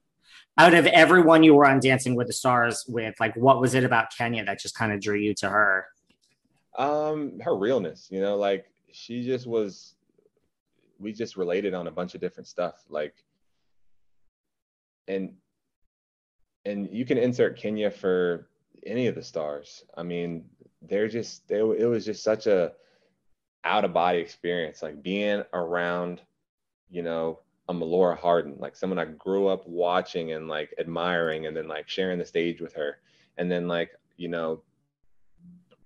Out 0.57 0.73
of 0.73 0.85
everyone 0.87 1.43
you 1.43 1.55
were 1.55 1.65
on 1.65 1.79
Dancing 1.79 2.15
with 2.15 2.27
the 2.27 2.33
Stars 2.33 2.83
with, 2.87 3.15
like 3.19 3.35
what 3.35 3.61
was 3.61 3.73
it 3.75 3.83
about 3.83 4.07
Kenya 4.15 4.43
that 4.45 4.59
just 4.59 4.75
kind 4.75 4.91
of 4.91 4.99
drew 4.99 5.17
you 5.17 5.33
to 5.35 5.49
her? 5.49 5.85
Um, 6.77 7.39
her 7.39 7.55
realness, 7.55 8.07
you 8.11 8.21
know, 8.21 8.35
like 8.35 8.65
she 8.91 9.23
just 9.23 9.47
was 9.47 9.95
we 10.99 11.13
just 11.13 11.37
related 11.37 11.73
on 11.73 11.87
a 11.87 11.91
bunch 11.91 12.13
of 12.13 12.21
different 12.21 12.47
stuff. 12.47 12.83
Like 12.89 13.13
and 15.07 15.33
and 16.65 16.87
you 16.91 17.05
can 17.05 17.17
insert 17.17 17.57
Kenya 17.57 17.89
for 17.89 18.47
any 18.85 19.07
of 19.07 19.15
the 19.15 19.23
stars. 19.23 19.83
I 19.97 20.03
mean, 20.03 20.45
they're 20.81 21.07
just 21.07 21.47
they, 21.47 21.59
it 21.59 21.89
was 21.89 22.05
just 22.05 22.23
such 22.23 22.47
a 22.47 22.73
out 23.65 23.85
of 23.85 23.93
body 23.93 24.19
experience, 24.19 24.81
like 24.81 25.03
being 25.03 25.43
around, 25.53 26.21
you 26.89 27.01
know, 27.01 27.39
a 27.69 27.73
Melora 27.73 28.17
Hardin, 28.17 28.55
like 28.57 28.75
someone 28.75 28.97
I 28.97 29.05
grew 29.05 29.47
up 29.47 29.65
watching 29.67 30.33
and 30.33 30.47
like 30.47 30.73
admiring, 30.79 31.45
and 31.45 31.55
then 31.55 31.67
like 31.67 31.87
sharing 31.87 32.17
the 32.17 32.25
stage 32.25 32.59
with 32.59 32.73
her, 32.73 32.97
and 33.37 33.49
then 33.49 33.67
like 33.67 33.91
you 34.17 34.27
know, 34.27 34.63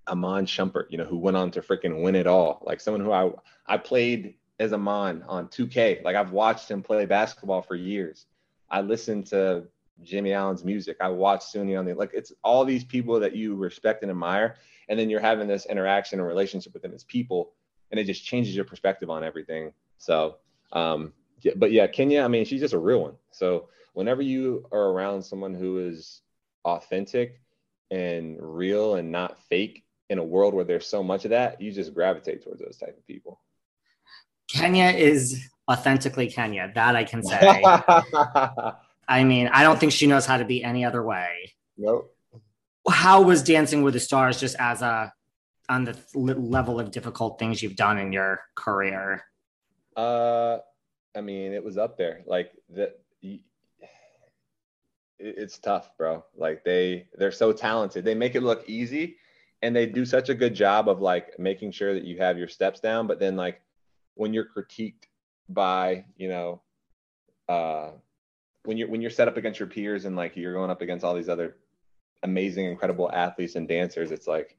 Iman 0.07 0.45
Shumpert, 0.45 0.85
you 0.89 0.97
know, 0.97 1.03
who 1.03 1.17
went 1.17 1.37
on 1.37 1.51
to 1.51 1.61
freaking 1.61 2.01
win 2.01 2.15
it 2.15 2.25
all, 2.25 2.63
like 2.65 2.79
someone 2.79 3.03
who 3.03 3.11
I 3.11 3.31
I 3.67 3.77
played 3.77 4.35
as 4.59 4.71
Iman 4.71 5.23
on 5.27 5.49
2K, 5.49 6.03
like 6.03 6.15
I've 6.15 6.31
watched 6.31 6.71
him 6.71 6.81
play 6.81 7.05
basketball 7.05 7.61
for 7.61 7.75
years. 7.75 8.27
I 8.69 8.81
listened 8.81 9.27
to 9.27 9.65
Jimmy 10.01 10.31
Allen's 10.31 10.63
music. 10.63 10.97
I 11.01 11.09
watched 11.09 11.53
Suni 11.53 11.77
on 11.77 11.85
the 11.85 11.93
like 11.93 12.11
it's 12.13 12.31
all 12.45 12.63
these 12.63 12.85
people 12.85 13.19
that 13.19 13.35
you 13.35 13.55
respect 13.55 14.03
and 14.03 14.09
admire, 14.09 14.55
and 14.87 14.97
then 14.97 15.09
you're 15.09 15.19
having 15.19 15.49
this 15.49 15.65
interaction 15.65 16.19
and 16.19 16.27
relationship 16.27 16.73
with 16.73 16.81
them 16.81 16.93
as 16.93 17.03
people, 17.03 17.51
and 17.91 17.99
it 17.99 18.05
just 18.05 18.23
changes 18.23 18.55
your 18.55 18.65
perspective 18.65 19.09
on 19.09 19.21
everything. 19.21 19.73
So, 19.97 20.37
um, 20.71 21.11
yeah, 21.43 21.53
but 21.55 21.71
yeah, 21.71 21.87
Kenya, 21.87 22.23
I 22.23 22.27
mean, 22.27 22.45
she's 22.45 22.61
just 22.61 22.73
a 22.73 22.79
real 22.79 23.01
one. 23.01 23.15
So 23.31 23.69
whenever 23.93 24.21
you 24.21 24.65
are 24.71 24.89
around 24.89 25.21
someone 25.21 25.53
who 25.53 25.79
is 25.79 26.21
authentic 26.65 27.41
and 27.91 28.37
real 28.39 28.95
and 28.95 29.11
not 29.11 29.37
fake 29.49 29.83
in 30.09 30.17
a 30.19 30.23
world 30.23 30.53
where 30.53 30.65
there's 30.65 30.87
so 30.87 31.03
much 31.03 31.25
of 31.25 31.31
that, 31.31 31.59
you 31.61 31.71
just 31.71 31.93
gravitate 31.93 32.43
towards 32.43 32.61
those 32.61 32.77
type 32.77 32.97
of 32.97 33.05
people. 33.05 33.39
Kenya 34.49 34.85
is 34.85 35.47
authentically 35.69 36.29
Kenya. 36.29 36.71
That 36.73 36.95
I 36.95 37.03
can 37.03 37.23
say. 37.23 37.61
I 39.07 39.23
mean, 39.23 39.49
I 39.51 39.63
don't 39.63 39.79
think 39.79 39.91
she 39.91 40.07
knows 40.07 40.25
how 40.25 40.37
to 40.37 40.45
be 40.45 40.63
any 40.63 40.85
other 40.85 41.03
way. 41.03 41.53
Nope. 41.77 42.15
How 42.89 43.21
was 43.21 43.43
Dancing 43.43 43.81
with 43.81 43.93
the 43.93 43.99
Stars 43.99 44.39
just 44.39 44.55
as 44.59 44.81
a 44.81 45.13
on 45.69 45.85
the 45.85 45.97
level 46.13 46.79
of 46.79 46.91
difficult 46.91 47.39
things 47.39 47.63
you've 47.63 47.75
done 47.75 47.97
in 47.97 48.11
your 48.11 48.41
career? 48.55 49.23
Uh, 49.95 50.59
I 51.15 51.21
mean, 51.21 51.53
it 51.53 51.63
was 51.63 51.77
up 51.77 51.97
there. 51.97 52.21
Like 52.25 52.51
that, 52.69 52.99
it's 55.19 55.57
tough, 55.59 55.95
bro. 55.97 56.23
Like 56.35 56.63
they 56.63 57.07
they're 57.17 57.31
so 57.31 57.53
talented. 57.53 58.03
They 58.03 58.15
make 58.15 58.35
it 58.35 58.43
look 58.43 58.67
easy, 58.67 59.17
and 59.61 59.75
they 59.75 59.85
do 59.85 60.05
such 60.05 60.29
a 60.29 60.35
good 60.35 60.55
job 60.55 60.89
of 60.89 61.01
like 61.01 61.39
making 61.39 61.71
sure 61.71 61.93
that 61.93 62.03
you 62.03 62.17
have 62.17 62.37
your 62.37 62.47
steps 62.47 62.79
down. 62.79 63.07
But 63.07 63.19
then 63.19 63.35
like 63.35 63.61
when 64.15 64.33
you're 64.33 64.45
critiqued 64.45 65.05
by 65.49 66.05
you 66.17 66.29
know 66.29 66.61
uh 67.49 67.91
when 68.63 68.77
you're 68.77 68.87
when 68.87 69.01
you're 69.01 69.11
set 69.11 69.27
up 69.27 69.37
against 69.37 69.59
your 69.59 69.67
peers 69.67 70.05
and 70.05 70.15
like 70.15 70.35
you're 70.35 70.53
going 70.53 70.69
up 70.69 70.81
against 70.81 71.03
all 71.03 71.13
these 71.13 71.29
other 71.29 71.57
amazing 72.23 72.65
incredible 72.65 73.11
athletes 73.11 73.55
and 73.55 73.67
dancers 73.67 74.11
it's 74.11 74.27
like 74.27 74.57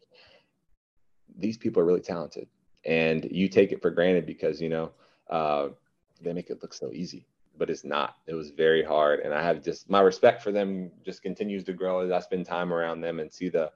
these 1.38 1.56
people 1.56 1.80
are 1.80 1.86
really 1.86 2.00
talented 2.00 2.46
and 2.84 3.26
you 3.30 3.48
take 3.48 3.72
it 3.72 3.80
for 3.80 3.90
granted 3.90 4.26
because 4.26 4.60
you 4.60 4.68
know 4.68 4.92
uh, 5.30 5.68
they 6.20 6.32
make 6.32 6.50
it 6.50 6.62
look 6.62 6.74
so 6.74 6.90
easy 6.92 7.26
but 7.56 7.70
it's 7.70 7.84
not 7.84 8.16
it 8.26 8.34
was 8.34 8.50
very 8.50 8.82
hard 8.82 9.20
and 9.20 9.32
i 9.32 9.42
have 9.42 9.62
just 9.62 9.88
my 9.88 10.00
respect 10.00 10.42
for 10.42 10.52
them 10.52 10.90
just 11.04 11.22
continues 11.22 11.64
to 11.64 11.72
grow 11.72 12.00
as 12.00 12.10
i 12.10 12.20
spend 12.20 12.44
time 12.46 12.72
around 12.72 13.00
them 13.00 13.20
and 13.20 13.32
see 13.32 13.48
the 13.48 13.70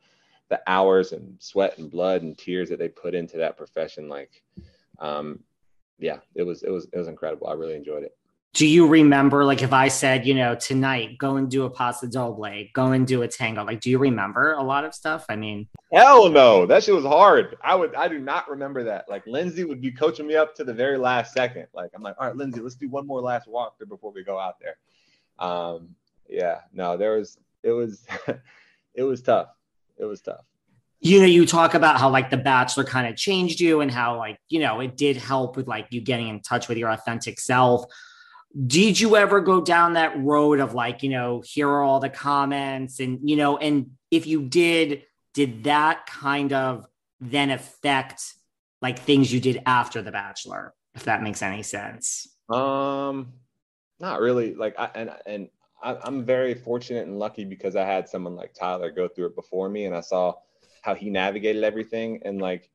the 0.48 0.60
hours 0.66 1.12
and 1.12 1.36
sweat 1.38 1.76
and 1.78 1.90
blood 1.90 2.22
and 2.22 2.38
tears 2.38 2.68
that 2.68 2.78
they 2.78 2.88
put 2.88 3.14
into 3.14 3.36
that 3.36 3.56
profession 3.56 4.08
like 4.08 4.42
um, 5.00 5.40
yeah, 5.98 6.18
it 6.34 6.42
was 6.42 6.62
it 6.62 6.70
was 6.70 6.86
it 6.92 6.98
was 6.98 7.08
incredible. 7.08 7.48
I 7.48 7.54
really 7.54 7.74
enjoyed 7.74 8.04
it. 8.04 8.16
Do 8.54 8.66
you 8.66 8.88
remember 8.88 9.44
like 9.44 9.62
if 9.62 9.72
I 9.72 9.88
said, 9.88 10.26
you 10.26 10.34
know, 10.34 10.54
tonight 10.54 11.18
go 11.18 11.36
and 11.36 11.50
do 11.50 11.64
a 11.64 11.70
paso 11.70 12.06
doble, 12.06 12.64
go 12.72 12.92
and 12.92 13.06
do 13.06 13.22
a 13.22 13.28
tango? 13.28 13.64
Like, 13.64 13.80
do 13.80 13.90
you 13.90 13.98
remember 13.98 14.54
a 14.54 14.62
lot 14.62 14.84
of 14.84 14.94
stuff? 14.94 15.26
I 15.28 15.36
mean, 15.36 15.68
hell 15.92 16.28
no, 16.28 16.66
that 16.66 16.82
shit 16.82 16.94
was 16.94 17.04
hard. 17.04 17.56
I 17.62 17.74
would 17.74 17.94
I 17.94 18.08
do 18.08 18.18
not 18.18 18.48
remember 18.48 18.84
that. 18.84 19.08
Like 19.08 19.26
Lindsay 19.26 19.64
would 19.64 19.80
be 19.80 19.92
coaching 19.92 20.26
me 20.26 20.34
up 20.34 20.54
to 20.56 20.64
the 20.64 20.74
very 20.74 20.98
last 20.98 21.34
second. 21.34 21.66
Like 21.72 21.90
I'm 21.94 22.02
like, 22.02 22.16
all 22.18 22.26
right, 22.26 22.36
Lindsay, 22.36 22.60
let's 22.60 22.74
do 22.74 22.88
one 22.88 23.06
more 23.06 23.20
last 23.20 23.48
walkthrough 23.48 23.88
before 23.88 24.12
we 24.12 24.24
go 24.24 24.38
out 24.38 24.56
there. 24.60 24.76
Um, 25.38 25.94
yeah, 26.28 26.60
no, 26.72 26.96
there 26.96 27.16
was 27.16 27.38
it 27.62 27.72
was 27.72 28.06
it 28.94 29.02
was 29.02 29.22
tough. 29.22 29.48
It 29.98 30.04
was 30.04 30.20
tough 30.20 30.44
you 31.00 31.20
know, 31.20 31.26
you 31.26 31.46
talk 31.46 31.74
about 31.74 31.98
how 31.98 32.10
like 32.10 32.30
The 32.30 32.36
Bachelor 32.36 32.84
kind 32.84 33.06
of 33.06 33.16
changed 33.16 33.60
you 33.60 33.80
and 33.80 33.90
how 33.90 34.16
like, 34.16 34.38
you 34.48 34.58
know, 34.58 34.80
it 34.80 34.96
did 34.96 35.16
help 35.16 35.56
with 35.56 35.68
like 35.68 35.86
you 35.90 36.00
getting 36.00 36.28
in 36.28 36.40
touch 36.40 36.68
with 36.68 36.76
your 36.76 36.90
authentic 36.90 37.38
self. 37.38 37.84
Did 38.66 38.98
you 38.98 39.16
ever 39.16 39.40
go 39.40 39.60
down 39.60 39.94
that 39.94 40.18
road 40.18 40.60
of 40.60 40.74
like, 40.74 41.02
you 41.02 41.10
know, 41.10 41.42
here 41.44 41.68
are 41.68 41.82
all 41.82 42.00
the 42.00 42.08
comments 42.08 43.00
and, 43.00 43.20
you 43.22 43.36
know, 43.36 43.58
and 43.58 43.90
if 44.10 44.26
you 44.26 44.42
did, 44.42 45.04
did 45.34 45.64
that 45.64 46.06
kind 46.06 46.52
of 46.52 46.86
then 47.20 47.50
affect 47.50 48.22
like 48.80 48.98
things 48.98 49.32
you 49.32 49.40
did 49.40 49.62
after 49.66 50.02
The 50.02 50.12
Bachelor, 50.12 50.74
if 50.94 51.04
that 51.04 51.22
makes 51.22 51.42
any 51.42 51.62
sense? 51.62 52.28
Um, 52.48 53.32
not 54.00 54.20
really. 54.20 54.54
Like, 54.54 54.78
I, 54.78 54.90
and, 54.94 55.10
and 55.26 55.48
I, 55.82 55.96
I'm 56.02 56.24
very 56.24 56.54
fortunate 56.54 57.06
and 57.06 57.18
lucky 57.18 57.44
because 57.44 57.76
I 57.76 57.84
had 57.84 58.08
someone 58.08 58.34
like 58.34 58.54
Tyler 58.54 58.90
go 58.90 59.08
through 59.08 59.26
it 59.26 59.36
before 59.36 59.68
me 59.68 59.84
and 59.84 59.94
I 59.94 60.00
saw, 60.00 60.34
how 60.82 60.94
he 60.94 61.10
navigated 61.10 61.64
everything 61.64 62.22
and 62.24 62.40
like 62.40 62.70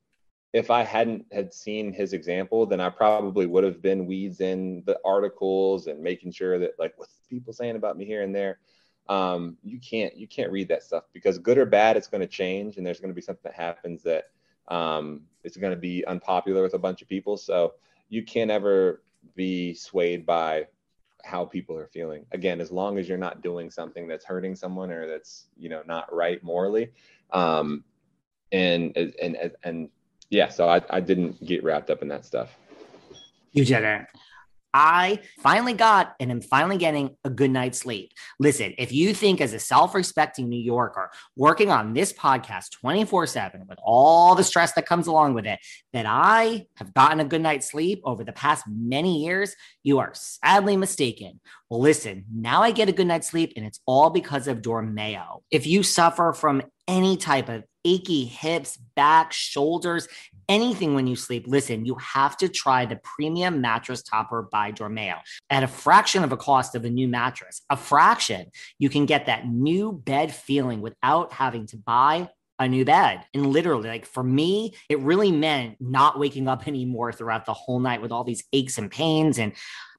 if 0.54 0.70
I 0.70 0.84
hadn't 0.84 1.26
had 1.32 1.52
seen 1.52 1.92
his 1.92 2.12
example, 2.12 2.64
then 2.64 2.80
I 2.80 2.88
probably 2.88 3.44
would 3.44 3.64
have 3.64 3.82
been 3.82 4.06
weeds 4.06 4.40
in 4.40 4.84
the 4.86 4.96
articles 5.04 5.88
and 5.88 6.00
making 6.00 6.30
sure 6.30 6.60
that 6.60 6.78
like 6.78 6.94
what's 6.96 7.18
people 7.28 7.52
saying 7.52 7.74
about 7.74 7.98
me 7.98 8.04
here 8.04 8.22
and 8.22 8.32
there. 8.32 8.60
Um, 9.08 9.58
you 9.64 9.80
can't 9.80 10.16
you 10.16 10.28
can't 10.28 10.52
read 10.52 10.68
that 10.68 10.84
stuff 10.84 11.04
because 11.12 11.40
good 11.40 11.58
or 11.58 11.66
bad, 11.66 11.96
it's 11.96 12.06
going 12.06 12.20
to 12.20 12.28
change 12.28 12.76
and 12.76 12.86
there's 12.86 13.00
going 13.00 13.10
to 13.10 13.14
be 13.14 13.20
something 13.20 13.42
that 13.42 13.54
happens 13.54 14.04
that 14.04 14.30
um, 14.68 15.22
it's 15.42 15.56
going 15.56 15.72
to 15.72 15.78
be 15.78 16.06
unpopular 16.06 16.62
with 16.62 16.74
a 16.74 16.78
bunch 16.78 17.02
of 17.02 17.08
people. 17.08 17.36
So 17.36 17.74
you 18.08 18.22
can't 18.22 18.50
ever 18.52 19.02
be 19.34 19.74
swayed 19.74 20.24
by 20.24 20.68
how 21.24 21.44
people 21.44 21.76
are 21.76 21.88
feeling. 21.88 22.26
Again, 22.30 22.60
as 22.60 22.70
long 22.70 22.96
as 22.96 23.08
you're 23.08 23.18
not 23.18 23.42
doing 23.42 23.72
something 23.72 24.06
that's 24.06 24.24
hurting 24.24 24.54
someone 24.54 24.92
or 24.92 25.08
that's 25.08 25.48
you 25.58 25.68
know 25.68 25.82
not 25.84 26.14
right 26.14 26.40
morally. 26.44 26.92
Um, 27.32 27.82
and 28.52 28.96
and 28.96 29.14
and, 29.20 29.52
and 29.64 29.88
yeah, 30.30 30.48
so 30.48 30.68
I, 30.68 30.80
I 30.90 31.00
didn't 31.00 31.44
get 31.44 31.62
wrapped 31.62 31.90
up 31.90 32.02
in 32.02 32.08
that 32.08 32.24
stuff. 32.24 32.56
You 33.52 33.64
didn't. 33.64 34.06
I 34.76 35.20
finally 35.38 35.72
got 35.72 36.16
and 36.18 36.32
am 36.32 36.40
finally 36.40 36.76
getting 36.76 37.16
a 37.22 37.30
good 37.30 37.52
night's 37.52 37.78
sleep. 37.78 38.10
Listen, 38.40 38.74
if 38.76 38.90
you 38.90 39.14
think 39.14 39.40
as 39.40 39.52
a 39.52 39.60
self 39.60 39.94
respecting 39.94 40.48
New 40.48 40.60
Yorker 40.60 41.12
working 41.36 41.70
on 41.70 41.94
this 41.94 42.12
podcast 42.12 42.72
24 42.72 43.28
7 43.28 43.66
with 43.68 43.78
all 43.84 44.34
the 44.34 44.42
stress 44.42 44.72
that 44.72 44.84
comes 44.84 45.06
along 45.06 45.34
with 45.34 45.46
it, 45.46 45.60
that 45.92 46.06
I 46.08 46.66
have 46.74 46.92
gotten 46.92 47.20
a 47.20 47.24
good 47.24 47.40
night's 47.40 47.70
sleep 47.70 48.02
over 48.04 48.24
the 48.24 48.32
past 48.32 48.64
many 48.66 49.22
years, 49.22 49.54
you 49.84 50.00
are 50.00 50.10
sadly 50.12 50.76
mistaken. 50.76 51.40
Well, 51.70 51.80
listen, 51.80 52.24
now 52.34 52.64
I 52.64 52.72
get 52.72 52.88
a 52.88 52.92
good 52.92 53.06
night's 53.06 53.30
sleep 53.30 53.52
and 53.56 53.64
it's 53.64 53.78
all 53.86 54.10
because 54.10 54.48
of 54.48 54.60
Dormeo. 54.60 55.42
If 55.52 55.68
you 55.68 55.84
suffer 55.84 56.32
from 56.32 56.62
any 56.88 57.16
type 57.16 57.48
of 57.48 57.62
achy 57.84 58.24
hips, 58.24 58.76
back, 58.96 59.32
shoulders, 59.32 60.08
anything 60.48 60.94
when 60.94 61.06
you 61.06 61.16
sleep, 61.16 61.44
listen, 61.46 61.84
you 61.84 61.94
have 61.96 62.36
to 62.38 62.48
try 62.48 62.86
the 62.86 63.00
premium 63.02 63.60
mattress 63.60 64.02
topper 64.02 64.48
by 64.50 64.72
Dormeo 64.72 65.18
at 65.50 65.62
a 65.62 65.68
fraction 65.68 66.24
of 66.24 66.32
a 66.32 66.36
cost 66.36 66.74
of 66.74 66.84
a 66.84 66.90
new 66.90 67.08
mattress. 67.08 67.62
A 67.70 67.76
fraction, 67.76 68.50
you 68.78 68.88
can 68.88 69.06
get 69.06 69.26
that 69.26 69.46
new 69.46 69.92
bed 69.92 70.34
feeling 70.34 70.80
without 70.80 71.32
having 71.32 71.66
to 71.68 71.76
buy 71.76 72.28
a 72.58 72.68
new 72.68 72.84
bed. 72.84 73.24
And 73.34 73.46
literally, 73.46 73.88
like 73.88 74.06
for 74.06 74.22
me, 74.22 74.74
it 74.88 75.00
really 75.00 75.32
meant 75.32 75.76
not 75.80 76.18
waking 76.18 76.48
up 76.48 76.68
anymore 76.68 77.12
throughout 77.12 77.46
the 77.46 77.54
whole 77.54 77.80
night 77.80 78.02
with 78.02 78.12
all 78.12 78.24
these 78.24 78.44
aches 78.52 78.78
and 78.78 78.90
pains. 78.90 79.38
And 79.38 79.52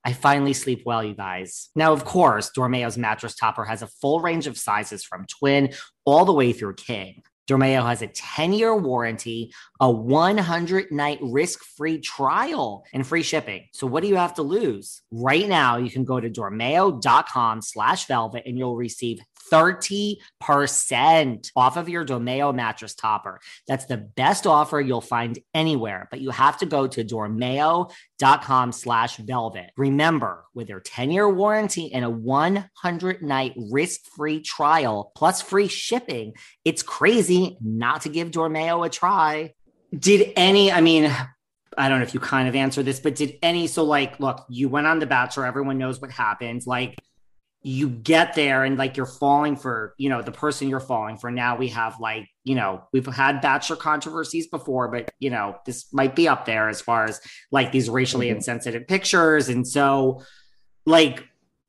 I 0.03 0.13
finally 0.13 0.53
sleep 0.53 0.83
well, 0.85 1.03
you 1.03 1.15
guys. 1.15 1.69
Now, 1.75 1.91
of 1.91 2.05
course, 2.05 2.51
Dormeo's 2.55 2.97
mattress 2.97 3.35
topper 3.35 3.65
has 3.65 3.81
a 3.81 3.87
full 3.87 4.19
range 4.19 4.45
of 4.45 4.57
sizes 4.57 5.03
from 5.03 5.25
twin 5.25 5.73
all 6.05 6.25
the 6.25 6.33
way 6.33 6.53
through 6.53 6.75
king. 6.75 7.23
Dormeo 7.47 7.85
has 7.85 8.01
a 8.01 8.07
10 8.07 8.53
year 8.53 8.75
warranty, 8.75 9.53
a 9.79 9.89
100 9.89 10.91
night 10.91 11.19
risk 11.21 11.63
free 11.63 11.99
trial, 11.99 12.85
and 12.93 13.05
free 13.05 13.23
shipping. 13.23 13.65
So, 13.71 13.87
what 13.87 14.01
do 14.01 14.09
you 14.09 14.15
have 14.15 14.33
to 14.35 14.41
lose? 14.41 15.01
Right 15.11 15.47
now, 15.47 15.77
you 15.77 15.89
can 15.89 16.03
go 16.03 16.19
to 16.19 16.29
dormeo.com 16.29 17.61
slash 17.61 18.05
velvet 18.05 18.43
and 18.45 18.57
you'll 18.57 18.75
receive 18.75 19.19
30% 19.51 21.51
off 21.55 21.77
of 21.77 21.89
your 21.89 22.05
Dormeo 22.05 22.53
mattress 22.53 22.93
topper. 22.95 23.39
That's 23.67 23.85
the 23.85 23.97
best 23.97 24.47
offer 24.47 24.81
you'll 24.81 25.01
find 25.01 25.37
anywhere, 25.53 26.07
but 26.11 26.21
you 26.21 26.31
have 26.31 26.57
to 26.59 26.65
go 26.65 26.87
to 26.87 27.03
dormeo.com 27.03 28.71
slash 28.71 29.17
velvet. 29.17 29.71
Remember, 29.77 30.45
with 30.53 30.67
their 30.67 30.81
10-year 30.81 31.29
warranty 31.29 31.93
and 31.93 32.05
a 32.05 32.09
100-night 32.09 33.53
risk-free 33.71 34.41
trial 34.41 35.11
plus 35.15 35.41
free 35.41 35.67
shipping, 35.67 36.33
it's 36.63 36.83
crazy 36.83 37.57
not 37.61 38.01
to 38.01 38.09
give 38.09 38.31
Dormeo 38.31 38.85
a 38.85 38.89
try. 38.89 39.53
Did 39.97 40.33
any, 40.35 40.71
I 40.71 40.81
mean, 40.81 41.11
I 41.77 41.89
don't 41.89 41.99
know 41.99 42.05
if 42.05 42.13
you 42.13 42.19
kind 42.19 42.47
of 42.47 42.55
answer 42.55 42.83
this, 42.83 42.99
but 42.99 43.15
did 43.15 43.37
any, 43.41 43.67
so 43.67 43.83
like, 43.83 44.19
look, 44.19 44.45
you 44.49 44.69
went 44.69 44.87
on 44.87 44.99
The 44.99 45.05
Bachelor, 45.05 45.45
everyone 45.45 45.77
knows 45.77 46.01
what 46.01 46.11
happens. 46.11 46.65
Like, 46.65 46.97
you 47.67 47.89
get 47.89 48.35
there 48.35 48.63
and 48.63 48.77
like 48.77 48.95
you're 48.95 49.07
falling 49.07 49.55
for 49.55 49.95
you 49.97 50.07
know 50.07 50.21
the 50.21 50.31
person 50.31 50.69
you're 50.69 50.79
falling 50.79 51.17
for 51.17 51.31
now 51.31 51.57
we 51.57 51.67
have 51.67 51.99
like 51.99 52.27
you 52.43 52.53
know 52.53 52.83
we've 52.93 53.07
had 53.07 53.41
bachelor 53.41 53.75
controversies 53.75 54.45
before 54.45 54.87
but 54.87 55.09
you 55.17 55.31
know 55.31 55.57
this 55.65 55.91
might 55.91 56.15
be 56.15 56.27
up 56.27 56.45
there 56.45 56.69
as 56.69 56.79
far 56.79 57.05
as 57.05 57.19
like 57.51 57.71
these 57.71 57.89
racially 57.89 58.27
mm-hmm. 58.27 58.35
insensitive 58.35 58.87
pictures 58.87 59.49
and 59.49 59.67
so 59.67 60.21
like 60.85 61.27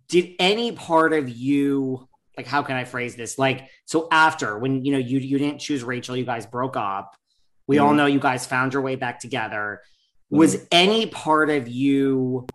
did 0.09 0.35
any 0.39 0.71
part 0.71 1.15
of 1.15 1.31
you 1.31 2.07
like 2.37 2.47
how 2.47 2.63
can 2.63 2.77
i 2.77 2.85
phrase 2.85 3.17
this 3.17 3.39
like 3.39 3.67
so 3.87 4.07
after 4.13 4.59
when 4.59 4.85
you 4.85 4.93
know 4.93 4.99
you 4.99 5.19
you 5.19 5.39
didn't 5.39 5.61
choose 5.61 5.83
rachael 5.83 6.15
you 6.15 6.27
guys 6.27 6.45
broke 6.45 6.77
up 6.77 7.17
we 7.67 7.77
mm-hmm. 7.77 7.87
all 7.87 7.95
know 7.95 8.05
you 8.05 8.21
guys 8.21 8.47
found 8.47 8.75
your 8.75 8.83
way 8.83 8.97
back 8.97 9.19
together 9.19 9.81
mm-hmm. 10.27 10.37
was 10.37 10.67
any 10.71 11.07
part 11.07 11.49
of 11.49 11.69
you 11.69 12.47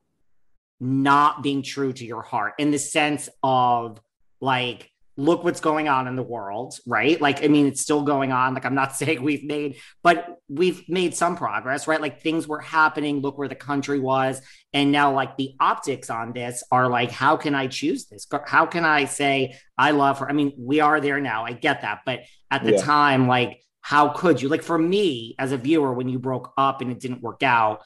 not 0.81 1.43
being 1.43 1.61
true 1.61 1.93
to 1.93 2.05
your 2.05 2.23
heart 2.23 2.55
in 2.57 2.71
the 2.71 2.79
sense 2.79 3.29
of 3.43 4.01
like 4.41 4.91
look 5.17 5.43
what's 5.43 5.59
going 5.59 5.87
on 5.87 6.07
in 6.07 6.15
the 6.15 6.23
world, 6.23 6.73
right? 6.87 7.19
Like, 7.19 7.43
I 7.43 7.47
mean, 7.47 7.67
it's 7.67 7.81
still 7.81 8.01
going 8.01 8.31
on. 8.31 8.53
Like, 8.53 8.65
I'm 8.65 8.75
not 8.75 8.95
saying 8.95 9.21
we've 9.21 9.43
made, 9.43 9.77
but 10.03 10.37
we've 10.49 10.87
made 10.89 11.13
some 11.15 11.35
progress, 11.35 11.87
right? 11.87 12.01
Like, 12.01 12.21
things 12.21 12.47
were 12.47 12.59
happening. 12.59 13.19
Look 13.19 13.37
where 13.37 13.47
the 13.47 13.55
country 13.55 13.99
was. 13.99 14.41
And 14.73 14.91
now, 14.91 15.13
like, 15.13 15.37
the 15.37 15.53
optics 15.59 16.09
on 16.09 16.33
this 16.33 16.63
are 16.71 16.89
like, 16.89 17.11
how 17.11 17.37
can 17.37 17.55
I 17.55 17.67
choose 17.67 18.07
this? 18.07 18.27
How 18.45 18.65
can 18.65 18.85
I 18.85 19.05
say, 19.05 19.55
I 19.77 19.91
love 19.91 20.19
her? 20.19 20.29
I 20.29 20.33
mean, 20.33 20.53
we 20.57 20.79
are 20.79 20.99
there 20.99 21.19
now. 21.19 21.45
I 21.45 21.53
get 21.53 21.81
that. 21.81 21.99
But 22.05 22.21
at 22.49 22.63
the 22.63 22.73
yeah. 22.73 22.81
time, 22.81 23.27
like, 23.27 23.61
how 23.81 24.09
could 24.09 24.41
you? 24.41 24.49
Like, 24.49 24.63
for 24.63 24.77
me 24.77 25.35
as 25.37 25.51
a 25.51 25.57
viewer, 25.57 25.93
when 25.93 26.09
you 26.09 26.19
broke 26.19 26.53
up 26.57 26.81
and 26.81 26.91
it 26.91 26.99
didn't 26.99 27.21
work 27.21 27.43
out, 27.43 27.81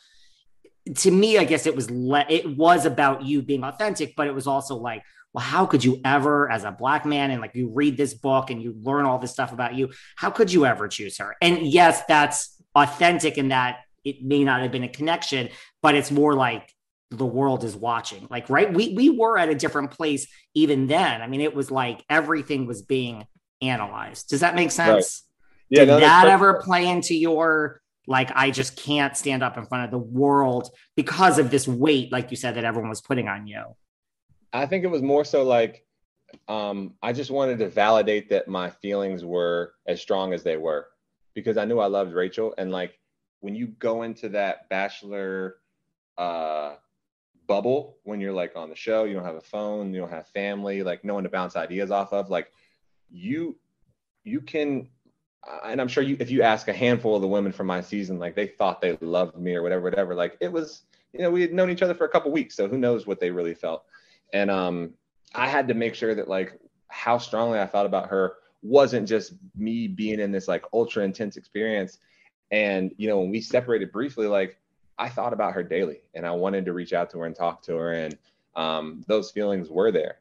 to 0.93 1.11
me, 1.11 1.37
I 1.37 1.43
guess 1.45 1.65
it 1.65 1.75
was 1.75 1.89
le- 1.89 2.25
it 2.29 2.57
was 2.57 2.85
about 2.85 3.23
you 3.23 3.41
being 3.41 3.63
authentic, 3.63 4.15
but 4.15 4.27
it 4.27 4.35
was 4.35 4.47
also 4.47 4.75
like, 4.75 5.03
well, 5.33 5.43
how 5.43 5.65
could 5.65 5.83
you 5.83 5.99
ever, 6.05 6.49
as 6.49 6.63
a 6.63 6.71
black 6.71 7.05
man, 7.05 7.31
and 7.31 7.41
like 7.41 7.55
you 7.55 7.69
read 7.73 7.97
this 7.97 8.13
book 8.13 8.49
and 8.49 8.61
you 8.61 8.75
learn 8.81 9.05
all 9.05 9.19
this 9.19 9.31
stuff 9.31 9.51
about 9.51 9.75
you, 9.75 9.89
how 10.15 10.29
could 10.29 10.51
you 10.51 10.65
ever 10.65 10.87
choose 10.87 11.17
her? 11.17 11.35
And 11.41 11.59
yes, 11.59 12.03
that's 12.07 12.61
authentic 12.75 13.37
in 13.37 13.49
that 13.49 13.79
it 14.03 14.23
may 14.23 14.43
not 14.43 14.61
have 14.61 14.71
been 14.71 14.83
a 14.83 14.89
connection, 14.89 15.49
but 15.81 15.95
it's 15.95 16.11
more 16.11 16.33
like 16.35 16.71
the 17.11 17.25
world 17.25 17.63
is 17.63 17.75
watching. 17.75 18.27
Like, 18.29 18.49
right? 18.49 18.71
We 18.71 18.93
we 18.93 19.09
were 19.09 19.37
at 19.37 19.49
a 19.49 19.55
different 19.55 19.91
place 19.91 20.27
even 20.53 20.87
then. 20.87 21.21
I 21.21 21.27
mean, 21.27 21.41
it 21.41 21.55
was 21.55 21.71
like 21.71 22.03
everything 22.09 22.67
was 22.67 22.81
being 22.81 23.25
analyzed. 23.61 24.29
Does 24.29 24.41
that 24.41 24.55
make 24.55 24.71
sense? 24.71 25.23
Right. 25.69 25.79
Yeah, 25.79 25.85
Did 25.85 25.87
no, 25.87 25.99
that 25.99 26.27
ever 26.27 26.61
play 26.61 26.87
into 26.87 27.15
your 27.15 27.81
like 28.07 28.31
I 28.35 28.51
just 28.51 28.75
can't 28.77 29.15
stand 29.15 29.43
up 29.43 29.57
in 29.57 29.65
front 29.65 29.85
of 29.85 29.91
the 29.91 29.97
world 29.97 30.69
because 30.95 31.39
of 31.39 31.51
this 31.51 31.67
weight, 31.67 32.11
like 32.11 32.31
you 32.31 32.37
said, 32.37 32.55
that 32.55 32.63
everyone 32.63 32.89
was 32.89 33.01
putting 33.01 33.27
on 33.27 33.47
you? 33.47 33.63
I 34.53 34.65
think 34.65 34.83
it 34.83 34.87
was 34.87 35.01
more 35.01 35.25
so 35.25 35.43
like 35.43 35.85
um, 36.47 36.95
I 37.01 37.13
just 37.13 37.31
wanted 37.31 37.59
to 37.59 37.69
validate 37.69 38.29
that 38.29 38.47
my 38.47 38.69
feelings 38.69 39.23
were 39.23 39.73
as 39.87 40.01
strong 40.01 40.33
as 40.33 40.43
they 40.43 40.57
were 40.57 40.87
because 41.33 41.57
I 41.57 41.65
knew 41.65 41.79
I 41.79 41.87
loved 41.87 42.13
Rachael. 42.13 42.53
And 42.57 42.71
like 42.71 42.99
when 43.41 43.55
you 43.55 43.67
go 43.67 44.03
into 44.03 44.29
that 44.29 44.69
bachelor 44.69 45.57
uh, 46.17 46.75
bubble, 47.47 47.97
when 48.03 48.19
you're 48.19 48.33
like 48.33 48.55
on 48.55 48.69
the 48.69 48.75
show, 48.75 49.03
you 49.03 49.13
don't 49.13 49.25
have 49.25 49.35
a 49.35 49.41
phone, 49.41 49.93
you 49.93 50.01
don't 50.01 50.09
have 50.09 50.27
family, 50.29 50.83
like 50.83 51.03
no 51.03 51.13
one 51.13 51.23
to 51.23 51.29
bounce 51.29 51.55
ideas 51.55 51.91
off 51.91 52.13
of, 52.13 52.29
like 52.29 52.51
you 53.09 53.57
you 54.23 54.41
can 54.41 54.89
and 55.63 55.79
I'm 55.79 55.87
sure 55.87 56.03
you, 56.03 56.17
if 56.19 56.31
you 56.31 56.41
ask 56.41 56.67
a 56.67 56.73
handful 56.73 57.15
of 57.15 57.21
the 57.21 57.27
women 57.27 57.51
from 57.51 57.67
my 57.67 57.81
season, 57.81 58.19
like 58.19 58.35
they 58.35 58.47
thought 58.47 58.81
they 58.81 58.97
loved 59.01 59.37
me 59.37 59.55
or 59.55 59.61
whatever, 59.61 59.83
whatever. 59.83 60.15
Like 60.15 60.37
it 60.39 60.51
was, 60.51 60.83
you 61.13 61.19
know, 61.19 61.31
we 61.31 61.41
had 61.41 61.53
known 61.53 61.69
each 61.69 61.81
other 61.81 61.93
for 61.93 62.05
a 62.05 62.09
couple 62.09 62.31
weeks, 62.31 62.55
so 62.55 62.67
who 62.67 62.77
knows 62.77 63.05
what 63.05 63.19
they 63.19 63.31
really 63.31 63.53
felt. 63.53 63.85
And 64.33 64.49
um, 64.49 64.93
I 65.33 65.47
had 65.47 65.67
to 65.67 65.73
make 65.73 65.95
sure 65.95 66.15
that 66.15 66.27
like 66.27 66.59
how 66.87 67.17
strongly 67.17 67.59
I 67.59 67.67
felt 67.67 67.85
about 67.85 68.09
her 68.09 68.37
wasn't 68.61 69.07
just 69.07 69.33
me 69.55 69.87
being 69.87 70.19
in 70.19 70.31
this 70.31 70.47
like 70.47 70.65
ultra 70.73 71.03
intense 71.03 71.37
experience. 71.37 71.99
And 72.51 72.93
you 72.97 73.07
know, 73.07 73.19
when 73.19 73.29
we 73.29 73.41
separated 73.41 73.91
briefly, 73.91 74.27
like 74.27 74.57
I 74.97 75.09
thought 75.09 75.33
about 75.33 75.53
her 75.53 75.63
daily, 75.63 76.01
and 76.13 76.25
I 76.25 76.31
wanted 76.31 76.65
to 76.65 76.73
reach 76.73 76.93
out 76.93 77.09
to 77.11 77.19
her 77.19 77.25
and 77.25 77.35
talk 77.35 77.61
to 77.63 77.75
her, 77.75 77.93
and 77.93 78.17
um, 78.55 79.03
those 79.07 79.31
feelings 79.31 79.69
were 79.69 79.91
there. 79.91 80.19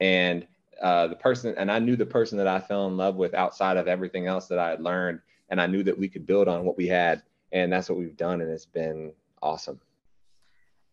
And 0.00 0.46
uh, 0.82 1.06
the 1.08 1.16
person, 1.16 1.54
and 1.56 1.70
I 1.70 1.78
knew 1.78 1.96
the 1.96 2.06
person 2.06 2.38
that 2.38 2.46
I 2.46 2.60
fell 2.60 2.86
in 2.86 2.96
love 2.96 3.16
with 3.16 3.34
outside 3.34 3.76
of 3.76 3.88
everything 3.88 4.26
else 4.26 4.46
that 4.48 4.58
I 4.58 4.70
had 4.70 4.80
learned, 4.80 5.20
and 5.48 5.60
I 5.60 5.66
knew 5.66 5.82
that 5.84 5.98
we 5.98 6.08
could 6.08 6.26
build 6.26 6.48
on 6.48 6.64
what 6.64 6.76
we 6.76 6.86
had, 6.86 7.22
and 7.52 7.72
that's 7.72 7.88
what 7.88 7.98
we've 7.98 8.16
done, 8.16 8.40
and 8.40 8.50
it's 8.50 8.66
been 8.66 9.12
awesome. 9.42 9.80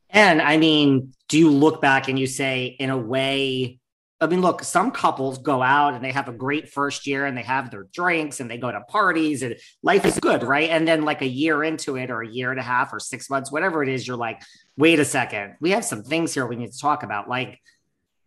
And 0.09 0.41
I 0.41 0.57
mean, 0.57 1.13
do 1.27 1.39
you 1.39 1.49
look 1.49 1.81
back 1.81 2.07
and 2.07 2.19
you 2.19 2.27
say, 2.27 2.75
in 2.79 2.91
a 2.91 2.97
way, 2.97 3.79
I 4.21 4.27
mean, 4.27 4.41
look, 4.41 4.63
some 4.63 4.91
couples 4.91 5.39
go 5.39 5.61
out 5.61 5.95
and 5.95 6.05
they 6.05 6.11
have 6.11 6.29
a 6.29 6.33
great 6.33 6.69
first 6.69 7.07
year 7.07 7.25
and 7.25 7.35
they 7.35 7.41
have 7.41 7.71
their 7.71 7.87
drinks 7.91 8.39
and 8.39 8.49
they 8.49 8.57
go 8.57 8.71
to 8.71 8.79
parties 8.81 9.41
and 9.41 9.55
life 9.81 10.05
is 10.05 10.19
good, 10.19 10.43
right? 10.43 10.69
And 10.69 10.87
then, 10.87 11.03
like 11.03 11.21
a 11.21 11.27
year 11.27 11.63
into 11.63 11.97
it, 11.97 12.09
or 12.09 12.21
a 12.21 12.27
year 12.27 12.51
and 12.51 12.59
a 12.59 12.63
half, 12.63 12.93
or 12.93 12.99
six 12.99 13.29
months, 13.29 13.51
whatever 13.51 13.83
it 13.83 13.89
is, 13.89 14.07
you're 14.07 14.15
like, 14.15 14.41
wait 14.77 14.99
a 14.99 15.05
second, 15.05 15.55
we 15.59 15.71
have 15.71 15.83
some 15.83 16.03
things 16.03 16.33
here 16.33 16.45
we 16.45 16.55
need 16.55 16.71
to 16.71 16.79
talk 16.79 17.03
about. 17.03 17.27
Like, 17.27 17.59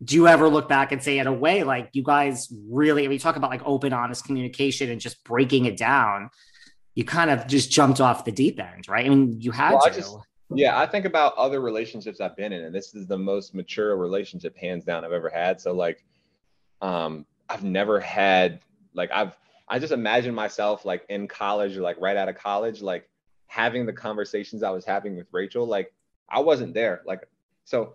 do 0.04 0.14
you 0.14 0.28
ever 0.28 0.48
look 0.48 0.68
back 0.68 0.92
and 0.92 1.02
say 1.02 1.18
in 1.18 1.26
a 1.26 1.32
way 1.32 1.62
like 1.62 1.90
you 1.92 2.02
guys 2.02 2.52
really 2.68 3.04
I 3.04 3.08
mean 3.08 3.18
talk 3.18 3.36
about 3.36 3.50
like 3.50 3.62
open 3.64 3.92
honest 3.92 4.24
communication 4.24 4.90
and 4.90 5.00
just 5.00 5.22
breaking 5.24 5.64
it 5.64 5.76
down 5.76 6.30
you 6.94 7.04
kind 7.04 7.30
of 7.30 7.46
just 7.46 7.70
jumped 7.70 8.00
off 8.00 8.24
the 8.24 8.32
deep 8.32 8.60
end 8.60 8.88
right? 8.88 9.06
I 9.06 9.08
mean 9.08 9.40
you 9.40 9.50
had 9.52 9.72
well, 9.72 9.82
to. 9.82 9.90
I 9.90 9.92
just, 9.92 10.16
yeah 10.54 10.78
i 10.78 10.86
think 10.86 11.04
about 11.04 11.34
other 11.36 11.60
relationships 11.60 12.20
i've 12.20 12.36
been 12.36 12.52
in 12.52 12.64
and 12.64 12.74
this 12.74 12.94
is 12.94 13.06
the 13.08 13.18
most 13.18 13.52
mature 13.52 13.96
relationship 13.96 14.56
hands 14.56 14.84
down 14.84 15.04
i've 15.04 15.12
ever 15.12 15.28
had. 15.28 15.60
So 15.60 15.72
like 15.72 16.04
um 16.82 17.26
i've 17.48 17.64
never 17.64 17.98
had 17.98 18.60
like 18.94 19.10
i've 19.12 19.36
i 19.68 19.78
just 19.78 19.92
imagine 19.92 20.34
myself 20.34 20.84
like 20.84 21.04
in 21.08 21.26
college 21.26 21.76
or 21.76 21.80
like 21.80 21.96
right 22.00 22.16
out 22.16 22.28
of 22.28 22.36
college 22.36 22.82
like 22.82 23.08
having 23.46 23.86
the 23.86 23.92
conversations 23.92 24.62
i 24.62 24.70
was 24.70 24.84
having 24.84 25.16
with 25.16 25.26
rachael 25.32 25.66
like 25.66 25.92
i 26.28 26.40
wasn't 26.40 26.74
there. 26.74 27.02
Like 27.06 27.28
so 27.64 27.94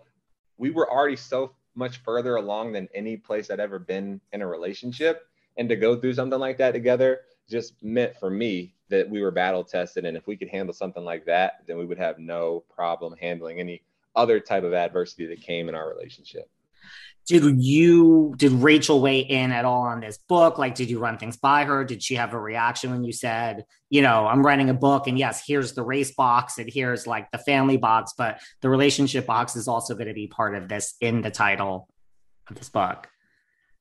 we 0.58 0.70
were 0.70 0.90
already 0.90 1.16
so 1.16 1.52
much 1.74 1.98
further 1.98 2.36
along 2.36 2.72
than 2.72 2.88
any 2.94 3.16
place 3.16 3.50
I'd 3.50 3.60
ever 3.60 3.78
been 3.78 4.20
in 4.32 4.42
a 4.42 4.46
relationship. 4.46 5.26
And 5.56 5.68
to 5.68 5.76
go 5.76 5.96
through 5.96 6.14
something 6.14 6.38
like 6.38 6.58
that 6.58 6.72
together 6.72 7.20
just 7.48 7.82
meant 7.82 8.16
for 8.16 8.30
me 8.30 8.74
that 8.88 9.08
we 9.08 9.22
were 9.22 9.30
battle 9.30 9.64
tested. 9.64 10.04
And 10.04 10.16
if 10.16 10.26
we 10.26 10.36
could 10.36 10.48
handle 10.48 10.72
something 10.72 11.04
like 11.04 11.26
that, 11.26 11.64
then 11.66 11.78
we 11.78 11.86
would 11.86 11.98
have 11.98 12.18
no 12.18 12.64
problem 12.74 13.14
handling 13.20 13.60
any 13.60 13.82
other 14.14 14.40
type 14.40 14.64
of 14.64 14.74
adversity 14.74 15.26
that 15.26 15.40
came 15.40 15.68
in 15.68 15.74
our 15.74 15.88
relationship 15.88 16.50
did 17.26 17.62
you 17.62 18.34
did 18.36 18.52
rachael 18.52 19.00
weigh 19.00 19.20
in 19.20 19.52
at 19.52 19.64
all 19.64 19.82
on 19.82 20.00
this 20.00 20.18
book? 20.28 20.58
Like 20.58 20.74
did 20.74 20.90
you 20.90 20.98
run 20.98 21.18
things 21.18 21.36
by 21.36 21.64
her? 21.64 21.84
Did 21.84 22.02
she 22.02 22.16
have 22.16 22.34
a 22.34 22.40
reaction 22.40 22.90
when 22.90 23.04
you 23.04 23.12
said 23.12 23.64
you 23.92 24.00
know 24.00 24.26
i'm 24.26 24.44
writing 24.44 24.70
a 24.70 24.74
book 24.74 25.06
and 25.06 25.18
yes 25.18 25.44
here's 25.46 25.74
the 25.74 25.82
race 25.82 26.12
box 26.14 26.58
and 26.58 26.68
here's 26.72 27.06
like 27.06 27.30
the 27.30 27.38
family 27.38 27.76
box 27.76 28.14
but 28.16 28.40
the 28.62 28.68
relationship 28.68 29.26
box 29.26 29.54
is 29.54 29.68
also 29.68 29.94
going 29.94 30.08
to 30.08 30.14
be 30.14 30.26
part 30.26 30.56
of 30.56 30.66
this 30.66 30.94
in 31.00 31.20
the 31.20 31.30
title 31.30 31.88
of 32.48 32.56
this 32.56 32.70
book 32.70 33.06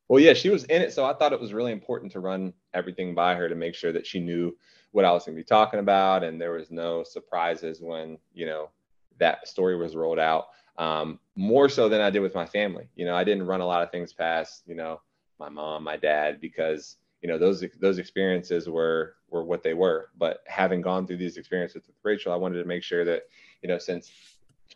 well 0.10 0.20
yeah 0.20 0.34
she 0.34 0.50
was 0.50 0.66
in 0.66 0.82
it 0.82 0.92
so 0.94 1.06
i 1.06 1.14
thought 1.14 1.32
it 1.32 1.40
was 1.40 1.54
really 1.54 1.72
important 1.72 2.12
to 2.12 2.20
run 2.20 2.52
everything 2.74 3.16
by 3.16 3.34
her 3.34 3.48
to 3.48 3.56
make 3.56 3.74
sure 3.74 3.94
that 3.94 4.06
she 4.06 4.20
knew 4.20 4.56
what 4.92 5.06
i 5.06 5.12
was 5.12 5.24
going 5.24 5.36
to 5.36 5.42
be 5.42 5.46
talking 5.46 5.80
about 5.80 6.26
and 6.26 6.40
there 6.40 6.52
was 6.52 6.70
no 6.70 7.04
surprises 7.04 7.80
when 7.82 8.18
you 8.34 8.46
know 8.46 8.70
that 9.18 9.48
story 9.48 9.78
was 9.78 9.96
rolled 9.96 10.20
out 10.20 10.48
um, 10.78 11.20
more 11.36 11.70
so 11.70 11.90
than 11.90 12.02
I 12.02 12.10
did 12.10 12.20
with 12.20 12.36
my 12.36 12.46
family. 12.46 12.88
You 12.96 13.06
know, 13.06 13.16
I 13.16 13.24
didn't 13.24 13.46
run 13.46 13.62
a 13.62 13.66
lot 13.66 13.84
of 13.84 13.92
things 13.92 14.14
past, 14.14 14.64
you 14.66 14.76
know, 14.76 15.02
my 15.40 15.50
mom, 15.50 15.84
my 15.84 15.98
dad, 15.98 16.40
because 16.40 16.98
you 17.22 17.30
know 17.30 17.38
those 17.38 17.64
those 17.80 17.98
experiences 17.98 18.68
were 18.68 19.16
were 19.30 19.44
what 19.44 19.64
they 19.64 19.74
were. 19.74 20.10
But 20.18 20.44
having 20.48 20.82
gone 20.82 21.06
through 21.06 21.18
these 21.18 21.38
experiences 21.38 21.84
with 21.88 21.96
Rachael, 22.04 22.34
I 22.34 22.38
wanted 22.38 22.60
to 22.60 22.68
make 22.68 22.84
sure 22.84 23.06
that 23.06 23.24
you 23.62 23.70
know 23.70 23.78
since 23.78 24.12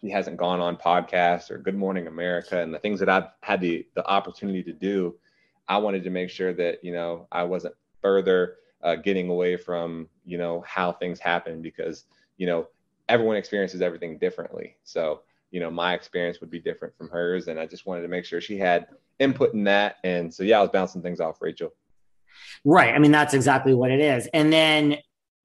she 0.02 0.10
hasn't 0.10 0.38
gone 0.38 0.60
on 0.60 0.78
podcasts 0.78 1.50
or 1.50 1.58
Good 1.58 1.76
Morning 1.76 2.08
America 2.08 2.62
and 2.62 2.74
the 2.74 2.80
things 2.80 3.00
that 3.00 3.10
I've 3.10 3.30
had 3.42 3.62
the 3.62 3.88
the 3.96 4.06
opportunity 4.08 4.64
to 4.64 4.74
do, 4.74 5.16
I 5.68 5.78
wanted 5.78 6.04
to 6.04 6.10
make 6.10 6.30
sure 6.30 6.54
that 6.54 6.84
you 6.84 6.94
know 6.94 7.28
I 7.32 7.44
wasn't 7.44 7.76
further 8.02 8.56
uh, 8.84 8.96
getting 8.96 9.30
away 9.30 9.58
from 9.58 10.08
you 10.26 10.38
know 10.38 10.64
how 10.68 10.92
things 10.92 11.20
happen 11.20 11.62
because 11.62 12.06
you 12.38 12.46
know 12.46 12.68
everyone 13.10 13.38
experiences 13.38 13.82
everything 13.82 14.18
differently. 14.18 14.76
So 14.84 15.22
you 15.56 15.60
know 15.62 15.72
my 15.72 15.94
experience 15.94 16.40
would 16.42 16.52
be 16.52 16.60
different 16.60 16.94
from 16.98 17.10
hers 17.10 17.48
and 17.48 17.60
i 17.60 17.66
just 17.66 17.86
wanted 17.86 18.02
to 18.02 18.08
make 18.10 18.26
sure 18.26 18.42
she 18.42 18.58
had 18.58 18.88
input 19.20 19.54
in 19.54 19.66
that. 19.66 19.98
And 20.04 20.34
so 20.34 20.44
yeah, 20.44 20.60
I 20.60 20.62
was 20.62 20.72
bouncing 20.72 21.02
things 21.02 21.20
off 21.20 21.42
Rachael. 21.42 21.74
Right. 22.64 22.94
I 22.94 23.00
mean, 23.00 23.12
that's 23.12 23.34
exactly 23.34 23.74
what 23.74 23.92
it 23.92 24.00
is. 24.00 24.28
And 24.34 24.52
then 24.52 24.98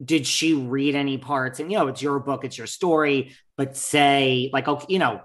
did 0.05 0.27
she 0.27 0.55
read 0.55 0.95
any 0.95 1.19
parts? 1.19 1.61
And 1.61 1.71
you 1.71 1.79
know, 1.79 1.89
it's 1.89 2.03
your 2.03 2.19
book, 2.19 2.45
it's 2.45 2.59
your 2.59 2.67
story, 2.67 3.37
but 3.57 3.77
say 3.77 4.51
like, 4.53 4.67
okay, 4.67 4.87
you 4.89 4.99
know, 4.99 5.21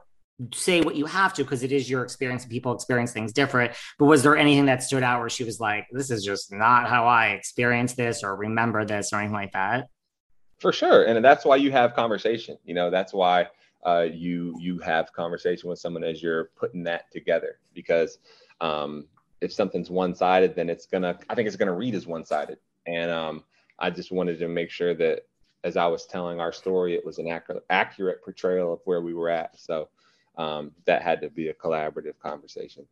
say 0.54 0.82
what 0.82 0.96
you 0.96 1.06
have 1.06 1.34
to 1.34 1.44
because 1.44 1.64
it 1.64 1.72
is 1.72 1.90
your 1.90 2.04
experience 2.04 2.44
and 2.44 2.52
people 2.52 2.74
experience 2.74 3.14
things 3.14 3.32
different. 3.32 3.74
But 3.98 4.06
was 4.06 4.22
there 4.22 4.36
anything 4.36 4.66
that 4.66 4.84
stood 4.84 5.02
out 5.02 5.22
where 5.22 5.30
she 5.30 5.46
was 5.46 5.60
like, 5.60 5.88
this 5.92 6.12
is 6.12 6.26
just 6.26 6.52
not 6.52 6.90
how 6.90 7.08
I 7.08 7.30
experience 7.30 7.94
this 7.94 8.22
or 8.22 8.36
remember 8.36 8.84
this 8.86 9.14
or 9.14 9.20
anything 9.20 9.34
like 9.34 9.54
that? 9.54 9.88
For 10.60 10.74
sure. 10.74 11.06
And 11.06 11.24
that's 11.24 11.46
why 11.46 11.56
you 11.56 11.72
have 11.72 11.96
conversation. 11.96 12.58
You 12.66 12.76
know, 12.76 12.90
that's 12.90 13.14
why 13.14 13.48
uh, 13.86 14.08
you 14.12 14.56
you 14.60 14.80
have 14.80 15.14
conversation 15.14 15.70
with 15.70 15.80
someone 15.80 16.04
as 16.04 16.22
you're 16.22 16.46
putting 16.56 16.84
that 16.84 17.12
together 17.12 17.60
because 17.74 18.18
um, 18.62 19.06
if 19.42 19.54
something's 19.54 19.90
one-sided 19.90 20.56
then 20.56 20.70
it's 20.70 20.86
gonna 20.86 21.18
i 21.30 21.36
think 21.36 21.48
it's 21.48 21.58
gonna 21.58 21.74
read 21.74 21.96
as 21.96 22.08
one-sided. 22.08 22.58
And 22.88 23.12
um, 23.12 23.44
i 23.80 23.90
just 23.90 24.12
wanted 24.12 24.40
to 24.40 24.48
make 24.48 24.72
sure 24.72 24.94
that 24.96 25.22
as 25.64 25.78
i 25.78 25.88
was 25.88 26.06
telling 26.06 26.40
our 26.40 26.52
story 26.52 26.96
it 26.96 27.06
was 27.06 27.20
an 27.20 27.28
accurate, 27.28 27.66
accurate 27.70 28.24
portrayal 28.24 28.74
of 28.74 28.80
where 28.86 29.02
we 29.02 29.14
were 29.14 29.30
at. 29.30 29.60
So 29.60 29.90
um, 30.38 30.72
that 30.86 31.02
had 31.02 31.22
to 31.22 31.30
be 31.30 31.50
a 31.50 31.54
collaborative 31.54 32.20
conversation 32.20 32.86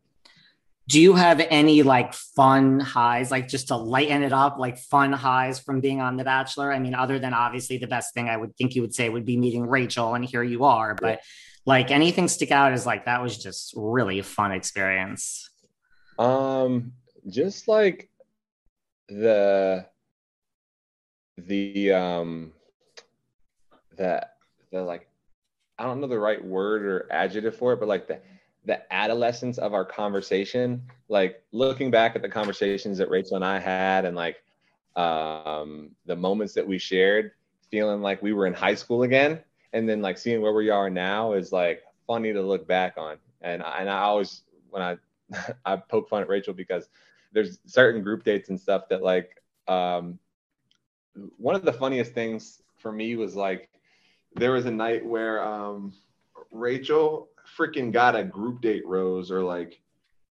do 0.90 1.00
you 1.00 1.14
have 1.14 1.40
any 1.50 1.82
like 1.82 2.14
fun 2.14 2.80
highs 2.80 3.32
like 3.32 3.48
just 3.48 3.70
to 3.70 3.76
lighten 3.76 4.22
it 4.22 4.34
up 4.34 4.58
like 4.58 4.78
fun 4.78 5.14
highs 5.14 5.60
from 5.60 5.80
being 5.80 6.02
on 6.02 6.18
the 6.18 6.24
bachelor? 6.24 6.72
I 6.74 6.80
mean 6.80 6.94
other 6.96 7.20
than 7.20 7.34
obviously 7.34 7.78
the 7.78 7.88
best 7.88 8.14
thing 8.14 8.30
i 8.30 8.36
would 8.36 8.56
think 8.58 8.76
you 8.76 8.82
would 8.82 8.94
say 8.94 9.10
would 9.10 9.26
be 9.26 9.38
meeting 9.38 9.66
rachael 9.66 10.16
and 10.16 10.26
here 10.26 10.44
you 10.44 10.66
are 10.66 10.96
but 10.96 11.22
like 11.66 11.92
anything 11.92 12.28
stick 12.28 12.52
out 12.52 12.74
as 12.74 12.86
like 12.86 13.06
that 13.06 13.22
was 13.22 13.38
just 13.38 13.74
really 13.76 14.20
a 14.20 14.24
fun 14.24 14.52
experience? 14.52 15.50
Um, 16.20 16.94
just 17.30 17.68
like 17.68 18.10
the 19.08 19.86
the 21.38 21.92
um 21.92 22.54
the 23.98 24.28
the 24.72 24.84
like 24.84 25.08
I 25.78 25.84
don't 25.84 26.02
know 26.02 26.08
the 26.08 26.20
right 26.20 26.44
word 26.44 26.84
or 26.84 27.08
adjective 27.12 27.56
for 27.56 27.74
it, 27.74 27.80
but 27.80 27.88
like 27.88 28.08
the 28.08 28.20
the 28.66 28.94
adolescence 28.94 29.58
of 29.58 29.74
our 29.74 29.86
conversation, 29.86 30.82
like 31.10 31.44
looking 31.52 31.92
back 31.92 32.16
at 32.16 32.22
the 32.22 32.30
conversations 32.30 32.98
that 32.98 33.10
Rachael 33.10 33.36
and 33.36 33.46
I 33.46 33.60
had 33.60 34.06
and 34.06 34.16
like 34.16 34.38
um 34.96 35.90
the 36.06 36.16
moments 36.16 36.54
that 36.54 36.68
we 36.68 36.78
shared, 36.78 37.32
feeling 37.70 38.02
like 38.02 38.22
we 38.22 38.34
were 38.34 38.46
in 38.46 38.54
high 38.54 38.76
school 38.76 39.04
again, 39.04 39.40
and 39.74 39.88
then 39.88 40.02
like 40.02 40.18
seeing 40.18 40.42
where 40.42 40.54
we 40.54 40.70
are 40.70 40.90
now 40.90 41.34
is 41.34 41.52
like 41.52 41.84
funny 42.08 42.32
to 42.32 42.42
look 42.42 42.68
back 42.68 42.96
on. 42.98 43.18
And 43.42 43.64
and 43.64 43.90
I 43.90 44.00
always 44.00 44.44
when 44.70 44.82
I 44.82 44.98
I 45.66 45.76
poke 45.76 46.10
fun 46.10 46.22
at 46.22 46.30
Rachael 46.30 46.54
because 46.54 46.88
there's 47.34 47.60
certain 47.66 48.04
group 48.04 48.24
dates 48.24 48.50
and 48.50 48.60
stuff 48.60 48.88
that 48.90 49.02
like 49.02 49.42
um, 49.68 50.20
one 51.38 51.56
of 51.56 51.64
the 51.64 51.74
funniest 51.74 52.14
things 52.14 52.62
for 52.78 52.92
me 52.92 53.16
was 53.16 53.36
like 53.36 53.70
there 54.36 54.52
was 54.52 54.66
a 54.66 54.72
night 54.72 55.06
where 55.06 55.44
um, 55.44 55.94
Rachael 56.52 57.30
freaking 57.58 57.92
got 57.92 58.16
a 58.16 58.24
group 58.24 58.62
date 58.62 58.86
rose 58.86 59.32
or 59.32 59.44
like 59.44 59.80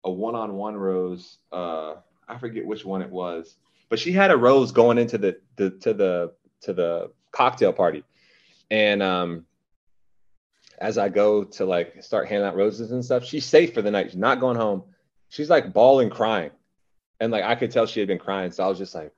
a 0.04 0.12
one-on-one 0.12 0.76
rose. 0.76 1.38
Uh, 1.52 1.96
I 2.28 2.38
forget 2.38 2.66
which 2.66 2.86
one 2.86 3.02
it 3.02 3.10
was, 3.10 3.56
but 3.90 4.00
she 4.00 4.12
had 4.12 4.32
a 4.32 4.38
rose 4.38 4.72
going 4.72 4.98
into 4.98 5.18
the, 5.18 5.38
the 5.56 5.72
to 5.72 5.94
the 5.94 6.34
to 6.62 6.74
the 6.74 7.12
cocktail 7.32 7.74
party, 7.74 8.04
and 8.72 9.04
um, 9.04 9.46
as 10.80 10.98
I 10.98 11.10
go 11.10 11.44
to 11.44 11.66
like 11.66 12.04
start 12.04 12.28
handing 12.28 12.48
out 12.48 12.56
roses 12.56 12.92
and 12.92 13.04
stuff, 13.04 13.24
she's 13.24 13.46
safe 13.46 13.74
for 13.74 13.82
the 13.82 13.92
night. 13.92 14.08
She's 14.12 14.20
not 14.20 14.40
going 14.40 14.58
home. 14.58 14.84
She's 15.30 15.50
like 15.50 15.74
bawling, 15.74 16.10
crying. 16.10 16.52
And 17.20 17.32
like 17.32 17.44
I 17.44 17.56
could 17.56 17.72
tell 17.72 17.86
she 17.86 18.00
had 18.00 18.08
been 18.08 18.20
crying. 18.20 18.52
So 18.52 18.64
I 18.64 18.68
was 18.68 18.78
just 18.78 18.94
like, 18.94 19.14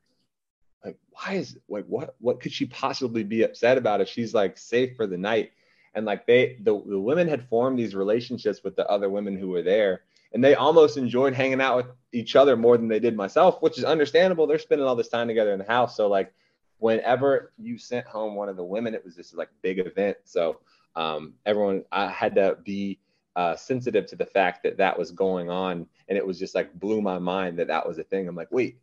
like, 0.85 0.97
why 1.09 1.33
is 1.33 1.57
like 1.67 1.85
what 1.85 2.15
what 2.19 2.39
could 2.39 2.51
she 2.51 2.65
possibly 2.65 3.23
be 3.23 3.43
upset 3.43 3.77
about 3.77 4.01
if 4.01 4.07
she's 4.07 4.33
like 4.33 4.57
safe 4.57 4.95
for 4.95 5.07
the 5.07 5.17
night? 5.17 5.51
And 5.97 6.05
like 6.05 6.27
they 6.27 6.57
the, 6.61 6.81
the 6.85 6.99
women 6.99 7.27
had 7.27 7.49
formed 7.49 7.77
these 7.77 7.95
relationships 7.95 8.63
with 8.63 8.75
the 8.75 8.87
other 8.87 9.09
women 9.09 9.35
who 9.35 9.49
were 9.49 9.63
there. 9.63 10.03
And 10.31 10.43
they 10.43 10.55
almost 10.55 10.97
enjoyed 10.97 11.33
hanging 11.33 11.59
out 11.59 11.77
with 11.77 11.87
each 12.11 12.35
other 12.35 12.55
more 12.55 12.77
than 12.77 12.87
they 12.87 12.99
did 12.99 13.15
myself, 13.15 13.61
which 13.61 13.77
is 13.79 13.83
understandable. 13.83 14.45
They're 14.45 14.59
spending 14.59 14.85
all 14.85 14.95
this 14.95 15.07
time 15.09 15.27
together 15.27 15.53
in 15.53 15.59
the 15.59 15.65
house. 15.65 15.97
So 15.97 16.07
like 16.07 16.31
whenever 16.77 17.51
you 17.57 17.79
sent 17.79 18.05
home 18.05 18.35
one 18.35 18.47
of 18.47 18.57
the 18.57 18.63
women, 18.63 18.93
it 18.93 19.03
was 19.03 19.15
just 19.15 19.35
like 19.35 19.49
big 19.63 19.79
event. 19.79 20.17
So 20.25 20.59
um, 20.95 21.33
everyone 21.45 21.83
I 21.91 22.09
had 22.09 22.35
to 22.35 22.57
be 22.63 22.99
uh, 23.35 23.55
sensitive 23.55 24.05
to 24.07 24.15
the 24.15 24.25
fact 24.25 24.63
that 24.63 24.77
that 24.77 24.97
was 24.97 25.11
going 25.11 25.49
on, 25.49 25.87
and 26.09 26.17
it 26.17 26.25
was 26.25 26.37
just 26.37 26.55
like 26.55 26.73
blew 26.79 27.01
my 27.01 27.19
mind 27.19 27.57
that 27.59 27.67
that 27.67 27.87
was 27.87 27.97
a 27.97 28.03
thing. 28.03 28.27
I'm 28.27 28.35
like, 28.35 28.51
wait, 28.51 28.79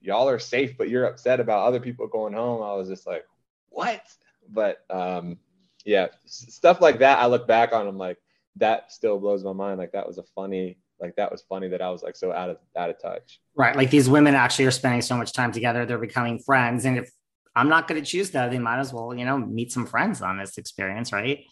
y'all 0.00 0.28
are 0.28 0.38
safe, 0.38 0.78
but 0.78 0.88
you're 0.88 1.04
upset 1.04 1.40
about 1.40 1.66
other 1.66 1.80
people 1.80 2.06
going 2.06 2.32
home. 2.32 2.62
I 2.62 2.74
was 2.74 2.88
just 2.88 3.06
like, 3.06 3.26
what? 3.70 4.02
But 4.48 4.84
um, 4.90 5.38
yeah, 5.86 6.08
stuff 6.26 6.82
like 6.82 6.98
that. 6.98 7.18
I 7.18 7.26
look 7.26 7.48
back 7.48 7.72
on, 7.72 7.86
I'm 7.86 7.96
like, 7.96 8.18
that 8.56 8.92
still 8.92 9.18
blows 9.18 9.42
my 9.42 9.54
mind. 9.54 9.78
Like 9.78 9.92
that 9.92 10.06
was 10.06 10.18
a 10.18 10.24
funny 10.34 10.78
like 10.98 11.14
that 11.16 11.30
was 11.30 11.42
funny 11.42 11.68
that 11.68 11.82
I 11.82 11.90
was 11.90 12.02
like 12.02 12.16
so 12.16 12.32
out 12.32 12.48
of 12.48 12.56
out 12.74 12.88
of 12.88 13.00
touch. 13.00 13.40
Right. 13.54 13.76
Like 13.76 13.90
these 13.90 14.08
women 14.08 14.34
actually 14.34 14.64
are 14.64 14.70
spending 14.70 15.02
so 15.02 15.16
much 15.16 15.34
time 15.34 15.52
together, 15.52 15.84
they're 15.84 15.98
becoming 15.98 16.38
friends. 16.38 16.86
And 16.86 16.96
if 16.98 17.10
I'm 17.56 17.70
not 17.70 17.88
going 17.88 18.00
to 18.00 18.08
choose 18.08 18.30
that. 18.32 18.50
They 18.50 18.58
might 18.58 18.78
as 18.78 18.92
well, 18.92 19.14
you 19.14 19.24
know, 19.24 19.38
meet 19.38 19.72
some 19.72 19.86
friends 19.86 20.20
on 20.20 20.38
this 20.38 20.58
experience, 20.58 21.10
right? 21.10 21.44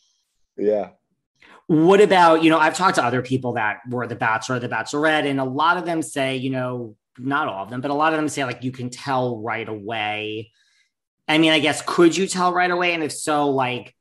Yeah. 0.56 0.90
What 1.66 2.02
about, 2.02 2.44
you 2.44 2.50
know, 2.50 2.58
I've 2.58 2.76
talked 2.76 2.96
to 2.96 3.04
other 3.04 3.22
people 3.22 3.54
that 3.54 3.80
were 3.88 4.06
the 4.06 4.14
bachelor, 4.14 4.58
the 4.58 4.68
bachelorette, 4.68 5.28
and 5.28 5.40
a 5.40 5.44
lot 5.44 5.78
of 5.78 5.86
them 5.86 6.02
say, 6.02 6.36
you 6.36 6.50
know, 6.50 6.94
not 7.18 7.48
all 7.48 7.64
of 7.64 7.70
them, 7.70 7.80
but 7.80 7.90
a 7.90 7.94
lot 7.94 8.12
of 8.12 8.18
them 8.18 8.28
say 8.28 8.44
like 8.44 8.62
you 8.62 8.70
can 8.70 8.90
tell 8.90 9.40
right 9.40 9.66
away. 9.66 10.52
I 11.26 11.38
mean, 11.38 11.52
I 11.52 11.58
guess 11.58 11.80
could 11.80 12.14
you 12.14 12.26
tell 12.26 12.52
right 12.52 12.70
away? 12.70 12.92
And 12.92 13.02
if 13.02 13.12
so, 13.12 13.48
like 13.48 13.94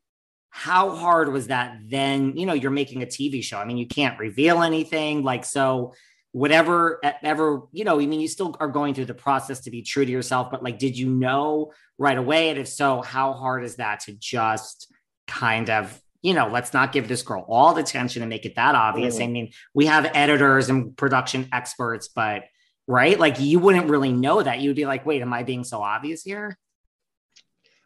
how 0.56 0.94
hard 0.94 1.32
was 1.32 1.48
that 1.48 1.78
then? 1.82 2.36
You 2.36 2.46
know, 2.46 2.52
you're 2.52 2.70
making 2.70 3.02
a 3.02 3.06
TV 3.06 3.42
show. 3.42 3.58
I 3.58 3.64
mean, 3.64 3.76
you 3.76 3.88
can't 3.88 4.16
reveal 4.20 4.62
anything. 4.62 5.24
Like, 5.24 5.44
so 5.44 5.94
whatever 6.30 6.98
ever 7.22 7.62
you 7.70 7.84
know 7.84 8.00
i 8.00 8.06
mean 8.06 8.18
you 8.18 8.26
still 8.26 8.56
are 8.58 8.66
going 8.66 8.92
through 8.92 9.04
the 9.04 9.14
process 9.14 9.60
to 9.60 9.70
be 9.70 9.82
true 9.82 10.04
to 10.04 10.10
yourself 10.10 10.50
but 10.50 10.64
like 10.64 10.80
did 10.80 10.98
you 10.98 11.08
know 11.08 11.72
right 11.96 12.18
away 12.18 12.48
and 12.48 12.58
if 12.58 12.66
so 12.66 13.02
how 13.02 13.32
hard 13.32 13.62
is 13.62 13.76
that 13.76 14.00
to 14.00 14.12
just 14.14 14.92
kind 15.28 15.70
of 15.70 16.02
you 16.22 16.34
know 16.34 16.48
let's 16.48 16.72
not 16.72 16.90
give 16.90 17.06
this 17.06 17.22
girl 17.22 17.46
all 17.48 17.72
the 17.72 17.82
attention 17.82 18.20
and 18.20 18.28
make 18.28 18.44
it 18.44 18.56
that 18.56 18.74
obvious 18.74 19.18
mm. 19.18 19.22
i 19.22 19.26
mean 19.28 19.52
we 19.74 19.86
have 19.86 20.10
editors 20.12 20.68
and 20.70 20.96
production 20.96 21.48
experts 21.52 22.08
but 22.08 22.42
right 22.88 23.20
like 23.20 23.38
you 23.38 23.60
wouldn't 23.60 23.88
really 23.88 24.12
know 24.12 24.42
that 24.42 24.58
you'd 24.58 24.74
be 24.74 24.86
like 24.86 25.06
wait 25.06 25.22
am 25.22 25.32
i 25.32 25.44
being 25.44 25.62
so 25.62 25.84
obvious 25.84 26.24
here 26.24 26.58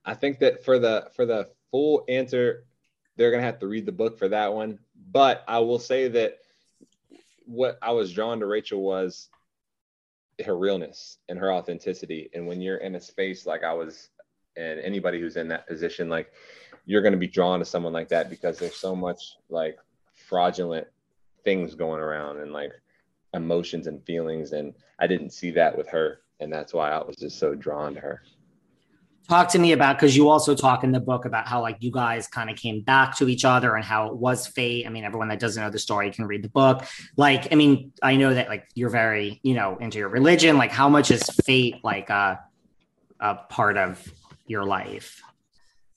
i 0.06 0.14
think 0.14 0.38
that 0.38 0.64
for 0.64 0.78
the 0.78 1.06
for 1.14 1.26
the 1.26 1.46
full 1.70 2.04
answer 2.08 2.64
they're 3.16 3.30
gonna 3.30 3.42
have 3.42 3.58
to 3.58 3.66
read 3.66 3.86
the 3.86 3.92
book 3.92 4.18
for 4.18 4.28
that 4.28 4.52
one 4.52 4.78
but 5.10 5.44
i 5.48 5.58
will 5.58 5.78
say 5.78 6.08
that 6.08 6.38
what 7.48 7.78
I 7.80 7.92
was 7.92 8.12
drawn 8.12 8.40
to 8.40 8.46
Rachael 8.46 8.82
was 8.82 9.30
her 10.44 10.56
realness 10.56 11.16
and 11.28 11.38
her 11.38 11.52
authenticity. 11.52 12.28
And 12.34 12.46
when 12.46 12.60
you're 12.60 12.76
in 12.76 12.94
a 12.94 13.00
space 13.00 13.46
like 13.46 13.64
I 13.64 13.72
was, 13.72 14.10
and 14.56 14.78
anybody 14.80 15.18
who's 15.18 15.36
in 15.36 15.48
that 15.48 15.66
position, 15.66 16.10
like 16.10 16.30
you're 16.84 17.00
going 17.00 17.12
to 17.12 17.18
be 17.18 17.26
drawn 17.26 17.58
to 17.58 17.64
someone 17.64 17.92
like 17.92 18.08
that 18.08 18.28
because 18.28 18.58
there's 18.58 18.76
so 18.76 18.94
much 18.94 19.36
like 19.48 19.78
fraudulent 20.14 20.86
things 21.42 21.74
going 21.74 22.00
around 22.00 22.38
and 22.38 22.52
like 22.52 22.72
emotions 23.32 23.86
and 23.86 24.04
feelings. 24.04 24.52
And 24.52 24.74
I 24.98 25.06
didn't 25.06 25.30
see 25.30 25.50
that 25.52 25.76
with 25.76 25.88
her. 25.88 26.20
And 26.40 26.52
that's 26.52 26.74
why 26.74 26.90
I 26.90 27.02
was 27.02 27.16
just 27.16 27.38
so 27.38 27.54
drawn 27.54 27.94
to 27.94 28.00
her 28.00 28.22
talk 29.28 29.48
to 29.50 29.58
me 29.58 29.72
about 29.72 29.96
because 29.96 30.16
you 30.16 30.28
also 30.28 30.54
talk 30.54 30.82
in 30.82 30.92
the 30.92 31.00
book 31.00 31.24
about 31.24 31.46
how 31.46 31.60
like 31.60 31.76
you 31.80 31.92
guys 31.92 32.26
kind 32.26 32.48
of 32.48 32.56
came 32.56 32.80
back 32.80 33.16
to 33.18 33.28
each 33.28 33.44
other 33.44 33.76
and 33.76 33.84
how 33.84 34.08
it 34.08 34.16
was 34.16 34.46
fate. 34.46 34.86
I 34.86 34.90
mean 34.90 35.04
everyone 35.04 35.28
that 35.28 35.38
doesn't 35.38 35.62
know 35.62 35.70
the 35.70 35.78
story 35.78 36.10
can 36.10 36.26
read 36.26 36.42
the 36.42 36.48
book. 36.48 36.84
Like 37.16 37.52
i 37.52 37.54
mean 37.54 37.92
i 38.02 38.16
know 38.16 38.32
that 38.32 38.48
like 38.48 38.66
you're 38.74 38.90
very 38.90 39.40
you 39.42 39.54
know 39.54 39.76
into 39.76 39.98
your 39.98 40.08
religion. 40.08 40.56
Like 40.56 40.72
how 40.72 40.88
much 40.88 41.10
is 41.10 41.22
fate 41.44 41.76
like 41.84 42.10
a, 42.10 42.40
a 43.20 43.34
part 43.34 43.76
of 43.76 44.02
your 44.46 44.64
life? 44.64 45.22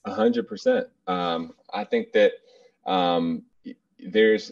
A 0.06 0.14
hundred 0.14 0.48
percent. 0.48 0.88
Um 1.08 1.54
i 1.74 1.84
think 1.84 2.12
that 2.12 2.34
um 2.86 3.44
there's 4.00 4.52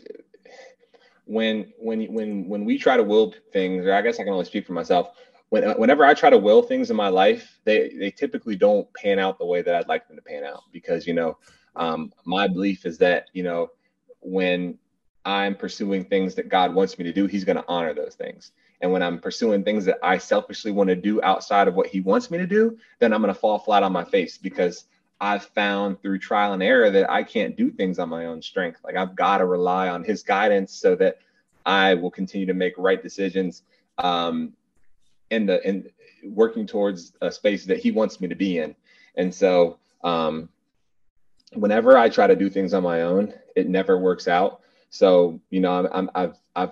when 1.25 1.71
when 1.77 2.11
when 2.13 2.47
when 2.47 2.65
we 2.65 2.77
try 2.77 2.97
to 2.97 3.03
will 3.03 3.33
things 3.51 3.85
or 3.85 3.93
i 3.93 4.01
guess 4.01 4.19
i 4.19 4.23
can 4.23 4.33
only 4.33 4.45
speak 4.45 4.65
for 4.65 4.73
myself 4.73 5.15
when, 5.49 5.63
whenever 5.79 6.05
I 6.05 6.13
try 6.13 6.29
to 6.29 6.37
will 6.37 6.61
things 6.61 6.91
in 6.91 6.95
my 6.95 7.09
life, 7.09 7.59
they 7.63 7.89
they 7.99 8.11
typically 8.11 8.55
don't 8.55 8.91
pan 8.93 9.19
out 9.19 9.37
the 9.37 9.45
way 9.45 9.61
that 9.61 9.75
I'd 9.75 9.87
like 9.87 10.07
them 10.07 10.15
to 10.15 10.21
pan 10.21 10.43
out 10.43 10.63
because 10.71 11.07
you 11.07 11.13
know 11.13 11.37
um, 11.75 12.11
my 12.25 12.47
belief 12.47 12.85
is 12.85 12.97
that 12.99 13.29
you 13.33 13.43
know 13.43 13.69
when 14.21 14.77
I'm 15.25 15.55
pursuing 15.55 16.05
things 16.05 16.35
that 16.35 16.49
God 16.49 16.73
wants 16.73 16.97
me 16.97 17.05
to 17.05 17.13
do, 17.13 17.25
He's 17.25 17.43
going 17.43 17.57
to 17.57 17.65
honor 17.67 17.93
those 17.93 18.15
things. 18.15 18.51
And 18.81 18.91
when 18.91 19.03
I'm 19.03 19.19
pursuing 19.19 19.63
things 19.63 19.83
that 19.85 19.97
I 20.01 20.17
selfishly 20.17 20.71
want 20.71 20.89
to 20.89 20.95
do 20.95 21.21
outside 21.21 21.67
of 21.67 21.75
what 21.75 21.87
He 21.87 22.01
wants 22.01 22.31
me 22.31 22.37
to 22.37 22.47
do, 22.47 22.77
then 22.99 23.13
I'm 23.13 23.21
going 23.21 23.33
to 23.33 23.39
fall 23.39 23.59
flat 23.59 23.83
on 23.83 23.91
my 23.91 24.05
face 24.05 24.37
because 24.37 24.85
I've 25.19 25.43
found 25.43 26.01
through 26.01 26.19
trial 26.19 26.53
and 26.53 26.63
error 26.63 26.89
that 26.91 27.11
I 27.11 27.23
can't 27.23 27.57
do 27.57 27.69
things 27.71 27.99
on 27.99 28.07
my 28.07 28.25
own 28.25 28.41
strength. 28.41 28.79
Like 28.83 28.95
I've 28.95 29.15
got 29.15 29.39
to 29.39 29.45
rely 29.45 29.89
on 29.89 30.03
His 30.03 30.23
guidance 30.23 30.73
so 30.73 30.95
that 30.95 31.17
I 31.65 31.95
will 31.95 32.11
continue 32.11 32.45
to 32.47 32.53
make 32.53 32.73
right 32.77 33.01
decisions 33.03 33.63
um, 33.97 34.53
in 35.31 35.45
the 35.45 35.67
in 35.67 35.89
working 36.23 36.67
towards 36.67 37.13
a 37.21 37.31
space 37.31 37.65
that 37.65 37.79
he 37.79 37.91
wants 37.91 38.19
me 38.19 38.27
to 38.27 38.35
be 38.35 38.59
in. 38.59 38.75
And 39.15 39.33
so 39.33 39.79
um, 40.03 40.49
whenever 41.53 41.97
I 41.97 42.09
try 42.09 42.27
to 42.27 42.35
do 42.35 42.49
things 42.49 42.73
on 42.73 42.83
my 42.83 43.01
own, 43.01 43.33
it 43.55 43.69
never 43.69 43.97
works 43.97 44.27
out. 44.27 44.61
So, 44.89 45.39
you 45.49 45.59
know, 45.59 45.71
I'm, 45.71 45.87
I'm 45.91 46.09
I've 46.15 46.37
I've 46.55 46.71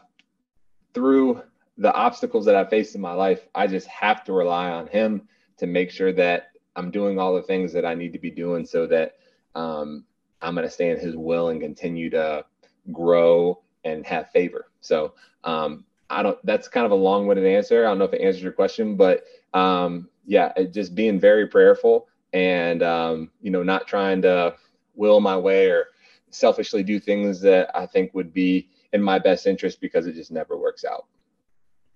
through 0.94 1.42
the 1.78 1.94
obstacles 1.94 2.46
that 2.46 2.56
I 2.56 2.66
faced 2.66 2.96
in 2.96 3.02
my 3.02 3.14
life, 3.14 3.48
I 3.54 3.68
just 3.68 3.88
have 3.88 4.24
to 4.26 4.34
rely 4.34 4.72
on 4.72 4.88
him 4.88 5.28
to 5.58 5.68
make 5.68 5.92
sure 5.92 6.12
that 6.14 6.52
I'm 6.76 6.92
doing 6.92 7.20
all 7.20 7.36
the 7.36 7.44
things 7.44 7.72
that 7.74 7.86
I 7.86 7.94
need 7.94 8.14
to 8.14 8.20
be 8.20 8.32
doing 8.32 8.66
so 8.66 8.88
that 8.88 9.18
um, 9.56 10.06
I'm 10.42 10.56
going 10.56 10.66
to 10.66 10.74
stay 10.74 10.90
in 10.90 11.00
his 11.00 11.16
will 11.16 11.50
and 11.50 11.62
continue 11.62 12.10
to 12.12 12.46
grow 12.92 13.62
and 13.84 14.06
have 14.06 14.30
favor. 14.32 14.72
So 14.82 15.14
um, 15.44 15.86
I 16.10 16.24
don't, 16.24 16.38
that's 16.46 16.68
kind 16.68 16.86
of 16.86 16.92
a 16.92 16.96
long 16.96 17.28
winded 17.28 17.46
answer. 17.46 17.86
I 17.86 17.90
don't 17.90 17.98
know 17.98 18.06
if 18.06 18.14
it 18.14 18.22
answers 18.22 18.44
your 18.44 18.52
question, 18.54 18.96
but 18.96 19.24
um, 19.54 20.10
yeah, 20.26 20.52
just 20.72 20.96
being 20.96 21.20
very 21.20 21.48
prayerful 21.48 22.08
and, 22.34 22.84
um, 22.84 23.32
you 23.42 23.52
know, 23.52 23.64
not 23.64 23.88
trying 23.88 24.22
to 24.24 24.56
will 24.96 25.20
my 25.20 25.38
way 25.38 25.68
or 25.70 25.88
selfishly 26.30 26.84
do 26.84 27.00
things 27.00 27.42
that 27.42 27.70
I 27.76 27.86
think 27.86 28.14
would 28.14 28.34
be 28.34 28.70
in 28.94 29.02
my 29.02 29.20
best 29.20 29.48
interest 29.48 29.82
because 29.82 30.08
it 30.08 30.14
just 30.14 30.32
never 30.32 30.58
works 30.58 30.84
out. 30.86 31.06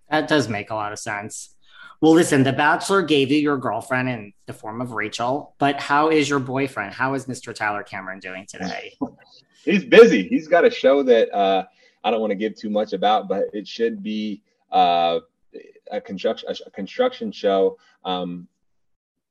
That 0.10 0.28
does 0.28 0.50
make 0.50 0.72
a 0.72 0.76
lot 0.76 0.92
of 0.92 1.00
sense. 1.00 1.56
Well, 2.02 2.14
listen, 2.14 2.44
The 2.44 2.52
Bachelor 2.52 3.04
gave 3.04 3.32
you 3.32 3.38
your 3.38 3.58
girlfriend 3.58 4.10
in 4.10 4.34
the 4.48 4.54
form 4.54 4.82
of 4.82 4.92
Rachael, 4.92 5.56
but 5.60 5.80
how 5.80 6.10
is 6.10 6.28
your 6.28 6.40
boyfriend? 6.40 6.94
How 6.94 7.14
is 7.14 7.28
Mr. 7.28 7.54
Tyler 7.54 7.84
Cameron 7.84 8.20
doing 8.20 8.48
today? 8.48 8.98
He's 9.64 9.86
busy. 9.86 10.28
He's 10.28 10.48
got 10.48 10.66
a 10.66 10.72
show 10.72 11.04
that 11.04 11.32
uh, 11.32 11.66
I 12.04 12.12
don't 12.12 12.22
want 12.22 12.32
to 12.32 12.36
give 12.36 12.56
too 12.56 12.70
much 12.70 12.94
about, 12.94 13.28
but 13.28 13.46
it 13.54 13.68
should 13.68 14.02
be 14.02 14.42
uh, 14.72 15.20
a 15.92 16.02
construction 16.02 16.50
a 16.66 16.72
construction 16.72 17.32
show 17.32 17.78
um, 18.06 18.48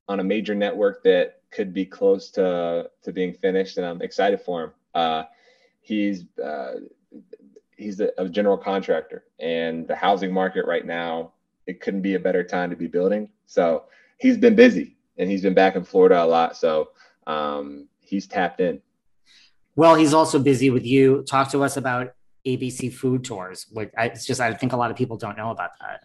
on 0.09 0.21
a 0.21 0.25
major 0.25 0.55
network 0.55 1.03
that 1.05 1.43
could 1.51 1.73
be 1.73 1.85
close 1.85 2.31
to 2.33 2.91
to 3.03 3.13
being 3.13 3.33
finished, 3.33 3.77
and 3.77 3.87
I'm 3.87 4.03
excited 4.03 4.41
for 4.41 4.65
him. 4.65 4.73
Uh, 4.95 5.25
he's 5.81 6.25
uh, 6.43 6.75
he's 7.77 8.01
a, 8.01 8.11
a, 8.19 8.29
general 8.29 8.59
contractor, 8.59 9.25
and 9.39 9.89
the 9.89 9.97
housing 9.97 10.33
market 10.33 10.67
right 10.67 10.87
now 10.87 11.33
it 11.67 11.81
couldn't 11.81 12.03
be 12.03 12.15
a 12.15 12.19
better 12.19 12.43
time 12.43 12.71
to 12.71 12.77
be 12.77 12.87
building. 12.87 13.29
So 13.47 13.85
he's 14.19 14.37
been 14.37 14.55
busy, 14.55 14.97
and 15.19 15.31
he's 15.31 15.43
been 15.43 15.55
back 15.55 15.77
in 15.77 15.85
Florida 15.85 16.23
a 16.23 16.27
lot. 16.27 16.57
So 16.57 16.91
um, 17.27 17.89
he's 18.01 18.27
tapped 18.27 18.61
in. 18.61 18.81
Well, 19.77 19.95
he's 19.95 20.13
also 20.13 20.39
busy 20.39 20.71
with 20.71 20.85
you. 20.85 21.23
Talk 21.23 21.51
to 21.53 21.63
us 21.63 21.77
about 21.77 22.13
ABC 22.47 22.93
Food 22.93 23.25
Tours. 23.25 23.67
Which 23.73 23.91
I, 23.97 24.07
it's 24.07 24.27
just 24.27 24.41
I 24.41 24.53
think 24.55 24.73
a 24.73 24.77
lot 24.77 24.91
of 24.91 24.97
people 24.97 25.17
don't 25.17 25.37
know 25.37 25.51
about 25.51 25.71
that. 25.81 26.05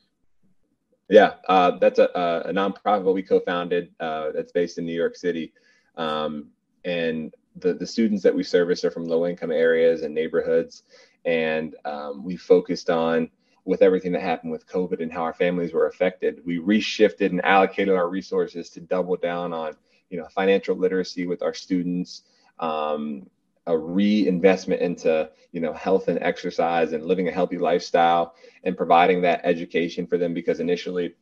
Yeah, 1.10 1.34
uh, 1.48 1.78
that's 1.78 2.00
a, 2.00 2.06
a, 2.46 2.52
nonprofit 2.52 3.14
we 3.14 3.22
co-founded 3.22 3.92
uh, 4.00 4.32
that's 4.34 4.52
based 4.52 4.80
in 4.80 4.86
New 4.88 4.96
York 4.96 5.16
City, 5.16 5.54
um, 5.98 6.48
and 6.84 7.34
the 7.58 7.76
the 7.76 7.86
students 7.86 8.24
that 8.24 8.34
we 8.34 8.42
service 8.42 8.84
are 8.84 8.90
from 8.90 9.06
low 9.06 9.28
income 9.28 9.52
areas 9.52 10.02
and 10.02 10.16
neighborhoods, 10.16 10.84
and 11.26 11.76
um, 11.86 12.24
we 12.24 12.36
focused 12.36 12.90
on 12.90 13.30
with 13.66 13.82
everything 13.82 14.12
that 14.12 14.22
happened 14.22 14.52
with 14.52 14.68
COVID 14.68 15.02
and 15.02 15.12
how 15.12 15.24
our 15.24 15.34
families 15.34 15.74
were 15.74 15.88
affected. 15.88 16.40
We 16.46 16.60
reshifted 16.60 17.32
and 17.32 17.44
allocated 17.44 17.96
our 17.96 18.10
resources 18.10 18.70
to 18.72 18.80
double 18.80 19.16
down 19.16 19.54
on 19.54 19.76
you 20.10 20.20
know 20.20 20.28
financial 20.34 20.76
literacy 20.76 21.28
with 21.28 21.44
our 21.44 21.54
students. 21.54 22.24
Um, 22.60 23.28
a 23.68 23.78
reinvestment 23.78 24.82
into 24.82 25.30
you 25.52 25.60
know 25.60 25.74
health 25.74 26.08
and 26.08 26.22
exercise 26.22 26.94
and 26.94 27.06
living 27.06 27.28
a 27.28 27.32
healthy 27.32 27.58
lifestyle 27.58 28.36
and 28.64 28.78
providing 28.78 29.22
that 29.22 29.42
education 29.44 30.06
for 30.06 30.18
them 30.18 30.34
because 30.34 30.60
initially 30.60 31.14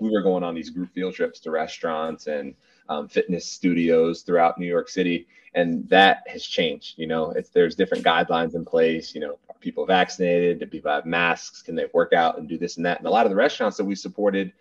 we 0.00 0.10
were 0.10 0.22
going 0.22 0.42
on 0.42 0.54
these 0.54 0.70
group 0.70 0.92
field 0.92 1.14
trips 1.14 1.40
to 1.40 1.50
restaurants 1.50 2.26
and 2.26 2.54
um, 2.88 3.08
fitness 3.08 3.46
studios 3.46 4.22
throughout 4.22 4.58
New 4.58 4.66
York 4.66 4.88
City, 4.88 5.26
and 5.54 5.88
that 5.88 6.22
has 6.26 6.44
changed. 6.44 6.98
You 6.98 7.06
know, 7.06 7.34
there's 7.52 7.74
different 7.74 8.04
guidelines 8.04 8.54
in 8.54 8.64
place. 8.64 9.14
You 9.14 9.20
know, 9.20 9.38
are 9.48 9.58
people 9.60 9.86
vaccinated? 9.86 10.60
Do 10.60 10.66
people 10.66 10.90
have 10.90 11.06
masks? 11.06 11.62
Can 11.62 11.74
they 11.74 11.86
work 11.92 12.12
out 12.12 12.38
and 12.38 12.48
do 12.48 12.58
this 12.58 12.76
and 12.76 12.86
that? 12.86 12.98
And 12.98 13.06
a 13.06 13.10
lot 13.10 13.26
of 13.26 13.30
the 13.30 13.36
restaurants 13.36 13.76
that 13.76 13.84
we 13.84 13.94
supported, 13.94 14.52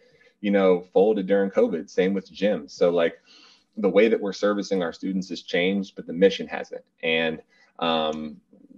you 0.42 0.52
know, 0.52 0.86
folded 0.94 1.28
during 1.28 1.52
COVID. 1.52 1.90
Same 1.90 2.14
with 2.14 2.32
gyms. 2.32 2.72
So 2.72 2.90
like 2.90 3.20
the 3.82 3.90
way 3.90 4.08
that 4.08 4.20
we're 4.20 4.34
servicing 4.34 4.84
our 4.84 4.94
students 4.94 5.30
has 5.30 5.42
changed, 5.42 5.96
but 5.96 6.08
the 6.08 6.14
mission 6.14 6.48
hasn't. 6.48 6.84
And 7.04 7.42
um, 7.80 8.38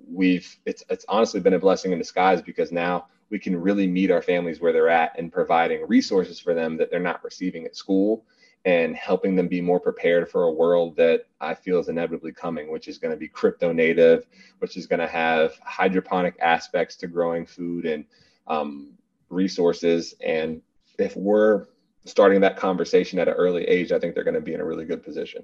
we've 0.10 0.58
it's 0.66 0.84
it's 0.90 1.06
honestly 1.08 1.40
been 1.40 1.54
a 1.54 1.60
blessing 1.60 1.92
in 1.92 1.98
disguise 1.98 2.42
because 2.42 2.72
now 2.72 3.08
we 3.30 3.40
can 3.40 3.56
really 3.56 3.88
meet 3.88 4.12
our 4.12 4.22
families 4.22 4.62
where 4.62 4.72
they're 4.72 4.90
at 4.90 5.18
and 5.18 5.32
providing 5.32 5.88
resources 5.88 6.40
for 6.40 6.54
them 6.54 6.78
that 6.78 6.92
they're 6.92 7.00
not 7.00 7.24
receiving 7.24 7.66
at 7.66 7.76
school 7.76 8.26
and 8.66 8.96
helping 8.96 9.36
them 9.36 9.48
be 9.48 9.60
more 9.60 9.80
prepared 9.80 10.30
for 10.30 10.44
a 10.44 10.52
world 10.52 10.96
that 10.96 11.26
I 11.42 11.54
feel 11.54 11.80
is 11.80 11.90
inevitably 11.90 12.32
coming, 12.32 12.72
which 12.72 12.88
is 12.88 12.98
going 12.98 13.12
to 13.12 13.18
be 13.18 13.28
crypto 13.28 13.74
native, 13.74 14.26
which 14.60 14.78
is 14.78 14.88
going 14.88 15.02
to 15.02 15.08
have 15.08 15.54
hydroponic 15.64 16.36
aspects 16.40 16.96
to 16.98 17.08
growing 17.08 17.46
food 17.46 17.86
and 17.86 18.06
um, 18.48 18.92
resources. 19.30 20.16
And 20.24 20.62
if 20.98 21.16
we're 21.18 21.66
starting 22.06 22.42
that 22.42 22.58
conversation 22.58 23.20
at 23.20 23.28
an 23.28 23.34
early 23.36 23.64
age, 23.64 23.92
I 23.92 24.00
think 24.00 24.16
they're 24.16 24.24
going 24.24 24.34
to 24.34 24.42
be 24.42 24.54
in 24.54 24.62
a 24.62 24.66
really 24.66 24.86
good 24.86 25.04
position. 25.04 25.44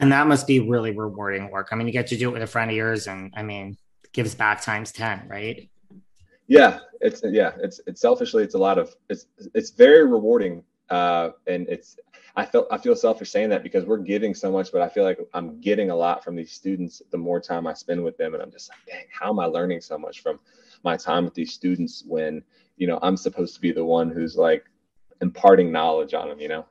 And 0.00 0.10
that 0.12 0.26
must 0.26 0.46
be 0.46 0.60
really 0.60 0.90
rewarding 0.90 1.50
work. 1.50 1.68
I 1.70 1.76
mean, 1.76 1.86
you 1.86 1.92
get 1.92 2.06
to 2.08 2.16
do 2.16 2.30
it 2.30 2.32
with 2.32 2.42
a 2.42 2.46
friend 2.46 2.70
of 2.70 2.76
yours, 2.76 3.06
and 3.06 3.32
I 3.36 3.42
mean, 3.42 3.76
gives 4.12 4.34
back 4.34 4.62
times 4.62 4.90
ten, 4.92 5.26
right? 5.28 5.68
Yeah, 6.46 6.80
it's 7.00 7.22
yeah, 7.24 7.52
it's 7.58 7.80
it's 7.86 8.00
selfishly, 8.00 8.42
it's 8.42 8.54
a 8.54 8.58
lot 8.58 8.78
of 8.78 8.94
it's 9.08 9.26
it's 9.54 9.70
very 9.70 10.06
rewarding, 10.06 10.64
uh, 10.90 11.30
and 11.46 11.68
it's 11.68 11.96
I 12.34 12.44
feel 12.44 12.66
I 12.70 12.78
feel 12.78 12.96
selfish 12.96 13.30
saying 13.30 13.50
that 13.50 13.62
because 13.62 13.84
we're 13.84 13.98
giving 13.98 14.34
so 14.34 14.50
much, 14.50 14.72
but 14.72 14.80
I 14.80 14.88
feel 14.88 15.04
like 15.04 15.18
I'm 15.34 15.60
getting 15.60 15.90
a 15.90 15.96
lot 15.96 16.24
from 16.24 16.34
these 16.34 16.52
students 16.52 17.02
the 17.10 17.18
more 17.18 17.40
time 17.40 17.66
I 17.66 17.74
spend 17.74 18.02
with 18.02 18.16
them, 18.16 18.34
and 18.34 18.42
I'm 18.42 18.50
just 18.50 18.70
like, 18.70 18.78
dang, 18.86 19.04
how 19.12 19.30
am 19.30 19.38
I 19.38 19.46
learning 19.46 19.82
so 19.82 19.98
much 19.98 20.20
from 20.20 20.40
my 20.82 20.96
time 20.96 21.24
with 21.24 21.34
these 21.34 21.52
students 21.52 22.02
when 22.06 22.42
you 22.76 22.86
know 22.86 22.98
I'm 23.02 23.16
supposed 23.16 23.54
to 23.54 23.60
be 23.60 23.72
the 23.72 23.84
one 23.84 24.10
who's 24.10 24.36
like 24.36 24.64
imparting 25.22 25.72
knowledge 25.72 26.14
on 26.14 26.28
them, 26.28 26.40
you 26.40 26.48
know? 26.48 26.66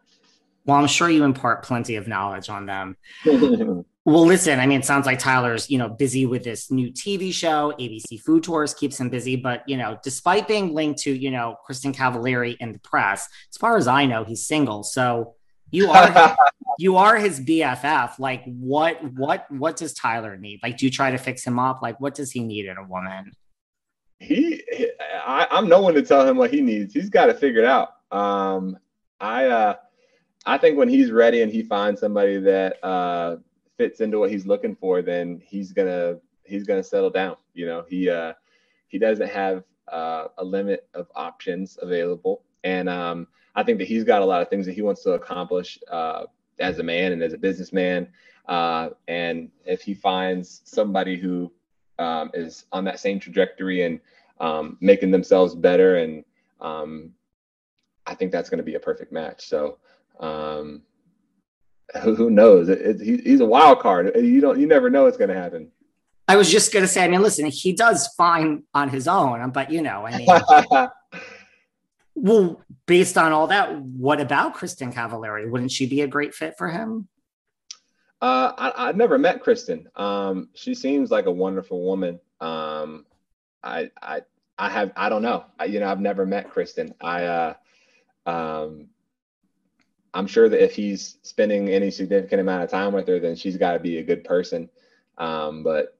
Well, 0.65 0.77
I'm 0.77 0.87
sure 0.87 1.09
you 1.09 1.23
impart 1.23 1.63
plenty 1.63 1.95
of 1.95 2.07
knowledge 2.07 2.49
on 2.49 2.67
them. 2.67 2.95
well, 3.25 3.85
listen, 4.25 4.59
I 4.59 4.67
mean, 4.67 4.81
it 4.81 4.85
sounds 4.85 5.07
like 5.07 5.17
Tyler's, 5.17 5.69
you 5.71 5.79
know, 5.79 5.89
busy 5.89 6.27
with 6.27 6.43
this 6.43 6.69
new 6.69 6.91
TV 6.91 7.33
show. 7.33 7.73
ABC 7.79 8.21
Food 8.21 8.43
Tours 8.43 8.75
keeps 8.75 8.99
him 8.99 9.09
busy. 9.09 9.35
But, 9.35 9.63
you 9.67 9.77
know, 9.77 9.97
despite 10.03 10.47
being 10.47 10.73
linked 10.75 11.01
to, 11.03 11.11
you 11.11 11.31
know, 11.31 11.55
Kristin 11.67 11.95
Cavallari 11.95 12.57
in 12.59 12.73
the 12.73 12.79
press, 12.79 13.27
as 13.49 13.57
far 13.57 13.75
as 13.75 13.87
I 13.87 14.05
know, 14.05 14.23
he's 14.23 14.45
single. 14.45 14.83
So 14.83 15.33
you 15.71 15.89
are 15.89 16.37
you 16.77 16.97
are 16.97 17.17
his 17.17 17.39
BFF. 17.39 18.19
Like 18.19 18.43
what 18.45 19.03
what 19.13 19.49
what 19.49 19.77
does 19.77 19.93
Tyler 19.93 20.37
need? 20.37 20.59
Like, 20.61 20.77
do 20.77 20.85
you 20.85 20.91
try 20.91 21.11
to 21.11 21.17
fix 21.17 21.45
him 21.45 21.57
up? 21.57 21.81
Like, 21.81 21.99
what 21.99 22.13
does 22.13 22.31
he 22.31 22.43
need 22.43 22.65
in 22.65 22.77
a 22.77 22.83
woman? 22.83 23.31
He, 24.19 24.61
I, 25.25 25.47
I'm 25.49 25.67
no 25.67 25.81
one 25.81 25.95
to 25.95 26.03
tell 26.03 26.27
him 26.27 26.37
what 26.37 26.51
he 26.51 26.61
needs. 26.61 26.93
He's 26.93 27.09
got 27.09 27.25
to 27.25 27.33
figure 27.33 27.61
it 27.61 27.65
out. 27.65 27.89
Um, 28.11 28.77
I 29.19 29.45
uh, 29.45 29.75
I 30.45 30.57
think 30.57 30.77
when 30.77 30.89
he's 30.89 31.11
ready 31.11 31.41
and 31.41 31.51
he 31.51 31.63
finds 31.63 31.99
somebody 31.99 32.39
that 32.39 32.83
uh, 32.83 33.37
fits 33.77 34.01
into 34.01 34.19
what 34.19 34.31
he's 34.31 34.45
looking 34.45 34.75
for, 34.75 35.01
then 35.01 35.41
he's 35.45 35.71
gonna 35.71 36.17
he's 36.43 36.63
gonna 36.63 36.83
settle 36.83 37.09
down. 37.09 37.37
You 37.53 37.65
know, 37.67 37.85
he 37.87 38.09
uh, 38.09 38.33
he 38.87 38.97
doesn't 38.97 39.29
have 39.29 39.63
uh, 39.87 40.27
a 40.37 40.43
limit 40.43 40.87
of 40.93 41.07
options 41.15 41.77
available, 41.81 42.43
and 42.63 42.89
um, 42.89 43.27
I 43.55 43.63
think 43.63 43.77
that 43.79 43.87
he's 43.87 44.03
got 44.03 44.21
a 44.21 44.25
lot 44.25 44.41
of 44.41 44.49
things 44.49 44.65
that 44.65 44.73
he 44.73 44.81
wants 44.81 45.03
to 45.03 45.11
accomplish 45.11 45.79
uh, 45.89 46.23
as 46.59 46.79
a 46.79 46.83
man 46.83 47.11
and 47.11 47.21
as 47.21 47.33
a 47.33 47.37
businessman. 47.37 48.07
Uh, 48.47 48.89
and 49.07 49.49
if 49.65 49.81
he 49.81 49.93
finds 49.93 50.61
somebody 50.65 51.15
who 51.17 51.51
um, 51.99 52.31
is 52.33 52.65
on 52.71 52.83
that 52.85 52.99
same 52.99 53.19
trajectory 53.19 53.83
and 53.83 53.99
um, 54.39 54.77
making 54.81 55.11
themselves 55.11 55.53
better 55.53 55.97
and 55.97 56.25
um, 56.59 57.13
I 58.05 58.15
think 58.15 58.31
that's 58.31 58.49
going 58.49 58.57
to 58.57 58.63
be 58.63 58.75
a 58.75 58.79
perfect 58.79 59.11
match. 59.11 59.47
So, 59.47 59.77
um, 60.19 60.81
who, 62.01 62.15
who 62.15 62.29
knows? 62.29 62.69
It, 62.69 62.81
it, 62.81 63.01
he, 63.01 63.17
he's 63.17 63.41
a 63.41 63.45
wild 63.45 63.79
card. 63.79 64.11
You 64.15 64.41
don't, 64.41 64.59
you 64.59 64.67
never 64.67 64.89
know 64.89 65.03
what's 65.03 65.17
going 65.17 65.29
to 65.29 65.35
happen. 65.35 65.71
I 66.27 66.37
was 66.37 66.49
just 66.49 66.71
going 66.71 66.83
to 66.83 66.87
say, 66.87 67.03
I 67.03 67.07
mean, 67.07 67.21
listen, 67.21 67.45
he 67.47 67.73
does 67.73 68.07
fine 68.15 68.63
on 68.73 68.89
his 68.89 69.07
own, 69.07 69.51
but 69.51 69.69
you 69.69 69.81
know, 69.81 70.07
I 70.07 70.17
mean, 70.17 70.89
well, 72.15 72.61
based 72.85 73.17
on 73.17 73.31
all 73.31 73.47
that, 73.47 73.81
what 73.81 74.21
about 74.21 74.55
Kristin 74.55 74.93
Cavallari? 74.93 75.49
Wouldn't 75.49 75.71
she 75.71 75.87
be 75.87 76.01
a 76.01 76.07
great 76.07 76.33
fit 76.33 76.57
for 76.57 76.69
him? 76.69 77.07
Uh, 78.21 78.71
I, 78.77 78.85
have 78.87 78.97
never 78.97 79.17
met 79.17 79.43
Kristin. 79.43 79.85
Um, 79.99 80.49
she 80.53 80.75
seems 80.75 81.09
like 81.09 81.25
a 81.25 81.31
wonderful 81.31 81.83
woman. 81.83 82.19
Um, 82.39 83.05
I, 83.63 83.89
I, 84.01 84.21
I 84.57 84.69
have, 84.69 84.93
I 84.95 85.09
don't 85.09 85.23
know. 85.23 85.45
I, 85.59 85.65
you 85.65 85.79
know, 85.79 85.89
I've 85.89 85.99
never 85.99 86.25
met 86.25 86.49
Kristin. 86.49 86.93
I, 87.01 87.25
uh, 87.25 87.53
um, 88.25 88.87
I'm 90.13 90.27
sure 90.27 90.49
that 90.49 90.63
if 90.63 90.73
he's 90.73 91.17
spending 91.21 91.69
any 91.69 91.91
significant 91.91 92.41
amount 92.41 92.63
of 92.63 92.69
time 92.69 92.93
with 92.93 93.07
her, 93.07 93.19
then 93.19 93.35
she's 93.35 93.57
got 93.57 93.73
to 93.73 93.79
be 93.79 93.97
a 93.97 94.03
good 94.03 94.23
person. 94.23 94.69
Um, 95.17 95.63
but 95.63 95.97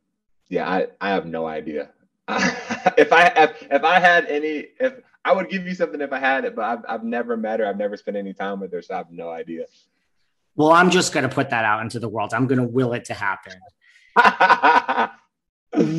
yeah, 0.50 0.70
I, 0.70 0.88
I 1.00 1.10
have 1.10 1.26
no 1.26 1.46
idea. 1.46 1.90
if 2.28 3.12
I 3.12 3.28
if, 3.36 3.68
if 3.70 3.84
I 3.84 4.00
had 4.00 4.26
any 4.26 4.68
if 4.80 4.94
I 5.24 5.34
would 5.34 5.50
give 5.50 5.66
you 5.66 5.74
something 5.74 6.02
if 6.02 6.14
I 6.14 6.20
had 6.20 6.46
it, 6.46 6.56
but 6.56 6.66
I've 6.66 6.86
I've 6.88 7.04
never 7.04 7.38
met 7.38 7.60
her. 7.60 7.68
I've 7.68 7.78
never 7.78 7.98
spent 7.98 8.18
any 8.18 8.34
time 8.34 8.60
with 8.60 8.72
her, 8.74 8.82
so 8.82 8.94
I 8.94 8.98
have 8.98 9.12
no 9.12 9.30
idea. 9.30 9.66
Well, 10.56 10.72
I'm 10.72 10.90
just 10.90 11.14
going 11.14 11.28
to 11.28 11.34
put 11.34 11.50
that 11.52 11.66
out 11.66 11.82
into 11.82 12.00
the 12.00 12.10
world. 12.10 12.34
I'm 12.34 12.48
going 12.48 12.60
to 12.60 12.68
will 12.68 12.94
it 12.94 13.06
to 13.06 13.14
happen. 13.14 13.54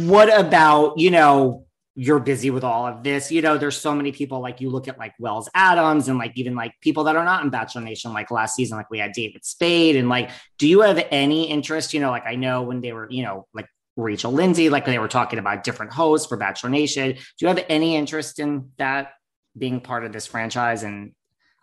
what 0.07 0.39
about, 0.39 0.99
you 0.99 1.11
know, 1.11 1.67
you're 1.95 2.21
busy 2.21 2.51
with 2.51 2.65
all 2.65 2.87
of 2.87 3.03
this. 3.03 3.31
You 3.31 3.43
know, 3.43 3.59
there's 3.59 3.77
so 3.77 3.95
many 3.95 4.13
people 4.13 4.41
like 4.41 4.61
you 4.61 4.71
look 4.71 4.89
at 4.89 4.99
like 4.99 5.15
Wells 5.19 5.49
Adams 5.55 6.09
and 6.09 6.19
like 6.19 6.33
even 6.37 6.55
like 6.55 6.73
people 6.81 7.05
that 7.05 7.17
are 7.17 7.25
not 7.25 7.45
in 7.45 7.51
Bachelor 7.51 7.83
Nation, 7.83 8.13
like 8.13 8.31
last 8.31 8.55
season, 8.55 8.79
like 8.79 8.91
we 8.91 8.99
had 8.99 9.13
David 9.13 9.45
Spade. 9.45 9.97
And 9.97 10.09
like, 10.09 10.31
do 10.59 10.67
you 10.67 10.81
have 10.81 11.05
any 11.11 11.51
interest? 11.51 11.93
You 11.93 12.01
know, 12.01 12.11
like 12.11 12.27
I 12.27 12.35
know 12.35 12.63
when 12.63 12.81
they 12.81 12.93
were, 12.93 13.09
you 13.11 13.23
know, 13.23 13.47
like 13.53 13.67
Rachel 13.97 14.33
Lindsay, 14.33 14.71
like 14.71 14.87
they 14.87 14.99
were 14.99 15.09
talking 15.09 15.39
about 15.39 15.65
different 15.65 15.93
hosts 15.93 16.27
for 16.27 16.37
Bachelor 16.39 16.71
Nation. 16.71 17.13
Do 17.13 17.21
you 17.41 17.49
have 17.49 17.65
any 17.69 17.95
interest 17.95 18.39
in 18.39 18.71
that 18.79 19.13
being 19.57 19.81
part 19.81 20.05
of 20.05 20.13
this 20.13 20.27
franchise 20.27 20.83
and 20.83 21.13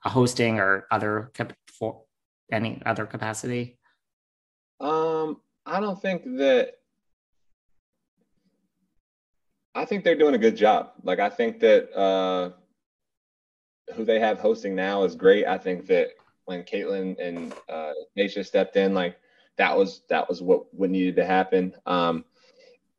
a 0.05 0.09
hosting 0.09 0.59
or 0.59 0.85
other 0.91 1.31
for 1.79 2.03
any 2.51 2.81
other 2.85 3.07
capacity? 3.07 3.79
Um, 4.79 5.41
I 5.65 5.79
don't 5.79 5.99
think 5.99 6.23
that 6.37 6.73
I 9.79 9.85
think 9.85 10.03
they're 10.03 10.15
doing 10.15 10.35
a 10.35 10.39
good 10.39 10.57
job. 10.57 10.91
Like 11.03 11.19
I 11.19 11.29
think 11.29 11.61
that 11.61 11.97
uh, 11.97 12.51
who 13.95 14.03
they 14.03 14.19
have 14.19 14.37
hosting 14.37 14.75
now 14.75 15.03
is 15.03 15.15
great. 15.15 15.47
I 15.47 15.57
think 15.57 15.87
that 15.87 16.09
when 16.45 16.63
Kaitlyn 16.63 17.15
and 17.17 17.53
uh, 17.69 17.93
Tayshia 18.17 18.45
stepped 18.45 18.75
in, 18.75 18.93
like 18.93 19.15
that 19.57 19.77
was 19.77 20.01
that 20.09 20.27
was 20.27 20.41
what 20.41 20.73
what 20.73 20.89
needed 20.89 21.15
to 21.15 21.25
happen. 21.25 21.73
Um, 21.85 22.25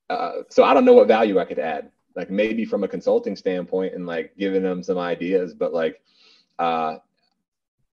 uh, 0.08 0.42
so 0.48 0.64
I 0.64 0.72
don't 0.72 0.86
know 0.86 0.94
what 0.94 1.06
value 1.06 1.38
I 1.38 1.44
could 1.44 1.58
add. 1.58 1.90
Like 2.16 2.30
maybe 2.30 2.64
from 2.64 2.82
a 2.82 2.88
consulting 2.88 3.36
standpoint 3.36 3.94
and 3.94 4.06
like 4.06 4.34
giving 4.38 4.62
them 4.62 4.82
some 4.82 4.96
ideas, 4.96 5.52
but 5.52 5.74
like 5.74 6.00
uh, 6.58 6.96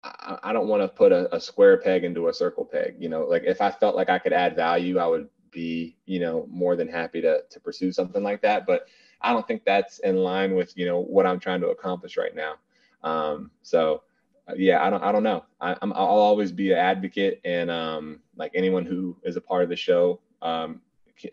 I, 0.01 0.37
I 0.43 0.53
don't 0.53 0.69
want 0.69 0.81
to 0.81 0.87
put 0.87 1.11
a, 1.11 1.35
a 1.35 1.41
square 1.41 1.77
peg 1.77 2.05
into 2.05 2.29
a 2.29 2.33
circle 2.33 2.63
peg. 2.63 2.95
You 2.99 3.09
know, 3.09 3.25
like 3.25 3.43
if 3.45 3.59
I 3.59 3.69
felt 3.69 3.97
like 3.97 4.09
I 4.09 4.17
could 4.17 4.33
add 4.33 4.55
value, 4.55 4.97
I 4.97 5.07
would 5.07 5.27
be, 5.51 5.95
you 6.05 6.19
know, 6.19 6.47
more 6.49 6.75
than 6.75 6.87
happy 6.87 7.21
to 7.21 7.41
to 7.49 7.59
pursue 7.59 7.91
something 7.91 8.23
like 8.23 8.41
that. 8.41 8.65
But 8.65 8.87
I 9.21 9.33
don't 9.33 9.47
think 9.47 9.63
that's 9.65 9.99
in 9.99 10.17
line 10.17 10.55
with, 10.55 10.77
you 10.77 10.85
know, 10.85 10.99
what 10.99 11.25
I'm 11.25 11.39
trying 11.39 11.61
to 11.61 11.69
accomplish 11.69 12.17
right 12.17 12.35
now. 12.35 12.55
Um, 13.03 13.51
so 13.61 14.03
uh, 14.47 14.53
yeah, 14.55 14.85
I 14.85 14.89
don't, 14.89 15.03
I 15.03 15.11
don't 15.11 15.23
know. 15.23 15.43
I, 15.59 15.75
am 15.81 15.93
I'll 15.93 16.05
always 16.05 16.51
be 16.51 16.71
an 16.71 16.77
advocate, 16.77 17.41
and 17.43 17.69
um, 17.69 18.19
like 18.35 18.51
anyone 18.55 18.85
who 18.85 19.17
is 19.23 19.35
a 19.35 19.41
part 19.41 19.63
of 19.63 19.69
the 19.69 19.75
show 19.75 20.21
um, 20.41 20.81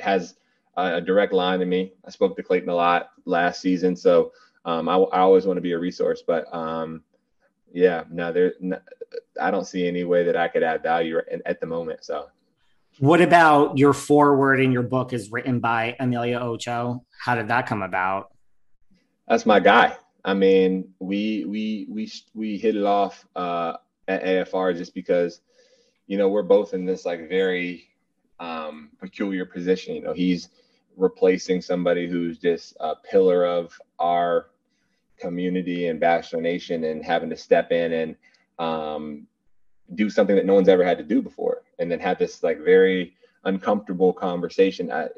has 0.01 0.37
a, 0.77 0.97
a 0.97 1.01
direct 1.01 1.33
line 1.33 1.61
to 1.61 1.67
me. 1.67 1.93
I 2.05 2.11
spoke 2.11 2.37
to 2.37 2.43
Clayton 2.43 2.69
a 2.69 2.75
lot 2.75 3.11
last 3.25 3.61
season, 3.61 3.95
so 3.95 4.33
um, 4.65 4.89
I, 4.89 4.97
I 4.97 5.21
always 5.21 5.47
want 5.47 5.59
to 5.59 5.63
be 5.63 5.73
a 5.73 5.79
resource. 5.79 6.23
But 6.27 6.53
um, 6.55 7.05
yeah, 7.73 8.05
no, 8.11 8.33
there, 8.33 8.55
no, 8.61 8.79
I 9.41 9.51
don't 9.51 9.67
see 9.67 9.87
any 9.87 10.05
way 10.05 10.25
that 10.25 10.37
I 10.37 10.49
could 10.49 10.63
add 10.63 10.83
value 10.83 11.19
at, 11.19 11.43
at 11.47 11.61
the 11.61 11.67
moment. 11.67 12.05
So 12.05 12.29
what 12.99 13.21
about 13.21 13.79
your 13.79 13.93
forward 13.93 14.61
in 14.61 14.73
your 14.73 14.83
book 14.83 15.13
is 15.13 15.31
written 15.31 15.61
by 15.61 15.97
Emmanuel 15.99 16.57
Acho? 16.57 17.01
How 17.25 17.35
did 17.35 17.49
that 17.49 17.67
come 17.67 17.83
about? 17.83 18.33
That's 19.29 19.47
my 19.47 19.61
guy. 19.61 19.97
I 20.25 20.35
mean, 20.35 20.89
we 21.01 21.45
we 21.45 21.87
we 21.91 22.11
we 22.35 22.57
hit 22.57 22.77
it 22.77 22.85
off 22.85 23.27
uh, 23.37 23.75
at 24.09 24.23
AFR 24.25 24.77
just 24.77 24.95
because, 24.95 25.41
you 26.07 26.17
know, 26.17 26.29
we're 26.29 26.43
both 26.43 26.73
in 26.73 26.85
this 26.85 27.05
like 27.05 27.29
very 27.29 27.89
um, 28.41 28.91
peculiar 28.99 29.45
position. 29.45 29.95
You 29.95 30.03
know, 30.03 30.13
he's 30.13 30.49
replacing 30.97 31.61
somebody 31.61 32.09
who's 32.09 32.39
just 32.39 32.77
a 32.81 32.95
pillar 32.97 33.45
of 33.45 33.79
our 33.99 34.51
community 35.19 35.89
and 35.89 36.01
Bachelor 36.01 36.41
Nation, 36.41 36.85
and 36.85 37.05
having 37.05 37.31
to 37.31 37.37
step 37.37 37.73
in 37.73 37.93
and 37.93 38.17
um, 38.59 39.27
do 39.95 40.09
something 40.09 40.37
that 40.37 40.47
no 40.47 40.55
one's 40.55 40.69
ever 40.69 40.85
had 40.85 40.99
to 40.99 41.05
do 41.05 41.21
before 41.21 41.63
and 41.79 41.91
then 41.91 42.01
have 42.01 42.19
this 42.19 42.43
like 42.43 42.59
very 42.59 43.15
uncomfortable 43.45 44.13
conversation. 44.13 44.91
I, 44.91 45.09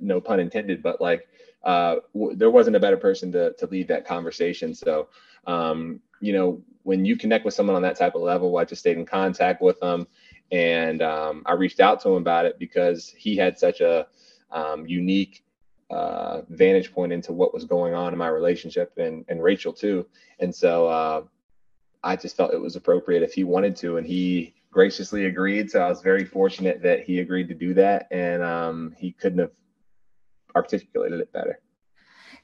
no 0.00 0.20
pun 0.20 0.40
intended 0.40 0.82
but 0.82 1.00
like 1.00 1.28
uh, 1.64 1.96
w- 2.14 2.36
there 2.36 2.50
wasn't 2.50 2.76
a 2.76 2.80
better 2.80 2.96
person 2.96 3.32
to, 3.32 3.52
to 3.54 3.66
lead 3.66 3.88
that 3.88 4.06
conversation. 4.06 4.74
So 4.74 5.08
um, 5.46 6.00
you 6.20 6.32
know 6.32 6.62
when 6.84 7.04
you 7.04 7.16
connect 7.16 7.44
with 7.44 7.54
someone 7.54 7.76
on 7.76 7.82
that 7.82 7.96
type 7.96 8.14
of 8.14 8.22
level 8.22 8.56
i 8.56 8.64
just 8.64 8.80
stayed 8.80 8.96
in 8.96 9.04
contact 9.06 9.60
with 9.62 9.78
them 9.80 10.06
and 10.50 11.02
um, 11.02 11.42
i 11.46 11.52
reached 11.52 11.80
out 11.80 12.00
to 12.00 12.08
him 12.08 12.16
about 12.16 12.44
it 12.46 12.58
because 12.58 13.08
he 13.10 13.36
had 13.36 13.58
such 13.58 13.80
a 13.80 14.06
um, 14.50 14.86
unique 14.86 15.44
uh, 15.90 16.42
vantage 16.50 16.92
point 16.92 17.12
into 17.12 17.32
what 17.32 17.54
was 17.54 17.64
going 17.64 17.94
on 17.94 18.12
in 18.12 18.18
my 18.18 18.28
relationship 18.28 18.92
and, 18.98 19.24
and 19.28 19.42
rachael 19.42 19.72
too. 19.72 20.06
And 20.38 20.54
so 20.54 20.86
uh, 20.86 21.22
I 22.02 22.16
just 22.16 22.36
felt 22.36 22.52
it 22.52 22.60
was 22.60 22.76
appropriate 22.76 23.22
if 23.22 23.32
he 23.32 23.44
wanted 23.44 23.76
to, 23.76 23.96
and 23.96 24.06
he 24.06 24.54
graciously 24.70 25.26
agreed. 25.26 25.70
So 25.70 25.80
I 25.80 25.88
was 25.88 26.02
very 26.02 26.24
fortunate 26.24 26.82
that 26.82 27.02
he 27.02 27.20
agreed 27.20 27.48
to 27.48 27.54
do 27.54 27.74
that, 27.74 28.06
and 28.10 28.42
um, 28.42 28.94
he 28.98 29.12
couldn't 29.12 29.40
have 29.40 29.50
articulated 30.54 31.20
it 31.20 31.32
better. 31.32 31.60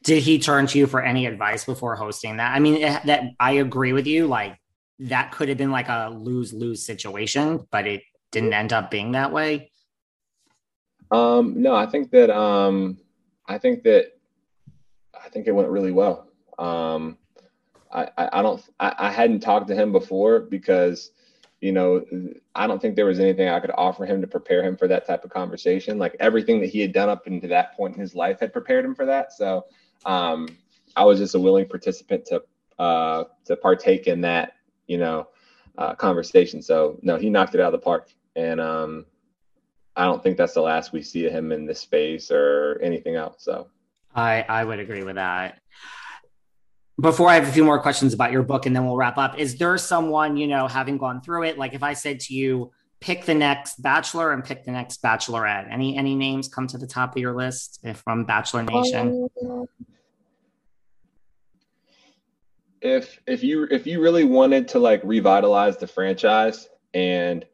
Did 0.02 0.22
he 0.22 0.38
turn 0.38 0.66
to 0.68 0.78
you 0.78 0.86
for 0.86 1.02
any 1.02 1.26
advice 1.26 1.64
before 1.64 1.96
hosting 1.96 2.36
that? 2.36 2.54
I 2.54 2.58
mean, 2.58 2.82
that 2.82 3.22
I 3.40 3.52
agree 3.52 3.92
with 3.92 4.06
you. 4.06 4.26
Like 4.26 4.58
that 4.98 5.32
could 5.32 5.48
have 5.48 5.58
been 5.58 5.70
like 5.70 5.88
a 5.88 6.10
lose 6.12 6.52
lose 6.52 6.84
situation, 6.84 7.66
but 7.70 7.86
it 7.86 8.02
didn't 8.30 8.52
end 8.52 8.72
up 8.72 8.90
being 8.90 9.12
that 9.12 9.32
way. 9.32 9.70
Um, 11.10 11.62
no, 11.62 11.74
I 11.74 11.86
think 11.86 12.10
that 12.10 12.30
um, 12.30 12.98
I 13.46 13.58
think 13.58 13.82
that 13.84 14.12
I 15.14 15.28
think 15.28 15.46
it 15.46 15.52
went 15.52 15.68
really 15.68 15.92
well. 15.92 16.28
Um, 16.58 17.18
I, 17.94 18.28
I 18.32 18.42
don't 18.42 18.62
I, 18.80 18.94
I 18.98 19.10
hadn't 19.10 19.40
talked 19.40 19.68
to 19.68 19.74
him 19.74 19.92
before 19.92 20.40
because 20.40 21.12
you 21.60 21.72
know 21.72 22.04
I 22.54 22.66
don't 22.66 22.82
think 22.82 22.96
there 22.96 23.06
was 23.06 23.20
anything 23.20 23.48
I 23.48 23.60
could 23.60 23.70
offer 23.74 24.04
him 24.04 24.20
to 24.20 24.26
prepare 24.26 24.62
him 24.62 24.76
for 24.76 24.88
that 24.88 25.06
type 25.06 25.24
of 25.24 25.30
conversation. 25.30 25.98
Like 25.98 26.16
everything 26.18 26.60
that 26.60 26.70
he 26.70 26.80
had 26.80 26.92
done 26.92 27.08
up 27.08 27.26
into 27.26 27.46
that 27.48 27.76
point 27.76 27.94
in 27.94 28.00
his 28.00 28.14
life 28.14 28.40
had 28.40 28.52
prepared 28.52 28.84
him 28.84 28.94
for 28.94 29.06
that. 29.06 29.32
So 29.32 29.66
um, 30.04 30.48
I 30.96 31.04
was 31.04 31.18
just 31.18 31.34
a 31.34 31.40
willing 31.40 31.66
participant 31.66 32.26
to 32.26 32.42
uh, 32.78 33.24
to 33.44 33.56
partake 33.56 34.08
in 34.08 34.20
that 34.22 34.54
you 34.88 34.98
know 34.98 35.28
uh, 35.78 35.94
conversation. 35.94 36.60
So 36.62 36.98
no, 37.02 37.16
he 37.16 37.30
knocked 37.30 37.54
it 37.54 37.60
out 37.60 37.72
of 37.72 37.80
the 37.80 37.84
park, 37.84 38.10
and 38.34 38.60
um, 38.60 39.06
I 39.94 40.04
don't 40.04 40.22
think 40.22 40.36
that's 40.36 40.54
the 40.54 40.62
last 40.62 40.92
we 40.92 41.02
see 41.02 41.26
of 41.26 41.32
him 41.32 41.52
in 41.52 41.64
this 41.64 41.80
space 41.80 42.32
or 42.32 42.80
anything 42.82 43.14
else. 43.14 43.44
So 43.44 43.68
I 44.14 44.44
I 44.48 44.64
would 44.64 44.80
agree 44.80 45.04
with 45.04 45.14
that 45.14 45.60
before 47.00 47.28
I 47.28 47.34
have 47.34 47.48
a 47.48 47.52
few 47.52 47.64
more 47.64 47.80
questions 47.80 48.14
about 48.14 48.30
your 48.30 48.42
book 48.42 48.66
and 48.66 48.74
then 48.74 48.86
we'll 48.86 48.96
wrap 48.96 49.18
up, 49.18 49.38
is 49.38 49.56
there 49.56 49.76
someone, 49.78 50.36
you 50.36 50.46
know, 50.46 50.68
having 50.68 50.96
gone 50.96 51.20
through 51.20 51.44
it, 51.44 51.58
like 51.58 51.74
if 51.74 51.82
I 51.82 51.92
said 51.92 52.20
to 52.20 52.34
you, 52.34 52.70
pick 53.00 53.24
the 53.24 53.34
next 53.34 53.82
bachelor 53.82 54.32
and 54.32 54.44
pick 54.44 54.64
the 54.64 54.70
next 54.70 55.02
bachelorette, 55.02 55.70
any 55.70 55.96
any 55.96 56.14
names 56.14 56.48
come 56.48 56.66
to 56.68 56.78
the 56.78 56.86
top 56.86 57.16
of 57.16 57.20
your 57.20 57.34
list 57.34 57.84
from 58.04 58.24
Bachelor 58.24 58.62
Nation? 58.62 59.28
If 62.80 63.18
if 63.26 63.42
you 63.42 63.66
if 63.70 63.86
you 63.86 64.00
really 64.00 64.24
wanted 64.24 64.68
to 64.68 64.78
like 64.78 65.02
revitalize 65.04 65.76
the 65.76 65.86
franchise 65.86 66.68
and 66.92 67.44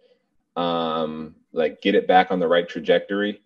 um 0.56 1.34
like 1.52 1.80
get 1.80 1.94
it 1.94 2.06
back 2.06 2.30
on 2.30 2.40
the 2.40 2.46
right 2.46 2.68
trajectory, 2.68 3.40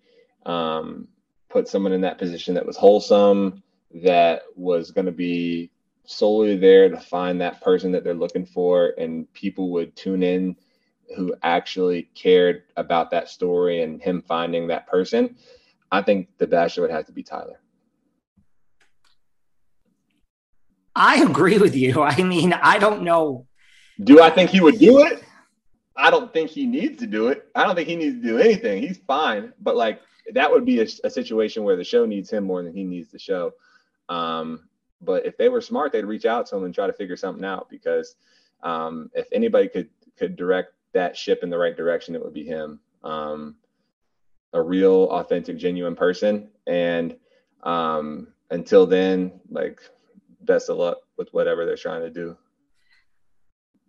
um, 0.44 1.08
put 1.48 1.68
someone 1.68 1.92
in 1.92 2.02
that 2.02 2.18
position 2.18 2.54
that 2.54 2.66
was 2.66 2.76
wholesome, 2.76 3.62
that 4.02 4.42
was 4.56 4.90
going 4.90 5.06
to 5.06 5.12
be 5.12 5.70
solely 6.04 6.56
there 6.56 6.88
to 6.88 6.98
find 6.98 7.40
that 7.40 7.60
person 7.60 7.90
that 7.92 8.04
they're 8.04 8.14
looking 8.14 8.44
for 8.44 8.94
and 8.98 9.32
people 9.32 9.70
would 9.70 9.96
tune 9.96 10.22
in 10.22 10.56
who 11.16 11.34
actually 11.42 12.02
cared 12.14 12.62
about 12.76 13.10
that 13.10 13.28
story 13.28 13.82
and 13.82 14.02
him 14.02 14.22
finding 14.22 14.66
that 14.66 14.86
person 14.86 15.34
i 15.90 16.02
think 16.02 16.28
the 16.38 16.46
bachelor 16.46 16.82
would 16.82 16.90
have 16.90 17.06
to 17.06 17.12
be 17.12 17.22
tyler. 17.22 17.60
I 20.96 21.22
agree 21.22 21.58
with 21.58 21.74
you. 21.74 22.02
I 22.02 22.22
mean 22.22 22.52
i 22.52 22.78
don't 22.78 23.02
know. 23.02 23.46
Do 24.02 24.20
i 24.20 24.30
think 24.30 24.50
he 24.50 24.60
would 24.60 24.78
do 24.78 25.04
it? 25.04 25.24
I 25.96 26.10
don't 26.10 26.32
think 26.32 26.50
he 26.50 26.66
needs 26.66 26.98
to 27.00 27.06
do 27.06 27.28
it. 27.28 27.48
I 27.54 27.64
don't 27.64 27.74
think 27.74 27.88
he 27.88 27.96
needs 27.96 28.16
to 28.16 28.22
do 28.22 28.38
anything. 28.38 28.82
He's 28.82 28.98
fine. 28.98 29.52
But 29.60 29.76
like 29.76 30.00
that 30.32 30.50
would 30.50 30.64
be 30.64 30.80
a, 30.80 30.86
a 31.04 31.10
situation 31.10 31.64
where 31.64 31.76
the 31.76 31.84
show 31.84 32.04
needs 32.06 32.30
him 32.30 32.44
more 32.44 32.62
than 32.62 32.74
he 32.74 32.84
needs 32.84 33.10
the 33.10 33.18
show. 33.18 33.52
Um, 34.08 34.68
but 35.04 35.26
if 35.26 35.36
they 35.36 35.48
were 35.48 35.60
smart, 35.60 35.92
they'd 35.92 36.04
reach 36.04 36.24
out 36.24 36.46
to 36.46 36.56
him 36.56 36.64
and 36.64 36.74
try 36.74 36.86
to 36.86 36.92
figure 36.92 37.16
something 37.16 37.44
out 37.44 37.68
because 37.68 38.16
um, 38.62 39.10
if 39.14 39.26
anybody 39.32 39.68
could 39.68 39.88
could 40.16 40.36
direct 40.36 40.72
that 40.92 41.16
ship 41.16 41.40
in 41.42 41.50
the 41.50 41.58
right 41.58 41.76
direction, 41.76 42.14
it 42.14 42.22
would 42.22 42.32
be 42.32 42.44
him. 42.44 42.80
Um, 43.02 43.56
a 44.52 44.62
real, 44.62 45.08
authentic, 45.10 45.58
genuine 45.58 45.96
person. 45.96 46.48
And 46.66 47.16
um, 47.64 48.28
until 48.50 48.86
then, 48.86 49.40
like, 49.50 49.80
best 50.42 50.70
of 50.70 50.78
luck 50.78 50.98
with 51.18 51.28
whatever 51.32 51.66
they're 51.66 51.76
trying 51.76 52.02
to 52.02 52.10
do. 52.10 52.36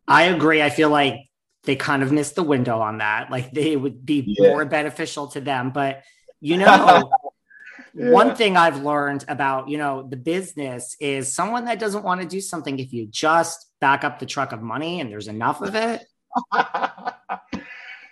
I 0.07 0.23
agree. 0.23 0.61
I 0.61 0.69
feel 0.69 0.89
like 0.89 1.29
they 1.63 1.75
kind 1.75 2.03
of 2.03 2.11
missed 2.11 2.35
the 2.35 2.43
window 2.43 2.79
on 2.79 2.97
that. 2.97 3.29
Like, 3.29 3.51
they 3.51 3.75
would 3.75 4.05
be 4.05 4.23
yeah. 4.25 4.49
more 4.49 4.65
beneficial 4.65 5.27
to 5.27 5.41
them. 5.41 5.69
But 5.69 6.03
you 6.41 6.57
know, 6.57 7.11
Yeah. 7.97 8.09
One 8.09 8.35
thing 8.35 8.57
I've 8.57 8.83
learned 8.83 9.23
about, 9.29 9.69
you 9.69 9.77
know, 9.77 10.03
the 10.03 10.17
business 10.17 10.97
is 10.99 11.33
someone 11.33 11.63
that 11.65 11.79
doesn't 11.79 12.03
want 12.03 12.21
to 12.21 12.27
do 12.27 12.41
something 12.41 12.77
if 12.77 12.91
you 12.91 13.07
just 13.07 13.71
back 13.79 14.03
up 14.03 14.19
the 14.19 14.25
truck 14.25 14.51
of 14.51 14.61
money 14.61 14.99
and 14.99 15.09
there's 15.09 15.29
enough 15.29 15.61
of 15.61 15.75
it. 15.75 16.05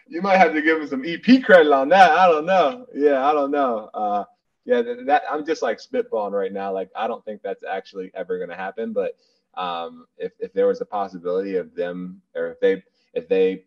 you 0.07 0.21
might 0.21 0.37
have 0.37 0.53
to 0.53 0.61
give 0.61 0.79
him 0.79 0.87
some 0.87 1.03
EP 1.05 1.43
credit 1.43 1.73
on 1.73 1.89
that. 1.89 2.11
I 2.11 2.27
don't 2.29 2.45
know. 2.45 2.85
Yeah, 2.95 3.25
I 3.25 3.33
don't 3.33 3.51
know. 3.51 3.89
Uh, 3.93 4.23
yeah, 4.63 4.81
that, 4.81 5.05
that 5.07 5.23
I'm 5.29 5.45
just 5.45 5.61
like 5.61 5.79
spitballing 5.79 6.31
right 6.31 6.53
now. 6.53 6.71
Like 6.71 6.89
I 6.95 7.07
don't 7.07 7.23
think 7.25 7.41
that's 7.41 7.63
actually 7.63 8.09
ever 8.13 8.37
going 8.37 8.49
to 8.49 8.55
happen. 8.55 8.93
But 8.93 9.17
um, 9.55 10.05
if 10.17 10.31
if 10.39 10.53
there 10.53 10.67
was 10.67 10.79
a 10.79 10.85
possibility 10.85 11.57
of 11.57 11.75
them, 11.75 12.21
or 12.35 12.51
if 12.51 12.59
they 12.61 12.83
if 13.13 13.27
they 13.27 13.65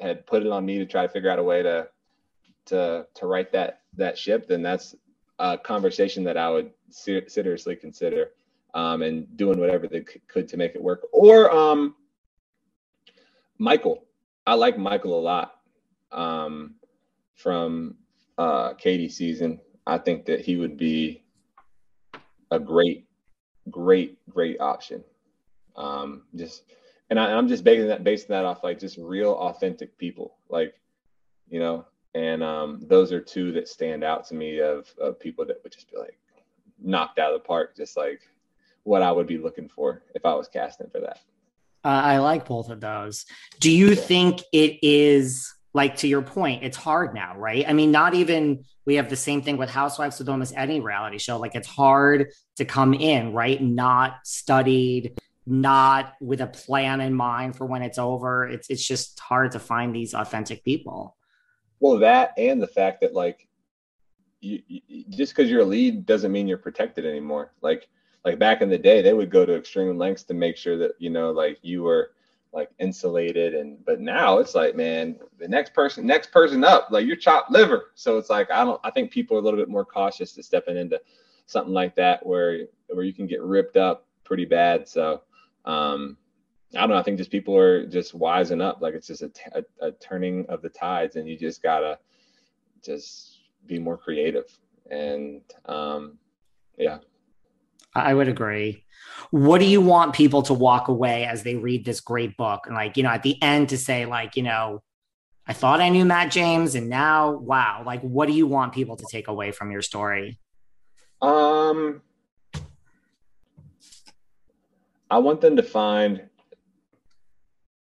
had 0.00 0.26
put 0.26 0.42
it 0.42 0.50
on 0.50 0.64
me 0.64 0.78
to 0.78 0.86
try 0.86 1.02
to 1.02 1.12
figure 1.12 1.30
out 1.30 1.38
a 1.38 1.42
way 1.42 1.62
to 1.62 1.88
to 2.66 3.06
to 3.14 3.26
write 3.26 3.52
that 3.52 3.79
that 3.96 4.18
ship, 4.18 4.46
then 4.46 4.62
that's 4.62 4.94
a 5.38 5.58
conversation 5.58 6.24
that 6.24 6.36
I 6.36 6.50
would 6.50 6.70
ser- 6.90 7.28
seriously 7.28 7.76
consider 7.76 8.32
um, 8.74 9.02
and 9.02 9.36
doing 9.36 9.58
whatever 9.58 9.86
they 9.86 10.04
c- 10.04 10.20
could 10.28 10.48
to 10.48 10.56
make 10.56 10.74
it 10.74 10.82
work. 10.82 11.06
Or 11.12 11.50
um, 11.50 11.96
Michael, 13.58 14.04
I 14.46 14.54
like 14.54 14.78
Michael 14.78 15.18
a 15.18 15.20
lot 15.20 15.60
um, 16.12 16.74
from 17.34 17.96
uh, 18.38 18.74
Katie 18.74 19.08
season. 19.08 19.60
I 19.86 19.98
think 19.98 20.26
that 20.26 20.40
he 20.40 20.56
would 20.56 20.76
be 20.76 21.24
a 22.50 22.58
great, 22.58 23.06
great, 23.70 24.18
great 24.28 24.60
option. 24.60 25.04
Um, 25.76 26.22
just 26.34 26.64
and 27.08 27.18
I, 27.18 27.32
I'm 27.32 27.48
just 27.48 27.64
basing 27.64 27.88
that 27.88 28.04
basing 28.04 28.28
that 28.28 28.44
off 28.44 28.62
like 28.62 28.78
just 28.78 28.98
real 28.98 29.32
authentic 29.32 29.96
people, 29.98 30.36
like 30.48 30.74
you 31.48 31.58
know, 31.58 31.86
and 32.14 32.42
um, 32.42 32.80
those 32.82 33.12
are 33.12 33.20
two 33.20 33.52
that 33.52 33.68
stand 33.68 34.02
out 34.02 34.26
to 34.28 34.34
me 34.34 34.60
of 34.60 34.92
of 35.00 35.20
people 35.20 35.46
that 35.46 35.60
would 35.62 35.72
just 35.72 35.90
be 35.90 35.98
like 35.98 36.18
knocked 36.82 37.18
out 37.18 37.32
of 37.32 37.40
the 37.42 37.46
park, 37.46 37.76
just 37.76 37.96
like 37.96 38.20
what 38.84 39.02
I 39.02 39.12
would 39.12 39.26
be 39.26 39.38
looking 39.38 39.68
for 39.68 40.02
if 40.14 40.24
I 40.24 40.34
was 40.34 40.48
casting 40.48 40.88
for 40.90 41.00
that. 41.00 41.20
Uh, 41.84 41.88
I 41.88 42.18
like 42.18 42.46
both 42.46 42.68
of 42.68 42.80
those. 42.80 43.26
Do 43.58 43.70
you 43.70 43.94
think 43.94 44.42
it 44.52 44.78
is 44.82 45.52
like 45.72 45.96
to 45.96 46.08
your 46.08 46.22
point? 46.22 46.64
It's 46.64 46.76
hard 46.76 47.14
now, 47.14 47.36
right? 47.36 47.64
I 47.66 47.72
mean, 47.72 47.90
not 47.90 48.14
even 48.14 48.64
we 48.84 48.96
have 48.96 49.08
the 49.08 49.16
same 49.16 49.42
thing 49.42 49.56
with 49.56 49.70
Housewives 49.70 50.18
with 50.18 50.28
almost 50.28 50.54
any 50.56 50.80
reality 50.80 51.18
show. 51.18 51.38
Like 51.38 51.54
it's 51.54 51.68
hard 51.68 52.32
to 52.56 52.64
come 52.64 52.92
in, 52.92 53.32
right? 53.32 53.62
Not 53.62 54.18
studied, 54.24 55.18
not 55.46 56.14
with 56.20 56.40
a 56.40 56.46
plan 56.46 57.00
in 57.00 57.14
mind 57.14 57.56
for 57.56 57.66
when 57.66 57.82
it's 57.82 57.98
over. 57.98 58.46
It's 58.46 58.68
it's 58.68 58.86
just 58.86 59.18
hard 59.20 59.52
to 59.52 59.58
find 59.58 59.94
these 59.94 60.12
authentic 60.12 60.64
people. 60.64 61.16
Well, 61.80 61.98
that 61.98 62.32
and 62.38 62.62
the 62.62 62.66
fact 62.66 63.00
that 63.00 63.14
like 63.14 63.48
you, 64.40 64.62
you 64.68 65.04
just 65.10 65.34
because 65.34 65.50
you're 65.50 65.62
a 65.62 65.64
lead 65.64 66.06
doesn't 66.06 66.32
mean 66.32 66.46
you're 66.48 66.58
protected 66.58 67.06
anymore. 67.06 67.52
Like 67.62 67.88
like 68.24 68.38
back 68.38 68.60
in 68.62 68.68
the 68.68 68.78
day, 68.78 69.02
they 69.02 69.14
would 69.14 69.30
go 69.30 69.46
to 69.46 69.56
extreme 69.56 69.96
lengths 69.98 70.24
to 70.24 70.34
make 70.34 70.56
sure 70.56 70.76
that 70.78 70.92
you 70.98 71.10
know 71.10 71.30
like 71.30 71.58
you 71.62 71.82
were 71.82 72.12
like 72.52 72.70
insulated 72.80 73.54
and 73.54 73.84
but 73.84 74.00
now 74.00 74.38
it's 74.38 74.54
like 74.56 74.74
man 74.74 75.16
the 75.38 75.46
next 75.46 75.72
person 75.72 76.04
next 76.04 76.32
person 76.32 76.64
up 76.64 76.88
like 76.90 77.06
you're 77.06 77.14
chopped 77.14 77.50
liver 77.50 77.92
so 77.94 78.18
it's 78.18 78.28
like 78.28 78.50
i 78.50 78.64
don't 78.64 78.80
i 78.82 78.90
think 78.90 79.10
people 79.10 79.36
are 79.36 79.40
a 79.40 79.42
little 79.42 79.58
bit 79.58 79.68
more 79.68 79.84
cautious 79.84 80.32
to 80.32 80.42
stepping 80.42 80.76
into 80.76 81.00
something 81.46 81.72
like 81.72 81.94
that 81.94 82.24
where 82.26 82.66
where 82.88 83.04
you 83.04 83.12
can 83.12 83.26
get 83.26 83.40
ripped 83.40 83.76
up 83.76 84.06
pretty 84.24 84.44
bad 84.44 84.88
so 84.88 85.22
um 85.64 86.16
i 86.76 86.80
don't 86.80 86.90
know 86.90 86.96
i 86.96 87.02
think 87.02 87.18
just 87.18 87.30
people 87.30 87.56
are 87.56 87.86
just 87.86 88.18
wising 88.18 88.62
up 88.62 88.80
like 88.80 88.94
it's 88.94 89.06
just 89.06 89.22
a, 89.22 89.28
t- 89.28 89.42
a, 89.52 89.86
a 89.86 89.92
turning 89.92 90.46
of 90.48 90.62
the 90.62 90.68
tides 90.68 91.16
and 91.16 91.28
you 91.28 91.36
just 91.36 91.62
gotta 91.62 91.98
just 92.84 93.40
be 93.66 93.78
more 93.78 93.96
creative 93.96 94.46
and 94.90 95.42
um 95.66 96.18
yeah 96.78 96.98
I 97.94 98.14
would 98.14 98.28
agree. 98.28 98.84
What 99.30 99.58
do 99.58 99.64
you 99.64 99.80
want 99.80 100.14
people 100.14 100.42
to 100.42 100.54
walk 100.54 100.88
away 100.88 101.24
as 101.24 101.42
they 101.42 101.56
read 101.56 101.84
this 101.84 102.00
great 102.00 102.36
book? 102.36 102.66
And 102.66 102.74
like, 102.74 102.96
you 102.96 103.02
know, 103.02 103.10
at 103.10 103.22
the 103.22 103.40
end 103.42 103.70
to 103.70 103.78
say, 103.78 104.06
like, 104.06 104.36
you 104.36 104.42
know, 104.42 104.82
I 105.46 105.52
thought 105.52 105.80
I 105.80 105.88
knew 105.88 106.04
Matt 106.04 106.30
James 106.30 106.74
and 106.76 106.88
now, 106.88 107.32
wow, 107.32 107.82
like, 107.84 108.00
what 108.02 108.26
do 108.26 108.32
you 108.32 108.46
want 108.46 108.72
people 108.72 108.96
to 108.96 109.04
take 109.10 109.26
away 109.26 109.50
from 109.50 109.72
your 109.72 109.82
story? 109.82 110.38
Um, 111.20 112.02
I 115.10 115.18
want 115.18 115.40
them 115.40 115.56
to 115.56 115.62
find 115.62 116.29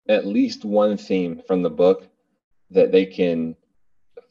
at 0.09 0.25
least 0.25 0.65
one 0.65 0.97
theme 0.97 1.41
from 1.47 1.61
the 1.61 1.69
book 1.69 2.07
that 2.71 2.91
they 2.91 3.05
can 3.05 3.55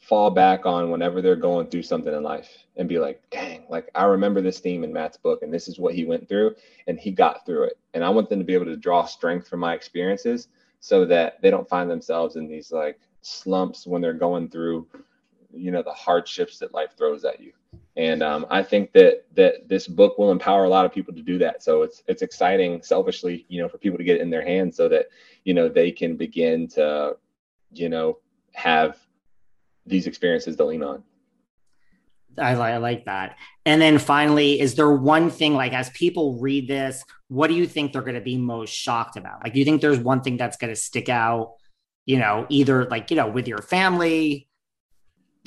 fall 0.01 0.31
back 0.31 0.66
on 0.66 0.91
whenever 0.91 1.22
they're 1.22 1.37
going 1.37 1.66
through 1.68 1.83
something 1.83 2.12
in 2.12 2.22
life 2.22 2.49
and 2.76 2.89
be 2.89 2.99
like, 2.99 3.22
dang, 3.31 3.64
like 3.68 3.89
I 3.95 4.05
remember 4.05 4.41
this 4.41 4.59
theme 4.59 4.83
in 4.83 4.93
Matt's 4.93 5.16
book 5.16 5.43
and 5.43 5.53
this 5.53 5.68
is 5.68 5.79
what 5.79 5.95
he 5.95 6.05
went 6.05 6.29
through 6.29 6.57
and 6.87 6.99
he 6.99 7.11
got 7.11 7.47
through 7.47 7.64
it. 7.64 7.79
And 7.95 8.05
I 8.05 8.11
want 8.11 8.29
them 8.29 8.39
to 8.39 8.45
be 8.45 8.55
able 8.55 8.66
to 8.66 8.76
draw 8.76 9.05
strength 9.05 9.49
from 9.49 9.61
my 9.61 9.74
experiences 9.74 10.49
so 10.81 11.05
that 11.07 11.41
they 11.43 11.51
don't 11.51 11.68
find 11.68 11.91
themselves 11.91 12.37
in 12.37 12.49
these 12.49 12.72
like 12.72 12.99
slumps 13.22 13.87
when 13.87 14.03
they're 14.03 14.12
going 14.12 14.49
through, 14.49 14.87
you 15.53 15.70
know, 15.70 15.83
the 15.83 15.93
hardships 15.93 16.59
that 16.59 16.74
life 16.74 16.97
throws 16.97 17.24
at 17.24 17.41
you. 17.41 17.53
And 17.97 18.23
um, 18.23 18.47
I 18.49 18.62
think 18.62 18.93
that 18.93 19.25
that 19.35 19.69
this 19.69 19.89
book 19.89 20.19
will 20.19 20.31
empower 20.31 20.64
a 20.64 20.69
lot 20.69 20.87
of 20.87 20.93
people 20.93 21.12
to 21.14 21.23
do 21.23 21.37
that. 21.39 21.62
So 21.62 21.83
it's 21.83 22.03
it's 22.07 22.23
exciting, 22.23 22.81
selfishly, 22.83 23.45
you 23.49 23.61
know, 23.61 23.69
for 23.69 23.79
people 23.79 23.99
to 23.99 24.05
get 24.05 24.16
it 24.16 24.23
in 24.23 24.31
their 24.31 24.45
hands 24.45 24.77
so 24.77 24.89
that 24.89 25.09
you 25.45 25.53
know 25.53 25.69
they 25.69 25.91
can 25.91 26.16
begin 26.16 26.69
to, 26.69 27.16
you 27.73 27.89
know, 27.89 28.19
have 28.55 28.99
these 29.85 30.07
experiences 30.07 30.57
to 30.57 30.64
lean 30.64 30.83
on. 30.83 31.03
I, 32.39 32.53
I 32.53 32.77
like 32.77 33.05
that. 33.07 33.37
And 33.66 33.83
then 33.83 33.99
finally, 33.99 34.61
is 34.61 34.75
there 34.75 34.91
one 34.91 35.31
thing 35.31 35.55
like 35.55 35.73
as 35.73 35.91
people 35.91 36.39
read 36.39 36.69
this, 36.69 37.05
what 37.29 37.49
do 37.49 37.55
you 37.55 37.66
think 37.66 37.93
they're 37.93 38.03
going 38.03 38.14
to 38.14 38.21
be 38.21 38.37
most 38.37 38.73
shocked 38.73 39.16
about? 39.16 39.43
Like, 39.43 39.53
do 39.53 39.59
you 39.59 39.64
think 39.64 39.81
there's 39.81 39.99
one 39.99 40.23
thing 40.23 40.37
that's 40.37 40.57
going 40.57 40.73
to 40.73 40.81
stick 40.81 41.09
out? 41.09 41.55
You 42.07 42.19
know, 42.19 42.47
either 42.49 42.87
like 42.87 43.11
you 43.11 43.16
know 43.16 43.29
with 43.29 43.49
your 43.49 43.59
family. 43.59 44.47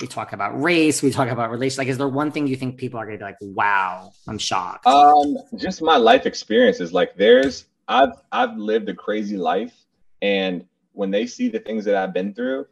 We 0.00 0.06
talk 0.08 0.32
about 0.32 0.60
race. 0.60 1.02
We 1.02 1.10
talk 1.10 1.28
about 1.28 1.50
relations. 1.50 1.78
Like, 1.78 1.88
is 1.88 1.98
there 1.98 2.08
one 2.08 2.32
thing 2.32 2.46
you 2.46 2.56
think 2.56 2.76
people 2.76 2.98
are 2.98 3.06
to 3.06 3.16
be 3.16 3.22
like, 3.22 3.36
"Wow, 3.40 4.12
I'm 4.26 4.38
shocked"? 4.38 4.86
Um, 4.86 5.36
just 5.56 5.80
my 5.80 5.96
life 5.96 6.26
experiences. 6.26 6.92
Like, 6.92 7.16
there's 7.16 7.66
I've 7.86 8.12
I've 8.32 8.56
lived 8.56 8.88
a 8.88 8.94
crazy 8.94 9.36
life, 9.36 9.74
and 10.20 10.64
when 10.92 11.10
they 11.10 11.26
see 11.26 11.48
the 11.48 11.60
things 11.60 11.84
that 11.84 11.94
I've 11.94 12.12
been 12.12 12.34
through, 12.34 12.66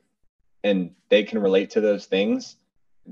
and 0.65 0.91
they 1.09 1.23
can 1.23 1.39
relate 1.41 1.71
to 1.71 1.81
those 1.81 2.07
things, 2.07 2.57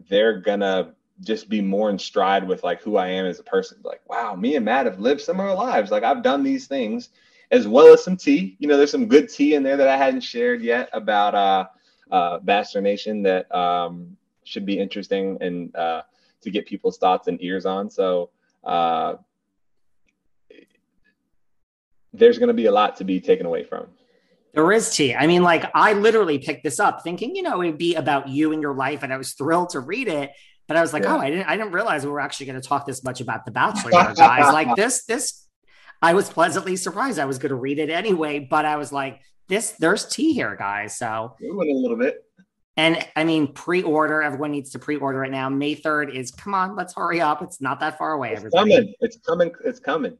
they're 0.09 0.41
gonna 0.41 0.95
just 1.21 1.49
be 1.49 1.61
more 1.61 1.91
in 1.91 1.99
stride 1.99 2.47
with 2.47 2.63
like 2.63 2.83
who 2.83 2.97
I 2.97 3.09
am 3.09 3.27
as 3.27 3.39
a 3.39 3.45
person. 3.45 3.79
Like, 3.83 4.01
wow, 4.09 4.35
me 4.35 4.57
and 4.57 4.65
Matt 4.65 4.87
have 4.87 5.01
lived 5.01 5.21
similar 5.21 5.55
lives. 5.55 5.91
Like 5.91 6.05
I've 6.05 6.23
done 6.23 6.43
these 6.43 6.67
things 6.67 7.11
as 7.51 7.67
well 7.67 7.93
as 7.93 8.05
some 8.05 8.17
tea. 8.17 8.57
You 8.59 8.69
know, 8.69 8.77
there's 8.77 8.91
some 8.91 9.07
good 9.07 9.29
tea 9.29 9.55
in 9.55 9.63
there 9.63 9.77
that 9.77 9.89
I 9.89 9.97
hadn't 9.97 10.21
shared 10.21 10.63
yet 10.63 10.89
about 10.93 11.35
uh 11.35 11.67
uh 12.11 12.39
Bachelor 12.41 12.81
Nation 12.81 13.23
that 13.23 13.53
um 13.55 14.17
should 14.45 14.65
be 14.67 14.79
interesting 14.79 15.37
and 15.41 15.75
uh 15.77 16.03
to 16.43 16.51
get 16.51 16.67
people's 16.67 16.99
thoughts 16.99 17.29
and 17.29 17.43
ears 17.43 17.67
on. 17.67 17.91
So 17.91 18.31
uh 18.65 19.15
there's 22.13 22.39
gonna 22.39 22.55
be 22.55 22.67
a 22.67 22.73
lot 22.73 22.97
to 22.97 23.05
be 23.05 23.21
taken 23.21 23.47
away 23.47 23.65
from. 23.65 23.87
There 24.55 24.73
is 24.73 24.95
tea. 24.95 25.15
I 25.15 25.27
mean, 25.27 25.43
like 25.43 25.71
I 25.75 25.93
literally 25.93 26.39
picked 26.39 26.65
this 26.65 26.81
up 26.81 27.03
thinking, 27.05 27.37
you 27.37 27.43
know, 27.43 27.63
it'd 27.63 27.79
be 27.79 27.95
about 27.95 28.29
you 28.29 28.53
and 28.53 28.63
your 28.63 28.75
life, 28.75 29.03
and 29.03 29.13
I 29.13 29.17
was 29.19 29.35
thrilled 29.35 29.71
to 29.71 29.81
read 29.81 30.09
it. 30.09 30.31
But 30.67 30.77
I 30.77 30.81
was 30.81 30.93
like, 30.93 31.03
Yeah. 31.05 31.15
oh, 31.17 31.19
I 31.19 31.31
didn't, 31.31 31.47
I 31.49 31.57
didn't 31.57 31.73
realize 31.73 32.05
we 32.05 32.11
were 32.11 32.21
actually 32.21 32.47
going 32.47 32.61
to 32.61 32.67
talk 32.67 32.85
this 32.87 33.03
much 33.05 33.21
about 33.21 33.45
The 33.47 33.51
Bachelor, 33.53 33.91
guys. 34.17 34.53
like 34.53 34.75
this, 34.77 35.05
this, 35.05 35.47
I 36.03 36.13
was 36.15 36.29
pleasantly 36.29 36.77
surprised. 36.77 37.19
I 37.19 37.25
was 37.25 37.39
going 37.39 37.51
to 37.51 37.57
read 37.57 37.79
it 37.79 37.89
anyway, 37.89 38.39
but 38.41 38.65
I 38.67 38.77
was 38.77 38.93
like, 38.93 39.21
this, 39.49 39.73
there's 39.73 40.07
tea 40.07 40.33
here, 40.33 40.57
guys. 40.57 40.97
So, 40.99 41.35
a 41.43 41.47
little 41.53 41.97
bit. 41.97 42.25
and 42.77 43.05
I 43.17 43.25
mean, 43.25 43.53
pre-order. 43.53 44.23
Everyone 44.23 44.53
needs 44.53 44.71
to 44.71 44.79
pre-order 44.79 45.25
it 45.25 45.31
now. 45.31 45.49
May 45.49 45.75
third 45.75 46.15
is. 46.15 46.31
Come 46.31 46.55
on, 46.55 46.77
let's 46.77 46.95
hurry 46.95 47.21
up. 47.21 47.43
It's 47.43 47.61
not 47.61 47.81
that 47.81 47.99
far 47.99 48.13
away. 48.13 48.31
It's 48.33 48.39
Everybody. 48.39 48.71
coming. 48.71 48.95
It's 49.01 49.17
coming. 49.19 49.53
It's 49.65 49.81
coming. 49.81 50.19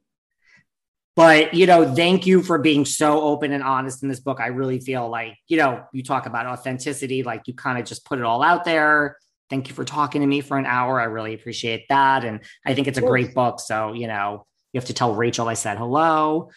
But, 1.15 1.53
you 1.53 1.67
know, 1.67 1.95
thank 1.97 2.27
you 2.27 2.43
for 2.45 2.59
being 2.59 2.85
so 2.85 3.21
open 3.21 3.53
and 3.53 3.63
honest 3.63 4.05
in 4.05 4.09
this 4.09 4.21
book. 4.21 4.39
I 4.41 4.47
really 4.49 4.79
feel 4.79 5.09
like, 5.09 5.35
you 5.49 5.57
know, 5.57 5.83
you 5.93 6.05
talk 6.05 6.27
about 6.27 6.47
authenticity, 6.47 7.25
like 7.25 7.43
you 7.47 7.55
kind 7.55 7.77
of 7.77 7.85
just 7.85 8.05
put 8.05 8.21
it 8.21 8.25
all 8.25 8.41
out 8.41 8.65
there. 8.65 9.17
Thank 9.51 9.69
you 9.69 9.75
for 9.75 9.85
talking 9.85 10.21
to 10.21 10.27
me 10.29 10.41
for 10.43 10.59
an 10.59 10.67
hour. 10.67 11.01
I 11.01 11.05
really 11.05 11.35
appreciate 11.35 11.87
that. 11.89 12.25
And 12.25 12.41
I 12.65 12.75
think 12.75 12.87
it's 12.87 12.99
a 12.99 13.03
great 13.03 13.35
book. 13.35 13.59
So, 13.59 13.95
you 13.95 14.07
know, 14.07 14.47
you 14.73 14.79
have 14.79 14.87
to 14.89 14.95
tell 14.95 15.13
Rachael 15.15 15.49
I 15.49 15.55
said 15.55 15.77
hello. 15.77 16.51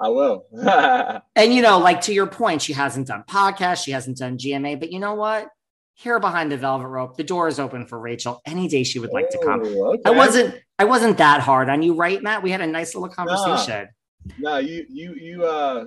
I 0.00 0.08
will. 0.08 0.46
And, 1.36 1.54
you 1.54 1.62
know, 1.62 1.78
like 1.78 2.02
to 2.02 2.12
your 2.12 2.26
point, 2.26 2.60
she 2.60 2.72
hasn't 2.72 3.06
done 3.06 3.24
podcasts, 3.28 3.84
she 3.84 3.92
hasn't 3.92 4.18
done 4.18 4.36
GMA, 4.36 4.78
but 4.78 4.92
you 4.92 4.98
know 4.98 5.14
what? 5.14 5.48
Here 5.94 6.18
behind 6.18 6.50
the 6.50 6.56
velvet 6.56 6.86
rope, 6.86 7.16
the 7.16 7.24
door 7.24 7.48
is 7.48 7.58
open 7.60 7.86
for 7.86 7.98
Rachael 7.98 8.40
any 8.46 8.68
day 8.68 8.82
she 8.82 8.98
would 8.98 9.12
like 9.12 9.30
to 9.30 9.38
come. 9.38 9.62
Oh, 9.64 9.94
okay. 9.94 10.02
I 10.04 10.10
wasn't, 10.10 10.54
I 10.78 10.84
wasn't 10.84 11.18
that 11.18 11.40
hard 11.40 11.68
on 11.68 11.82
you, 11.82 11.94
right, 11.94 12.22
Matt? 12.22 12.42
We 12.42 12.50
had 12.50 12.60
a 12.60 12.66
nice 12.66 12.94
little 12.94 13.08
conversation. 13.08 13.88
No, 14.38 14.58
you 14.58 14.84
you 14.88 15.14
you 15.14 15.44
uh 15.44 15.86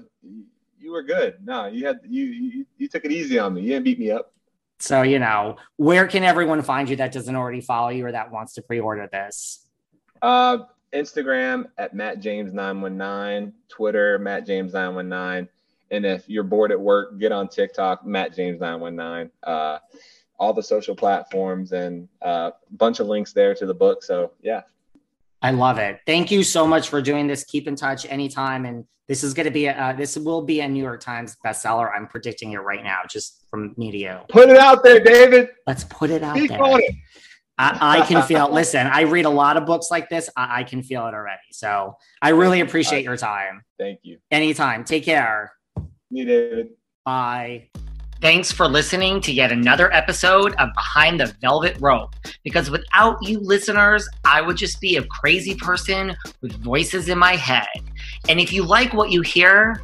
you 0.80 0.92
were 0.92 1.04
good. 1.04 1.36
No, 1.44 1.68
you 1.68 1.86
had 1.86 2.00
you 2.08 2.26
you, 2.26 2.66
you 2.78 2.88
took 2.88 3.06
it 3.06 3.12
easy 3.12 3.38
on 3.40 3.54
me. 3.54 3.62
You 3.62 3.70
didn't 3.70 3.86
beat 3.86 4.00
me 4.00 4.12
up. 4.12 4.34
So, 4.80 5.02
you 5.02 5.20
know, 5.20 5.58
where 5.78 6.08
can 6.08 6.24
everyone 6.24 6.62
find 6.62 6.90
you 6.90 6.98
that 6.98 7.12
doesn't 7.14 7.36
already 7.36 7.62
follow 7.62 7.90
you 7.90 8.06
or 8.06 8.12
that 8.12 8.32
wants 8.32 8.54
to 8.54 8.62
pre 8.62 8.80
order 8.80 9.08
this? 9.12 9.66
Uh, 10.22 10.60
Instagram 10.94 11.66
at 11.78 11.94
Matt 11.94 12.20
James 12.20 12.54
919, 12.54 13.54
Twitter, 13.70 14.20
Matt 14.20 14.46
James 14.46 14.74
919. 14.74 15.50
And 15.92 16.06
if 16.06 16.28
you're 16.28 16.44
bored 16.44 16.72
at 16.72 16.80
work, 16.80 17.20
get 17.20 17.32
on 17.32 17.48
TikTok, 17.48 18.06
Matt 18.06 18.36
James 18.36 18.60
919. 18.60 19.32
Uh, 19.44 19.80
all 20.40 20.54
the 20.54 20.64
social 20.64 20.96
platforms 20.96 21.72
and 21.72 22.08
a 22.22 22.28
uh, 22.28 22.52
bunch 22.72 23.00
of 23.00 23.08
links 23.08 23.34
there 23.34 23.54
to 23.56 23.66
the 23.66 23.74
book. 23.74 24.04
So, 24.04 24.32
yeah. 24.42 24.62
I 25.42 25.52
love 25.52 25.78
it. 25.78 26.00
Thank 26.06 26.32
you 26.32 26.44
so 26.44 26.66
much 26.66 26.90
for 26.90 27.02
doing 27.02 27.28
this. 27.28 27.44
Keep 27.44 27.68
in 27.68 27.76
touch 27.76 28.06
anytime. 28.08 28.66
And 28.66 28.86
this 29.08 29.24
is 29.24 29.34
going 29.34 29.46
to 29.46 29.52
be, 29.52 29.68
a, 29.68 29.74
uh, 29.74 29.94
this 29.94 30.18
will 30.18 30.42
be 30.42 30.62
a 30.62 30.68
New 30.68 30.82
York 30.82 31.02
Times 31.02 31.38
bestseller. 31.46 31.92
I'm 31.94 32.08
predicting 32.08 32.54
it 32.54 32.60
right 32.60 32.84
now, 32.84 33.02
just 33.08 33.44
from 33.50 33.74
me 33.78 33.92
to 33.92 33.98
you. 33.98 34.18
Put 34.30 34.50
it 34.50 34.58
out 34.58 34.84
there, 34.84 35.04
David. 35.04 35.50
Let's 35.68 35.84
put 35.84 36.10
it 36.10 36.24
out 36.24 36.36
there. 36.36 36.48
Keep 36.48 36.58
there. 36.58 36.80
I, 37.58 38.00
I, 38.00 38.06
can 38.06 38.22
feel. 38.28 38.52
listen, 38.52 38.88
I 38.88 39.02
read 39.02 39.26
a 39.26 39.30
lot 39.30 39.58
of 39.58 39.66
books 39.66 39.88
like 39.92 40.10
this. 40.10 40.30
I, 40.36 40.62
I, 40.62 40.64
can 40.64 40.82
feel 40.82 41.06
it 41.08 41.14
already. 41.14 41.42
So 41.52 41.96
I 42.22 42.30
really 42.30 42.62
appreciate 42.62 43.04
your 43.04 43.18
time. 43.18 43.64
Thank 43.78 44.00
you. 44.04 44.18
Anytime. 44.32 44.84
Take 44.84 45.06
care. 45.06 45.52
Me, 46.10 46.26
David. 46.26 46.70
Bye. 47.06 47.70
Thanks 48.22 48.54
for 48.54 48.70
listening 48.70 49.20
to 49.22 49.34
yet 49.34 49.52
another 49.52 49.92
episode 49.92 50.56
of 50.56 50.70
Behind 50.74 51.20
the 51.20 51.36
Velvet 51.42 51.76
Rope. 51.82 52.16
Because 52.46 52.70
without 52.70 53.22
you 53.22 53.40
listeners, 53.40 54.08
I 54.24 54.42
would 54.42 54.56
just 54.56 54.80
be 54.80 54.96
a 54.96 55.04
crazy 55.04 55.56
person 55.56 56.16
with 56.42 56.54
voices 56.64 57.10
in 57.10 57.18
my 57.18 57.36
head. 57.36 57.68
And 58.30 58.40
if 58.40 58.54
you 58.54 58.64
like 58.64 58.94
what 58.94 59.12
you 59.12 59.22
hear, 59.22 59.84